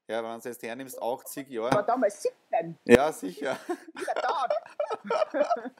Ja, 0.09 0.25
wenn 0.25 0.41
du 0.41 0.49
jetzt 0.49 0.63
hernimmst, 0.63 1.01
80 1.01 1.49
Ich 1.51 1.59
war 1.59 1.71
Jahre. 1.73 1.87
damals 1.87 2.23
17, 2.23 2.79
Ja, 2.85 3.13
sicher. 3.13 3.57
jeder 3.99 4.15
Tag. 4.15 4.51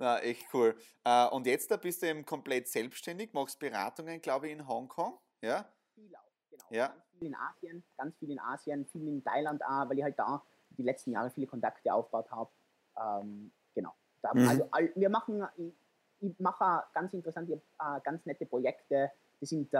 Na, 0.00 0.18
echt 0.20 0.46
cool. 0.54 0.74
Äh, 1.04 1.28
und 1.28 1.46
jetzt 1.46 1.70
da 1.70 1.76
bist 1.76 2.02
du 2.02 2.06
eben 2.06 2.24
komplett 2.24 2.68
selbstständig, 2.68 3.34
machst 3.34 3.58
Beratungen, 3.58 4.22
glaube 4.22 4.46
ich, 4.46 4.52
in 4.54 4.66
Hongkong. 4.66 5.18
Ja? 5.42 5.66
viel 5.94 6.16
auch, 6.16 6.48
genau. 6.50 6.64
Ja. 6.70 6.88
Ganz 6.88 7.04
viel 7.18 7.28
in 7.28 7.34
Asien, 7.34 7.84
ganz 7.98 8.16
viel 8.16 8.30
in 8.30 8.40
Asien, 8.40 8.86
viel 8.86 9.06
in 9.06 9.22
Thailand 9.22 9.62
auch, 9.62 9.90
weil 9.90 9.98
ich 9.98 10.02
halt 10.02 10.18
da 10.18 10.42
die 10.70 10.84
letzten 10.84 11.12
Jahre 11.12 11.30
viele 11.30 11.46
Kontakte 11.46 11.92
aufgebaut 11.92 12.30
habe. 12.30 12.50
Ähm, 12.98 13.52
genau. 13.74 13.94
Da, 14.22 14.32
Mhm. 14.32 14.48
Also 14.48 14.64
wir 14.94 15.10
machen, 15.10 15.46
ich, 15.58 15.74
ich 16.20 16.38
mache 16.40 16.82
ganz 16.94 17.12
interessante, 17.12 17.52
äh, 17.52 18.00
ganz 18.02 18.24
nette 18.24 18.46
Projekte. 18.46 19.10
Das 19.38 19.50
sind 19.50 19.72
äh, 19.74 19.78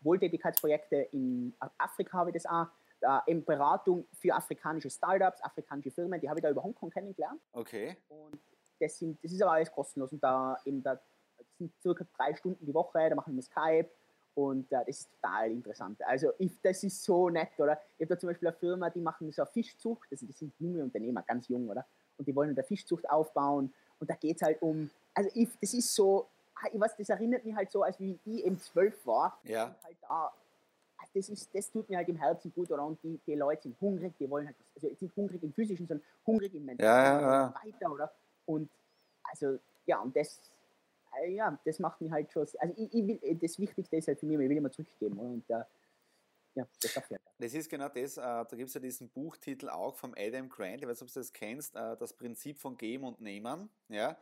Wohltätigkeitsprojekte 0.00 0.96
in 1.12 1.54
Afrika 1.78 2.18
habe 2.18 2.30
ich 2.30 2.34
das 2.34 2.46
auch. 2.46 2.66
Äh, 3.02 3.30
eben 3.30 3.44
Beratung 3.44 4.06
für 4.12 4.34
afrikanische 4.34 4.90
Startups, 4.90 5.40
afrikanische 5.42 5.92
Firmen, 5.92 6.20
die 6.20 6.28
habe 6.28 6.40
ich 6.40 6.42
da 6.42 6.50
über 6.50 6.62
Hongkong 6.62 6.90
kennengelernt. 6.90 7.40
Okay. 7.52 7.96
Und 8.08 8.38
das, 8.80 8.98
sind, 8.98 9.22
das 9.22 9.32
ist 9.32 9.42
aber 9.42 9.52
alles 9.52 9.70
kostenlos. 9.70 10.12
Und 10.12 10.22
da 10.22 10.56
eben 10.64 10.82
da 10.82 10.98
das 11.40 11.46
sind 11.58 11.72
circa 11.80 12.04
drei 12.16 12.34
Stunden 12.34 12.66
die 12.66 12.74
Woche, 12.74 13.08
da 13.08 13.14
machen 13.14 13.34
wir 13.34 13.42
Skype 13.42 13.88
und 14.34 14.70
äh, 14.72 14.84
das 14.86 14.88
ist 14.88 15.10
total 15.12 15.50
interessant. 15.50 16.02
Also 16.04 16.32
ich, 16.38 16.60
das 16.62 16.82
ist 16.84 17.02
so 17.02 17.28
nett, 17.30 17.50
oder? 17.58 17.80
Ich 17.96 18.04
habe 18.04 18.14
da 18.14 18.18
zum 18.18 18.28
Beispiel 18.28 18.48
eine 18.48 18.56
Firma, 18.56 18.90
die 18.90 19.00
machen 19.00 19.30
so 19.32 19.42
eine 19.42 19.50
Fischzucht, 19.50 20.10
das, 20.12 20.20
das 20.20 20.38
sind 20.38 20.52
junge 20.58 20.82
Unternehmer, 20.82 21.22
ganz 21.22 21.48
jung, 21.48 21.68
oder? 21.68 21.86
Und 22.18 22.28
die 22.28 22.36
wollen 22.36 22.50
eine 22.50 22.62
Fischzucht 22.62 23.08
aufbauen 23.08 23.72
und 23.98 24.10
da 24.10 24.14
geht 24.14 24.36
es 24.36 24.42
halt 24.42 24.60
um, 24.60 24.90
also 25.14 25.30
ich, 25.34 25.48
das 25.60 25.72
ist 25.72 25.94
so, 25.94 26.28
ah, 26.56 26.68
ich 26.72 26.78
weiß, 26.78 26.96
das 26.96 27.08
erinnert 27.08 27.44
mich 27.44 27.54
halt 27.54 27.70
so, 27.70 27.82
als 27.82 27.98
wie 27.98 28.18
ich 28.24 28.44
eben 28.44 28.58
zwölf 28.58 29.06
war 29.06 29.38
Ja. 29.44 29.74
halt 29.82 29.96
da 30.02 30.30
das, 31.14 31.28
ist, 31.28 31.54
das 31.54 31.70
tut 31.70 31.88
mir 31.88 31.96
halt 31.96 32.08
im 32.08 32.16
Herzen 32.16 32.52
gut, 32.52 32.70
oder? 32.70 32.84
Und 32.84 33.02
die, 33.02 33.18
die 33.26 33.34
Leute 33.34 33.62
sind 33.62 33.80
hungrig, 33.80 34.14
die 34.18 34.28
wollen 34.30 34.46
halt, 34.46 34.56
also 34.74 34.88
jetzt 34.88 35.02
nicht 35.02 35.16
hungrig 35.16 35.42
im 35.42 35.52
physischen, 35.52 35.86
sondern 35.86 36.06
hungrig 36.26 36.54
im 36.54 36.64
mentalen 36.64 37.20
Ja, 37.20 37.20
ja, 37.20 37.42
ja. 37.46 37.54
weiter, 37.64 37.92
oder? 37.92 38.12
Und 38.50 38.70
also, 39.22 39.58
ja, 39.86 40.00
und 40.00 40.14
das, 40.16 40.40
äh, 41.22 41.32
ja, 41.32 41.58
das 41.64 41.78
macht 41.78 42.00
mich 42.00 42.10
halt 42.10 42.30
schon, 42.32 42.46
also 42.58 42.74
ich, 42.76 42.92
ich 42.92 43.06
will, 43.06 43.38
das 43.40 43.58
Wichtigste 43.58 43.96
ist 43.96 44.08
halt 44.08 44.18
für 44.18 44.26
mich, 44.26 44.38
ich 44.38 44.48
will 44.48 44.56
immer 44.56 44.72
zurückgeben? 44.72 45.18
Und 45.18 45.48
äh, 45.50 45.64
ja, 46.54 46.66
das 46.82 46.94
dafür. 46.94 47.18
Das 47.38 47.54
ist 47.54 47.70
genau 47.70 47.88
das, 47.88 48.16
äh, 48.16 48.20
da 48.20 48.44
gibt 48.50 48.68
es 48.68 48.74
ja 48.74 48.80
diesen 48.80 49.08
Buchtitel 49.08 49.68
auch 49.68 49.94
vom 49.94 50.14
Adam 50.16 50.48
Grant, 50.48 50.82
ich 50.82 50.88
weiß 50.88 51.00
nicht, 51.00 51.08
ob 51.08 51.14
du 51.14 51.20
das 51.20 51.32
kennst, 51.32 51.76
äh, 51.76 51.96
das 51.96 52.12
Prinzip 52.12 52.58
von 52.58 52.76
Geben 52.76 53.04
und 53.04 53.20
Nehmen. 53.20 53.70
Ja? 53.88 54.16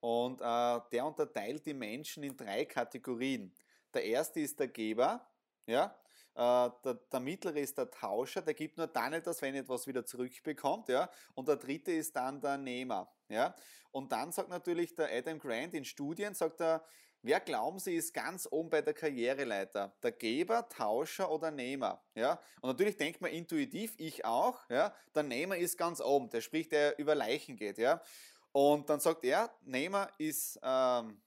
Und 0.00 0.40
äh, 0.40 0.80
der 0.92 1.06
unterteilt 1.06 1.64
die 1.64 1.74
Menschen 1.74 2.22
in 2.22 2.36
drei 2.36 2.64
Kategorien. 2.64 3.52
Der 3.94 4.04
erste 4.04 4.40
ist 4.40 4.58
der 4.60 4.68
Geber, 4.68 5.26
ja? 5.66 5.94
Äh, 6.40 6.70
der, 6.84 6.94
der 7.12 7.20
mittlere 7.20 7.58
ist 7.60 7.76
der 7.76 7.90
Tauscher, 7.90 8.40
der 8.40 8.54
gibt 8.54 8.78
nur 8.78 8.86
dann 8.86 9.12
etwas, 9.12 9.42
wenn 9.42 9.54
er 9.54 9.60
etwas 9.60 9.86
wieder 9.86 10.06
zurückbekommt, 10.06 10.88
ja. 10.88 11.10
Und 11.34 11.48
der 11.48 11.56
dritte 11.56 11.92
ist 11.92 12.16
dann 12.16 12.40
der 12.40 12.56
Nehmer, 12.56 13.12
ja. 13.28 13.54
Und 13.90 14.10
dann 14.10 14.32
sagt 14.32 14.48
natürlich 14.48 14.94
der 14.94 15.14
Adam 15.14 15.38
Grant 15.38 15.74
in 15.74 15.84
Studien, 15.84 16.32
sagt 16.32 16.62
er, 16.62 16.82
wer 17.20 17.40
glauben 17.40 17.78
Sie 17.78 17.94
ist 17.94 18.14
ganz 18.14 18.48
oben 18.50 18.70
bei 18.70 18.80
der 18.80 18.94
Karriereleiter? 18.94 19.92
Der 20.02 20.12
Geber, 20.12 20.66
Tauscher 20.70 21.30
oder 21.30 21.50
Nehmer, 21.50 22.02
ja. 22.14 22.40
Und 22.62 22.70
natürlich 22.70 22.96
denkt 22.96 23.20
man 23.20 23.32
intuitiv, 23.32 23.92
ich 23.98 24.24
auch, 24.24 24.60
ja. 24.70 24.94
Der 25.14 25.24
Nehmer 25.24 25.58
ist 25.58 25.76
ganz 25.76 26.00
oben, 26.00 26.30
der 26.30 26.40
spricht, 26.40 26.72
der 26.72 26.98
über 26.98 27.14
Leichen 27.14 27.56
geht, 27.56 27.76
ja. 27.76 28.00
Und 28.52 28.88
dann 28.88 29.00
sagt 29.00 29.24
er, 29.24 29.50
Nehmer 29.60 30.08
ist 30.16 30.58
ähm, 30.62 31.20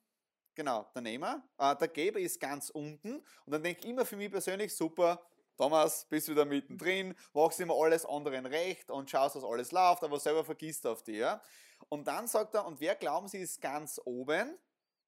Genau, 0.56 0.88
der 0.94 1.02
Nehmer. 1.02 1.44
Äh, 1.58 1.76
der 1.76 1.88
Geber 1.88 2.20
ist 2.20 2.40
ganz 2.40 2.70
unten. 2.70 3.18
Und 3.46 3.52
dann 3.52 3.64
denke 3.64 3.82
ich 3.82 3.90
immer 3.90 4.06
für 4.06 4.16
mich 4.16 4.32
persönlich, 4.32 4.76
super, 4.76 5.26
Thomas, 5.58 6.06
bist 6.06 6.30
wieder 6.30 6.46
mittendrin, 6.46 7.16
machst 7.34 7.60
immer 7.60 7.76
alles 7.76 8.06
anderen 8.06 8.46
recht 8.46 8.90
und 8.90 9.10
schaust, 9.10 9.36
dass 9.36 9.44
alles 9.44 9.72
läuft, 9.72 10.04
aber 10.04 10.20
selber 10.20 10.44
vergisst 10.44 10.86
auf 10.86 11.04
dich. 11.04 11.18
Ja? 11.18 11.42
Und 11.90 12.08
dann 12.08 12.28
sagt 12.28 12.56
er, 12.56 12.66
und 12.66 12.80
wer 12.80 12.96
glauben 12.96 13.28
Sie 13.28 13.40
ist 13.40 13.62
ganz 13.62 14.00
oben? 14.04 14.58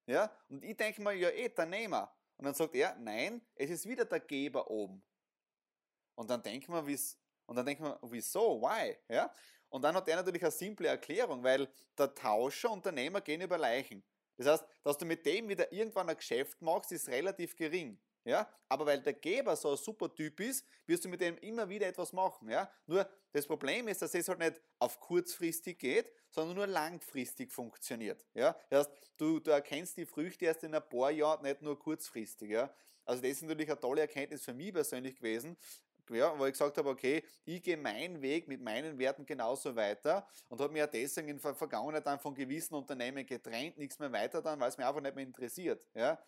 Ja? 0.06 0.30
Und 0.48 0.62
ich 0.64 0.76
denke 0.76 1.02
mir, 1.02 1.14
ja, 1.14 1.30
eh, 1.30 1.48
der 1.48 1.66
Nehmer. 1.66 2.12
Und 2.36 2.44
dann 2.44 2.54
sagt 2.54 2.74
er, 2.74 2.94
nein, 2.96 3.44
es 3.54 3.70
ist 3.70 3.86
wieder 3.86 4.04
der 4.04 4.20
Geber 4.20 4.70
oben. 4.70 5.02
Und 6.14 6.30
dann 6.30 6.42
denkt 6.42 6.68
man, 6.68 6.84
und 6.86 7.56
dann 7.56 7.66
denkt 7.66 7.80
man, 7.80 7.96
wieso, 8.02 8.60
why? 8.60 8.96
Ja? 9.08 9.32
Und 9.68 9.82
dann 9.82 9.94
hat 9.94 10.08
er 10.08 10.16
natürlich 10.16 10.42
eine 10.42 10.50
simple 10.50 10.88
Erklärung, 10.88 11.42
weil 11.42 11.68
der 11.98 12.14
Tauscher 12.14 12.70
und 12.70 12.84
der 12.84 12.92
Nehmer 12.92 13.20
gehen 13.20 13.40
über 13.40 13.58
Leichen. 13.58 14.02
Das 14.36 14.46
heißt, 14.46 14.64
dass 14.82 14.98
du 14.98 15.04
mit 15.06 15.24
dem 15.24 15.48
wieder 15.48 15.72
irgendwann 15.72 16.08
ein 16.08 16.16
Geschäft 16.16 16.60
machst, 16.60 16.92
ist 16.92 17.08
relativ 17.08 17.56
gering. 17.56 17.98
Ja? 18.24 18.48
Aber 18.68 18.84
weil 18.84 19.00
der 19.00 19.14
Geber 19.14 19.56
so 19.56 19.70
ein 19.70 19.76
super 19.76 20.12
Typ 20.12 20.40
ist, 20.40 20.66
wirst 20.86 21.04
du 21.04 21.08
mit 21.08 21.20
dem 21.20 21.38
immer 21.38 21.68
wieder 21.68 21.86
etwas 21.86 22.12
machen. 22.12 22.50
Ja? 22.50 22.70
Nur 22.86 23.08
das 23.32 23.46
Problem 23.46 23.88
ist, 23.88 24.02
dass 24.02 24.14
es 24.14 24.28
halt 24.28 24.40
nicht 24.40 24.60
auf 24.78 25.00
kurzfristig 25.00 25.78
geht, 25.78 26.12
sondern 26.30 26.56
nur 26.56 26.66
langfristig 26.66 27.52
funktioniert. 27.52 28.26
Ja? 28.34 28.56
Das 28.68 28.88
heißt, 28.88 28.98
du, 29.16 29.40
du 29.40 29.50
erkennst 29.50 29.96
die 29.96 30.06
Früchte 30.06 30.44
erst 30.44 30.64
in 30.64 30.74
ein 30.74 30.88
paar 30.88 31.10
Jahren, 31.10 31.42
nicht 31.42 31.62
nur 31.62 31.78
kurzfristig. 31.78 32.50
Ja? 32.50 32.74
Also 33.04 33.22
das 33.22 33.30
ist 33.30 33.42
natürlich 33.42 33.70
eine 33.70 33.80
tolle 33.80 34.00
Erkenntnis 34.02 34.44
für 34.44 34.52
mich 34.52 34.72
persönlich 34.72 35.16
gewesen, 35.16 35.56
ja, 36.10 36.38
wo 36.38 36.46
ich 36.46 36.52
gesagt 36.52 36.78
habe, 36.78 36.88
okay, 36.88 37.22
ich 37.44 37.62
gehe 37.62 37.76
meinen 37.76 38.20
Weg 38.22 38.48
mit 38.48 38.60
meinen 38.60 38.98
Werten 38.98 39.26
genauso 39.26 39.74
weiter 39.74 40.26
und 40.48 40.60
habe 40.60 40.72
mich 40.72 40.80
ja 40.80 40.86
deswegen 40.86 41.28
in 41.28 41.40
der 41.40 41.54
Vergangenheit 41.54 42.06
dann 42.06 42.18
von 42.18 42.34
gewissen 42.34 42.74
Unternehmen 42.74 43.24
getrennt, 43.26 43.78
nichts 43.78 43.98
mehr 43.98 44.12
weiter 44.12 44.42
dann, 44.42 44.60
weil 44.60 44.68
es 44.68 44.76
mich 44.76 44.86
einfach 44.86 45.00
nicht 45.00 45.14
mehr 45.14 45.24
interessiert. 45.24 45.84
Ja? 45.94 46.18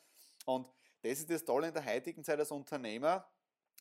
Und 0.44 0.68
das 1.02 1.18
ist 1.18 1.30
das 1.30 1.44
Tolle 1.44 1.68
in 1.68 1.74
der 1.74 1.84
heutigen 1.84 2.24
Zeit 2.24 2.38
als 2.38 2.50
Unternehmer, 2.50 3.28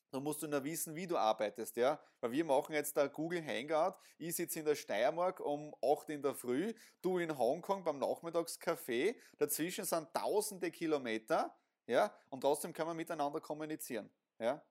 da 0.09 0.21
musst 0.21 0.41
du 0.41 0.47
nur 0.47 0.63
wissen, 0.63 0.95
wie 0.95 1.05
du 1.05 1.17
arbeitest, 1.17 1.75
ja. 1.75 1.99
Weil 2.21 2.31
wir 2.31 2.45
machen 2.45 2.73
jetzt 2.73 2.95
da 2.95 3.07
Google 3.07 3.45
Hangout. 3.45 3.95
Ich 4.17 4.35
sitze 4.35 4.59
in 4.59 4.65
der 4.65 4.75
Steiermark 4.75 5.39
um 5.41 5.75
8 5.83 6.09
in 6.09 6.21
der 6.21 6.33
Früh, 6.33 6.73
du 7.01 7.17
in 7.17 7.37
Hongkong 7.37 7.83
beim 7.83 7.99
Nachmittagscafé. 7.99 9.15
Dazwischen 9.37 9.83
sind 9.83 10.13
tausende 10.13 10.71
Kilometer, 10.71 11.53
ja. 11.87 12.13
Und 12.29 12.41
trotzdem 12.41 12.71
kann 12.71 12.87
man 12.87 12.95
miteinander 12.95 13.41
kommunizieren, 13.41 14.09
ja 14.39 14.63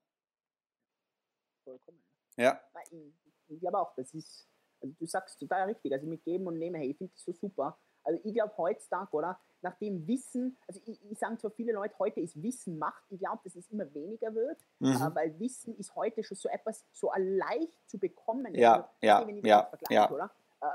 vollkommen. 1.66 2.02
Ja. 2.36 2.60
Ich, 2.90 3.12
ich 3.48 3.60
glaube 3.60 3.78
auch, 3.78 3.94
das 3.96 4.14
ist, 4.14 4.48
also 4.80 4.94
du 4.98 5.06
sagst 5.06 5.38
total 5.38 5.68
richtig, 5.68 5.92
also 5.92 6.06
mit 6.06 6.24
Geben 6.24 6.46
und 6.46 6.58
Nehmen, 6.58 6.76
hey, 6.76 6.90
ich 6.90 6.96
finde 6.96 7.12
das 7.12 7.24
so 7.24 7.32
super. 7.32 7.78
Also 8.04 8.20
ich 8.22 8.34
glaube 8.34 8.56
heutzutage, 8.56 9.10
oder, 9.12 9.40
nach 9.62 9.74
dem 9.78 10.06
Wissen, 10.06 10.56
also 10.68 10.80
ich, 10.84 11.02
ich 11.10 11.18
sage 11.18 11.38
zwar 11.38 11.50
viele 11.50 11.72
Leute, 11.72 11.98
heute 11.98 12.20
ist 12.20 12.40
Wissen 12.40 12.78
Macht, 12.78 13.02
ich 13.10 13.18
glaube, 13.18 13.40
dass 13.42 13.56
es 13.56 13.68
immer 13.68 13.92
weniger 13.94 14.32
wird, 14.34 14.64
mhm. 14.78 14.92
äh, 14.92 15.14
weil 15.14 15.38
Wissen 15.40 15.74
ist 15.76 15.96
heute 15.96 16.22
schon 16.22 16.36
so 16.36 16.48
etwas 16.48 16.84
so 16.92 17.10
leicht 17.16 17.88
zu 17.88 17.98
bekommen. 17.98 18.54
Ja, 18.54 18.74
also, 18.74 18.88
ja, 19.02 19.26
wenn 19.26 19.38
ich 19.38 19.44
ja, 19.44 19.70
ja. 19.90 20.10
Oder? 20.10 20.30
Äh, 20.60 20.66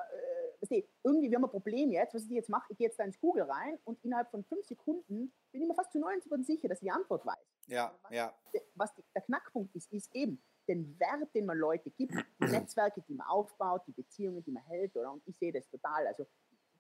äh, 0.76 0.84
irgendwie, 1.04 1.30
wir 1.30 1.38
haben 1.38 1.46
ein 1.46 1.50
Problem 1.50 1.92
jetzt, 1.92 2.14
was 2.14 2.24
ich 2.24 2.32
jetzt 2.32 2.50
mache, 2.50 2.66
ich 2.70 2.78
gehe 2.78 2.88
jetzt 2.88 3.00
da 3.00 3.04
ins 3.04 3.20
Google 3.20 3.44
rein 3.44 3.80
und 3.84 4.04
innerhalb 4.04 4.30
von 4.30 4.44
fünf 4.44 4.66
Sekunden 4.66 5.34
bin 5.52 5.62
ich 5.62 5.68
mir 5.68 5.74
fast 5.74 5.92
zu 5.92 6.00
90% 6.00 6.46
sicher, 6.46 6.68
dass 6.68 6.80
ich 6.80 6.88
die 6.88 6.92
Antwort 6.92 7.26
weiß. 7.26 7.52
Ja, 7.68 7.94
was, 8.04 8.12
ja. 8.12 8.34
Was 8.76 8.94
die, 8.94 9.04
der 9.16 9.22
Knackpunkt 9.22 9.76
ist, 9.76 9.92
ist 9.92 10.14
eben, 10.14 10.42
den 10.72 11.00
Wert, 11.00 11.34
den 11.36 11.46
man 11.46 11.58
Leute 11.58 11.90
gibt, 11.92 12.14
die 12.14 12.46
Netzwerke, 12.46 13.02
die 13.08 13.14
man 13.14 13.28
aufbaut, 13.28 13.82
die 13.88 13.92
Beziehungen, 13.92 14.44
die 14.44 14.52
man 14.52 14.64
hält, 14.64 14.96
oder? 14.96 15.12
Und 15.12 15.24
ich 15.26 15.38
sehe 15.38 15.52
das 15.52 15.68
total. 15.70 16.08
Also 16.08 16.26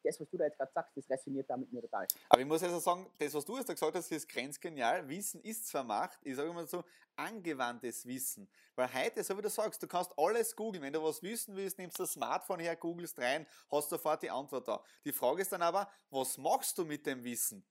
das, 0.04 0.19
was 0.19 0.30
du 0.30 0.38
da 0.38 0.45
jetzt 0.45 0.58
gerade 0.58 0.71
sagst, 0.73 0.97
das 0.97 1.10
resoniert 1.10 1.49
da 1.49 1.58
mit 1.58 1.71
mir 1.71 1.82
total. 1.82 2.08
Aber 2.30 2.41
ich 2.41 2.47
muss 2.47 2.63
also 2.63 2.80
sagen, 2.80 3.06
das, 3.19 3.34
was 3.34 3.45
du 3.45 3.58
jetzt 3.58 3.69
da 3.69 3.73
gesagt 3.73 3.95
hast, 3.95 4.12
ist 4.12 4.27
grenzgenial. 4.27 5.08
Wissen 5.08 5.41
ist 5.41 5.67
zwar 5.67 5.84
Macht, 5.84 6.19
ich 6.23 6.36
sage 6.36 6.49
immer 6.49 6.65
so, 6.65 6.84
angewandtes 7.15 8.06
Wissen. 8.06 8.49
Weil 8.75 8.91
heute, 8.93 9.23
so 9.23 9.38
wie 9.38 9.41
du 9.41 9.49
sagst, 9.49 9.84
du 9.84 9.88
kannst 9.88 10.12
alles 10.17 10.56
googeln. 10.56 10.84
Wenn 10.84 10.93
du 10.93 11.04
was 11.04 11.21
wissen 11.21 11.56
willst, 11.56 11.77
nimmst 11.77 11.99
du 11.99 12.04
das 12.04 12.13
Smartphone 12.13 12.62
her, 12.62 12.75
googelst 12.75 13.19
rein, 13.19 13.45
hast 13.71 13.89
sofort 13.89 14.23
die 14.23 14.32
Antwort 14.32 14.67
da. 14.67 14.84
Die 15.06 15.12
Frage 15.12 15.41
ist 15.41 15.51
dann 15.51 15.62
aber, 15.62 15.89
was 16.10 16.38
machst 16.38 16.77
du 16.77 16.86
mit 16.86 17.06
dem 17.06 17.23
Wissen? 17.23 17.63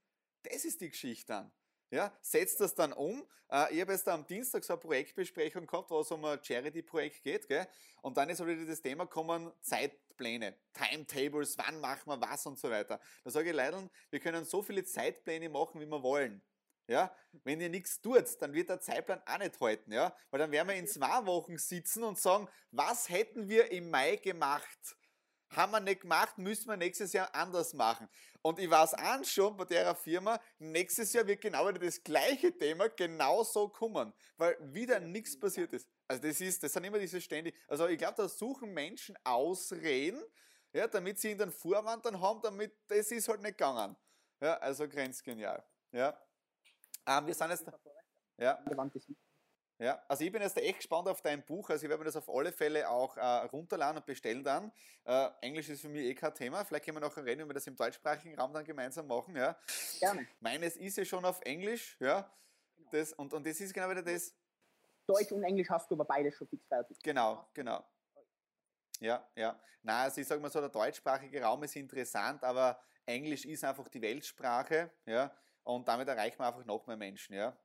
Das 0.42 0.64
ist 0.64 0.80
die 0.80 0.90
Geschichte 0.90 1.32
dann. 1.32 1.52
Ja, 1.90 2.16
setzt 2.20 2.60
das 2.60 2.74
dann 2.74 2.92
um. 2.92 3.26
Äh, 3.50 3.74
ich 3.74 3.80
habe 3.80 3.92
jetzt 3.92 4.08
am 4.08 4.26
Dienstag 4.26 4.62
so 4.64 4.74
eine 4.74 4.80
Projektbesprechung 4.80 5.66
gehabt, 5.66 5.90
wo 5.90 6.00
es 6.00 6.10
um 6.10 6.24
ein 6.24 6.38
Charity-Projekt 6.42 7.22
geht. 7.22 7.48
Gell? 7.48 7.66
Und 8.02 8.16
dann 8.16 8.30
ist 8.30 8.44
wieder 8.44 8.64
das 8.64 8.80
Thema 8.80 9.04
gekommen, 9.04 9.52
Zeitpläne, 9.60 10.54
Timetables, 10.72 11.58
wann 11.58 11.80
machen 11.80 12.06
wir 12.06 12.20
was 12.20 12.46
und 12.46 12.58
so 12.58 12.70
weiter. 12.70 13.00
Da 13.24 13.30
sage 13.30 13.50
ich 13.50 13.56
leider, 13.56 13.82
wir 14.10 14.20
können 14.20 14.44
so 14.44 14.62
viele 14.62 14.84
Zeitpläne 14.84 15.48
machen, 15.48 15.80
wie 15.80 15.86
wir 15.86 16.02
wollen. 16.02 16.40
Ja, 16.86 17.14
wenn 17.44 17.60
ihr 17.60 17.68
nichts 17.68 18.00
tut, 18.00 18.24
dann 18.40 18.52
wird 18.52 18.68
der 18.68 18.80
Zeitplan 18.80 19.22
auch 19.24 19.38
nicht 19.38 19.60
halten, 19.60 19.92
ja, 19.92 20.12
weil 20.30 20.40
dann 20.40 20.50
werden 20.50 20.66
wir 20.66 20.74
in 20.74 20.88
zwei 20.88 21.24
Wochen 21.24 21.56
sitzen 21.56 22.02
und 22.02 22.18
sagen, 22.18 22.48
was 22.72 23.08
hätten 23.08 23.48
wir 23.48 23.70
im 23.70 23.90
Mai 23.90 24.16
gemacht? 24.16 24.96
Haben 25.50 25.72
wir 25.72 25.80
nicht 25.80 26.02
gemacht, 26.02 26.38
müssen 26.38 26.68
wir 26.68 26.76
nächstes 26.76 27.12
Jahr 27.12 27.34
anders 27.34 27.74
machen. 27.74 28.08
Und 28.42 28.58
ich 28.58 28.70
weiß 28.70 28.94
auch 28.94 29.24
schon 29.24 29.56
bei 29.56 29.64
der 29.64 29.94
Firma, 29.94 30.40
nächstes 30.58 31.12
Jahr 31.12 31.26
wird 31.26 31.40
genau 31.40 31.68
wieder 31.68 31.78
das 31.78 32.02
gleiche 32.02 32.56
Thema 32.56 32.88
genauso 32.88 33.68
kommen, 33.68 34.12
weil 34.36 34.56
wieder 34.60 35.00
nichts 35.00 35.38
passiert 35.38 35.72
ist. 35.72 35.88
Also 36.08 36.22
das 36.22 36.40
ist, 36.40 36.62
das 36.62 36.72
sind 36.72 36.84
immer 36.84 36.98
diese 36.98 37.20
ständig, 37.20 37.54
also 37.68 37.86
ich 37.88 37.98
glaube, 37.98 38.14
da 38.16 38.28
suchen 38.28 38.72
Menschen 38.72 39.16
Ausreden, 39.24 40.22
ja, 40.72 40.86
damit 40.86 41.18
sie 41.18 41.32
ihn 41.32 41.38
dann 41.38 41.52
Vorwand 41.52 42.06
dann 42.06 42.20
haben, 42.20 42.40
damit, 42.42 42.72
das 42.86 43.10
ist 43.10 43.28
halt 43.28 43.42
nicht 43.42 43.58
gegangen. 43.58 43.96
Ja, 44.40 44.56
also 44.58 44.88
grenzgenial. 44.88 45.62
Ja. 45.92 46.18
Ähm, 47.06 47.26
wir 47.26 47.34
sind 47.34 47.50
jetzt, 47.50 47.66
ja. 48.38 48.58
Ja, 49.80 49.98
also 50.08 50.22
ich 50.24 50.30
bin 50.30 50.42
jetzt 50.42 50.58
echt 50.58 50.76
gespannt 50.76 51.08
auf 51.08 51.22
dein 51.22 51.42
Buch. 51.42 51.70
Also 51.70 51.84
ich 51.84 51.88
werde 51.88 52.00
mir 52.00 52.04
das 52.04 52.16
auf 52.16 52.28
alle 52.28 52.52
Fälle 52.52 52.86
auch 52.86 53.16
äh, 53.16 53.22
runterladen 53.46 53.96
und 53.96 54.04
bestellen 54.04 54.44
dann. 54.44 54.70
Äh, 55.04 55.30
Englisch 55.40 55.70
ist 55.70 55.80
für 55.80 55.88
mich 55.88 56.02
eh 56.02 56.14
kein 56.14 56.34
Thema. 56.34 56.62
Vielleicht 56.66 56.84
können 56.84 56.98
wir 56.98 57.00
noch 57.00 57.16
reden, 57.16 57.40
wenn 57.40 57.48
wir 57.48 57.54
das 57.54 57.66
im 57.66 57.76
deutschsprachigen 57.76 58.38
Raum 58.38 58.52
dann 58.52 58.62
gemeinsam 58.62 59.06
machen. 59.06 59.34
Ja. 59.34 59.58
Gerne. 59.98 60.26
Meines 60.38 60.76
ist 60.76 60.98
ja 60.98 61.04
schon 61.06 61.24
auf 61.24 61.40
Englisch, 61.44 61.96
ja. 61.98 62.30
Genau. 62.76 62.90
Das, 62.90 63.14
und, 63.14 63.32
und 63.32 63.46
das 63.46 63.58
ist 63.58 63.72
genau 63.72 63.88
wieder 63.88 64.02
das. 64.02 64.34
Deutsch 65.06 65.32
und 65.32 65.42
Englisch 65.44 65.70
hast 65.70 65.90
du 65.90 65.94
aber 65.94 66.04
beides 66.04 66.34
schon 66.34 66.46
fix 66.48 66.66
fertig. 66.66 66.98
Genau, 67.02 67.48
genau. 67.54 67.82
Ja, 68.98 69.26
ja. 69.34 69.58
Na, 69.82 70.02
also 70.02 70.20
ich 70.20 70.26
sage 70.26 70.42
mal 70.42 70.50
so, 70.50 70.60
der 70.60 70.68
deutschsprachige 70.68 71.42
Raum 71.42 71.62
ist 71.62 71.74
interessant, 71.74 72.44
aber 72.44 72.78
Englisch 73.06 73.46
ist 73.46 73.64
einfach 73.64 73.88
die 73.88 74.02
Weltsprache, 74.02 74.90
ja. 75.06 75.34
Und 75.62 75.88
damit 75.88 76.06
erreicht 76.06 76.38
man 76.38 76.48
einfach 76.48 76.66
noch 76.66 76.86
mehr 76.86 76.98
Menschen, 76.98 77.34
ja. 77.34 77.56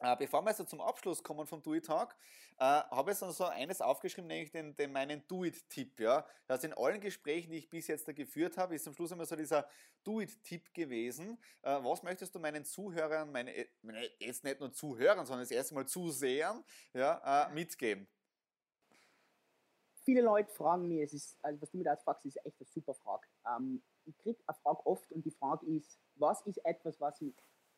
Äh, 0.00 0.16
bevor 0.16 0.42
wir 0.42 0.48
also 0.48 0.64
zum 0.64 0.80
Abschluss 0.80 1.22
kommen 1.22 1.46
vom 1.46 1.62
Do 1.62 1.74
It 1.74 1.86
Talk, 1.86 2.16
äh, 2.58 2.64
habe 2.64 3.12
ich 3.12 3.18
so 3.18 3.26
also 3.26 3.44
eines 3.44 3.80
aufgeschrieben, 3.80 4.26
nämlich 4.26 4.50
den, 4.50 4.74
den 4.74 4.92
meinen 4.92 5.22
Do 5.28 5.44
It 5.44 5.68
Tipp. 5.68 6.00
Ja? 6.00 6.26
Also 6.48 6.66
in 6.66 6.74
allen 6.74 7.00
Gesprächen, 7.00 7.52
die 7.52 7.58
ich 7.58 7.70
bis 7.70 7.86
jetzt 7.86 8.08
da 8.08 8.12
geführt 8.12 8.56
habe, 8.56 8.74
ist 8.74 8.86
am 8.88 8.94
Schluss 8.94 9.12
immer 9.12 9.26
so 9.26 9.36
dieser 9.36 9.68
Do 10.02 10.20
It 10.20 10.42
Tipp 10.42 10.74
gewesen. 10.74 11.38
Äh, 11.62 11.78
was 11.84 12.02
möchtest 12.02 12.34
du 12.34 12.40
meinen 12.40 12.64
Zuhörern, 12.64 13.34
äh, 13.34 13.66
meine, 13.82 14.10
jetzt 14.18 14.44
nicht 14.44 14.60
nur 14.60 14.72
Zuhörern, 14.72 15.24
sondern 15.24 15.42
das 15.42 15.50
erste 15.50 15.74
Mal 15.74 15.86
Zusehern, 15.86 16.64
ja, 16.94 17.46
äh, 17.46 17.52
mitgeben? 17.54 18.08
Viele 20.04 20.22
Leute 20.22 20.52
fragen 20.52 20.88
mich, 20.88 21.02
es 21.02 21.12
ist, 21.12 21.38
also 21.42 21.60
was 21.62 21.70
du 21.70 21.78
mir 21.78 21.84
da 21.84 21.96
fragst, 21.96 22.26
ist 22.26 22.44
echt 22.44 22.56
eine 22.58 22.66
super 22.66 22.94
Frage. 22.94 23.28
Ähm, 23.46 23.80
ich 24.04 24.18
kriege 24.18 24.42
eine 24.48 24.58
Frage 24.58 24.84
oft 24.84 25.12
und 25.12 25.24
die 25.24 25.30
Frage 25.30 25.64
ist, 25.66 25.96
was 26.16 26.40
ist 26.42 26.58
etwas, 26.64 27.00
was 27.00 27.20
ich 27.20 27.32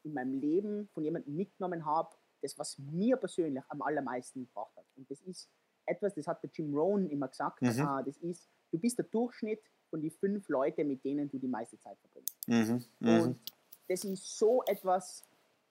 in 0.04 0.14
meinem 0.14 0.34
Leben 0.40 0.88
von 0.92 1.04
jemandem 1.04 1.34
mitgenommen 1.34 1.84
habe, 1.84 2.14
das, 2.42 2.58
was 2.58 2.78
mir 2.78 3.16
persönlich 3.16 3.64
am 3.68 3.82
allermeisten 3.82 4.46
gebracht 4.46 4.76
hat. 4.76 4.86
Und 4.96 5.10
das 5.10 5.20
ist 5.22 5.50
etwas, 5.86 6.14
das 6.14 6.26
hat 6.26 6.42
der 6.42 6.50
Jim 6.52 6.74
Rohn 6.74 7.08
immer 7.08 7.28
gesagt, 7.28 7.62
mhm. 7.62 7.68
uh, 7.68 8.02
das 8.04 8.16
ist, 8.18 8.48
du 8.70 8.78
bist 8.78 8.98
der 8.98 9.06
Durchschnitt 9.06 9.62
von 9.90 10.00
den 10.00 10.10
fünf 10.10 10.48
Leuten, 10.48 10.86
mit 10.88 11.04
denen 11.04 11.28
du 11.28 11.38
die 11.38 11.48
meiste 11.48 11.78
Zeit 11.78 11.98
verbringst. 12.00 12.36
Mhm. 12.46 12.84
Mhm. 13.00 13.20
Und 13.22 13.52
das 13.88 14.04
ist 14.04 14.38
so 14.38 14.62
etwas 14.66 15.24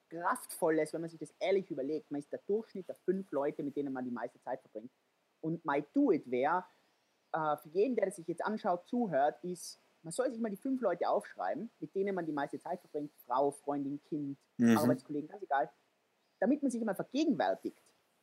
Kraftvolles, 0.10 0.94
wenn 0.94 1.02
man 1.02 1.10
sich 1.10 1.20
das 1.20 1.34
ehrlich 1.40 1.70
überlegt. 1.72 2.12
Man 2.12 2.20
ist 2.20 2.32
der 2.32 2.42
Durchschnitt 2.46 2.88
der 2.88 2.96
fünf 2.96 3.32
Leute, 3.32 3.64
mit 3.64 3.76
denen 3.76 3.94
man 3.94 4.06
die 4.06 4.12
meiste 4.12 4.40
Zeit 4.42 4.62
verbringt. 4.62 4.92
Und 5.42 5.64
My 5.66 5.84
Do 5.94 6.12
It 6.12 6.30
wäre, 6.30 6.64
uh, 7.36 7.58
für 7.58 7.70
jeden, 7.70 7.96
der 7.96 8.12
sich 8.12 8.28
jetzt 8.28 8.46
anschaut, 8.46 8.88
zuhört, 8.88 9.44
ist, 9.44 9.80
man 10.04 10.12
soll 10.12 10.32
sich 10.32 10.42
mal 10.42 10.50
die 10.50 10.58
fünf 10.58 10.82
Leute 10.82 11.10
aufschreiben, 11.10 11.72
mit 11.80 11.96
denen 11.96 12.14
man 12.14 12.26
die 12.26 12.32
meiste 12.32 12.60
Zeit 12.60 12.82
verbringt, 12.82 13.14
Frau, 13.26 13.52
Freundin, 13.52 14.02
Kind, 14.04 14.38
mhm. 14.58 14.78
Arbeitskollegen, 14.78 15.30
ganz 15.30 15.44
egal, 15.44 15.72
damit 16.40 16.62
man 16.62 16.72
sich 16.72 16.82
einmal 16.82 16.96
vergegenwärtigt, 16.96 17.82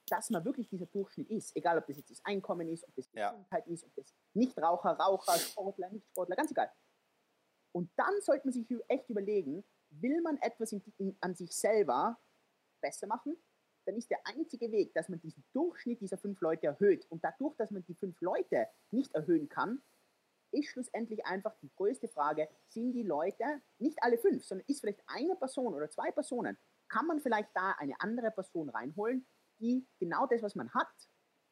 dass 0.09 0.31
man 0.31 0.45
wirklich 0.45 0.69
dieser 0.69 0.87
Durchschnitt 0.87 1.31
ist. 1.31 1.57
Egal, 1.57 1.79
ob 1.79 1.87
das 1.87 1.97
jetzt 1.97 2.11
das 2.11 2.25
Einkommen 2.25 2.69
ist, 2.69 2.87
ob 2.87 2.95
das 2.95 3.09
ja. 3.13 3.31
Gesundheit 3.31 3.67
ist, 3.69 3.85
ob 3.85 3.95
das 3.95 4.15
Nichtraucher, 4.35 4.91
Raucher, 4.91 5.39
Sportler, 5.39 5.89
Nichtsportler, 5.91 6.37
ganz 6.37 6.51
egal. 6.51 6.71
Und 7.73 7.91
dann 7.97 8.21
sollte 8.21 8.47
man 8.47 8.53
sich 8.53 8.67
echt 8.89 9.09
überlegen, 9.09 9.65
will 9.91 10.21
man 10.23 10.37
etwas 10.39 10.73
in, 10.73 10.83
in, 10.99 11.17
an 11.21 11.35
sich 11.35 11.55
selber 11.55 12.19
besser 12.81 13.07
machen, 13.07 13.37
dann 13.87 13.97
ist 13.97 14.11
der 14.11 14.19
einzige 14.25 14.71
Weg, 14.71 14.93
dass 14.95 15.09
man 15.09 15.21
diesen 15.21 15.45
Durchschnitt 15.53 16.01
dieser 16.01 16.19
fünf 16.19 16.41
Leute 16.41 16.67
erhöht. 16.67 17.07
Und 17.09 17.25
dadurch, 17.25 17.57
dass 17.57 17.71
man 17.71 17.85
die 17.85 17.95
fünf 17.95 18.21
Leute 18.21 18.69
nicht 18.91 19.15
erhöhen 19.15 19.49
kann, 19.49 19.83
ist 20.53 20.69
schlussendlich 20.69 21.25
einfach 21.27 21.55
die 21.63 21.71
größte 21.77 22.09
Frage, 22.09 22.49
sind 22.69 22.93
die 22.93 23.03
Leute, 23.03 23.45
nicht 23.79 24.03
alle 24.03 24.19
fünf, 24.19 24.45
sondern 24.45 24.67
ist 24.69 24.81
vielleicht 24.81 25.03
eine 25.07 25.37
Person 25.37 25.75
oder 25.75 25.91
zwei 25.91 26.11
Personen, 26.11 26.57
kann 26.89 27.07
man 27.07 27.21
vielleicht 27.21 27.51
da 27.55 27.73
eine 27.79 27.95
andere 28.01 28.31
Person 28.31 28.69
reinholen, 28.69 29.27
die 29.61 29.87
genau 29.99 30.27
das, 30.27 30.43
was 30.43 30.55
man 30.55 30.73
hat, 30.75 30.89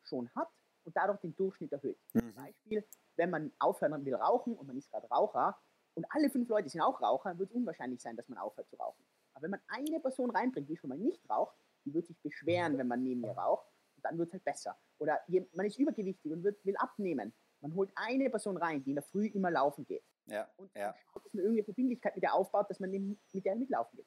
schon 0.02 0.30
hat 0.34 0.48
und 0.84 0.96
dadurch 0.96 1.20
den 1.20 1.36
Durchschnitt 1.36 1.72
erhöht. 1.72 1.98
Mhm. 2.14 2.20
Zum 2.20 2.34
Beispiel, 2.34 2.84
wenn 3.16 3.30
man 3.30 3.52
aufhören 3.58 4.04
will 4.04 4.14
rauchen 4.14 4.56
und 4.56 4.66
man 4.66 4.76
ist 4.76 4.90
gerade 4.90 5.06
Raucher 5.08 5.58
und 5.94 6.06
alle 6.10 6.30
fünf 6.30 6.48
Leute 6.48 6.68
sind 6.68 6.80
auch 6.80 7.00
Raucher, 7.00 7.38
wird 7.38 7.50
es 7.50 7.54
unwahrscheinlich 7.54 8.00
sein, 8.00 8.16
dass 8.16 8.28
man 8.28 8.38
aufhört 8.38 8.68
zu 8.68 8.76
rauchen. 8.76 9.04
Aber 9.34 9.44
wenn 9.44 9.50
man 9.50 9.60
eine 9.68 10.00
Person 10.00 10.30
reinbringt, 10.30 10.68
die 10.68 10.76
schon 10.76 10.88
mal 10.88 10.98
nicht 10.98 11.28
raucht, 11.28 11.56
die 11.84 11.94
wird 11.94 12.06
sich 12.06 12.18
beschweren, 12.20 12.78
wenn 12.78 12.88
man 12.88 13.02
neben 13.02 13.22
ihr 13.22 13.32
raucht 13.32 13.66
und 13.96 14.04
dann 14.04 14.18
wird 14.18 14.28
es 14.28 14.32
halt 14.34 14.44
besser. 14.44 14.76
Oder 14.98 15.20
man 15.54 15.66
ist 15.66 15.78
übergewichtig 15.78 16.32
und 16.32 16.42
wird, 16.42 16.64
will 16.64 16.76
abnehmen 16.76 17.32
man 17.60 17.74
holt 17.74 17.90
eine 17.94 18.30
Person 18.30 18.56
rein, 18.56 18.82
die 18.82 18.90
in 18.90 18.96
der 18.96 19.02
Früh 19.02 19.26
immer 19.26 19.50
laufen 19.50 19.84
geht. 19.84 20.04
Ja, 20.26 20.48
und 20.56 20.70
ja. 20.74 20.94
schaut, 21.12 21.24
dass 21.24 21.34
man 21.34 21.42
irgendeine 21.42 21.64
Verbindlichkeit 21.64 22.14
mit 22.14 22.22
der 22.22 22.34
aufbaut, 22.34 22.68
dass 22.70 22.80
man 22.80 22.90
mit 22.90 23.44
der 23.44 23.56
mitlaufen 23.56 23.96
geht. 23.96 24.06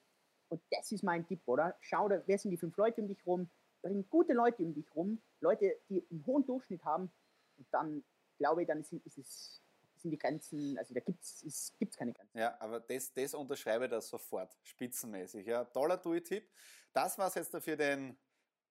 Und 0.49 0.61
das 0.69 0.91
ist 0.91 1.03
mein 1.03 1.25
Tipp, 1.25 1.41
oder? 1.45 1.75
Schau, 1.79 2.09
wer 2.09 2.37
sind 2.37 2.51
die 2.51 2.57
fünf 2.57 2.75
Leute 2.77 3.01
um 3.01 3.07
dich 3.07 3.25
rum? 3.25 3.49
Bring 3.81 4.07
gute 4.09 4.33
Leute 4.33 4.63
um 4.63 4.73
dich 4.73 4.93
rum, 4.95 5.21
Leute, 5.39 5.79
die 5.89 6.05
einen 6.11 6.25
hohen 6.25 6.45
Durchschnitt 6.45 6.83
haben. 6.83 7.11
Und 7.57 7.67
dann, 7.71 8.03
glaube 8.37 8.61
ich, 8.61 8.67
dann 8.67 8.81
ist, 8.81 8.91
ist 8.91 9.17
es, 9.17 9.63
sind 9.95 10.11
die 10.11 10.17
Grenzen, 10.17 10.77
also 10.77 10.93
da 10.93 10.99
gibt 10.99 11.23
es 11.23 11.73
keine 11.97 12.13
Grenzen. 12.13 12.37
Ja, 12.37 12.59
aber 12.59 12.79
das, 12.79 13.13
das 13.13 13.33
unterschreibe 13.33 13.85
ich 13.85 13.91
da 13.91 14.01
sofort, 14.01 14.55
spitzenmäßig. 14.63 15.47
Ja, 15.47 15.63
toller 15.65 15.97
Dui-Tipp. 15.97 16.47
Das 16.93 17.17
war 17.17 17.27
es 17.27 17.35
jetzt 17.35 17.55
für 17.63 17.77
den 17.77 18.17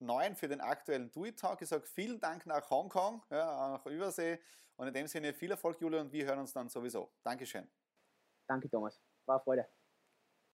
neuen, 0.00 0.36
für 0.36 0.48
den 0.48 0.60
aktuellen 0.60 1.10
Dui-Talk. 1.10 1.62
Ich 1.62 1.68
sage 1.68 1.86
vielen 1.86 2.20
Dank 2.20 2.46
nach 2.46 2.70
Hongkong, 2.70 3.24
ja, 3.30 3.68
nach 3.70 3.86
Übersee. 3.86 4.38
Und 4.76 4.88
in 4.88 4.94
dem 4.94 5.06
Sinne 5.06 5.34
viel 5.34 5.50
Erfolg, 5.50 5.80
Julia, 5.80 6.00
und 6.00 6.12
wir 6.12 6.26
hören 6.26 6.38
uns 6.38 6.52
dann 6.52 6.68
sowieso. 6.68 7.12
Dankeschön. 7.22 7.70
Danke, 8.46 8.68
Thomas. 8.70 9.00
War 9.26 9.40
Freude. 9.40 9.68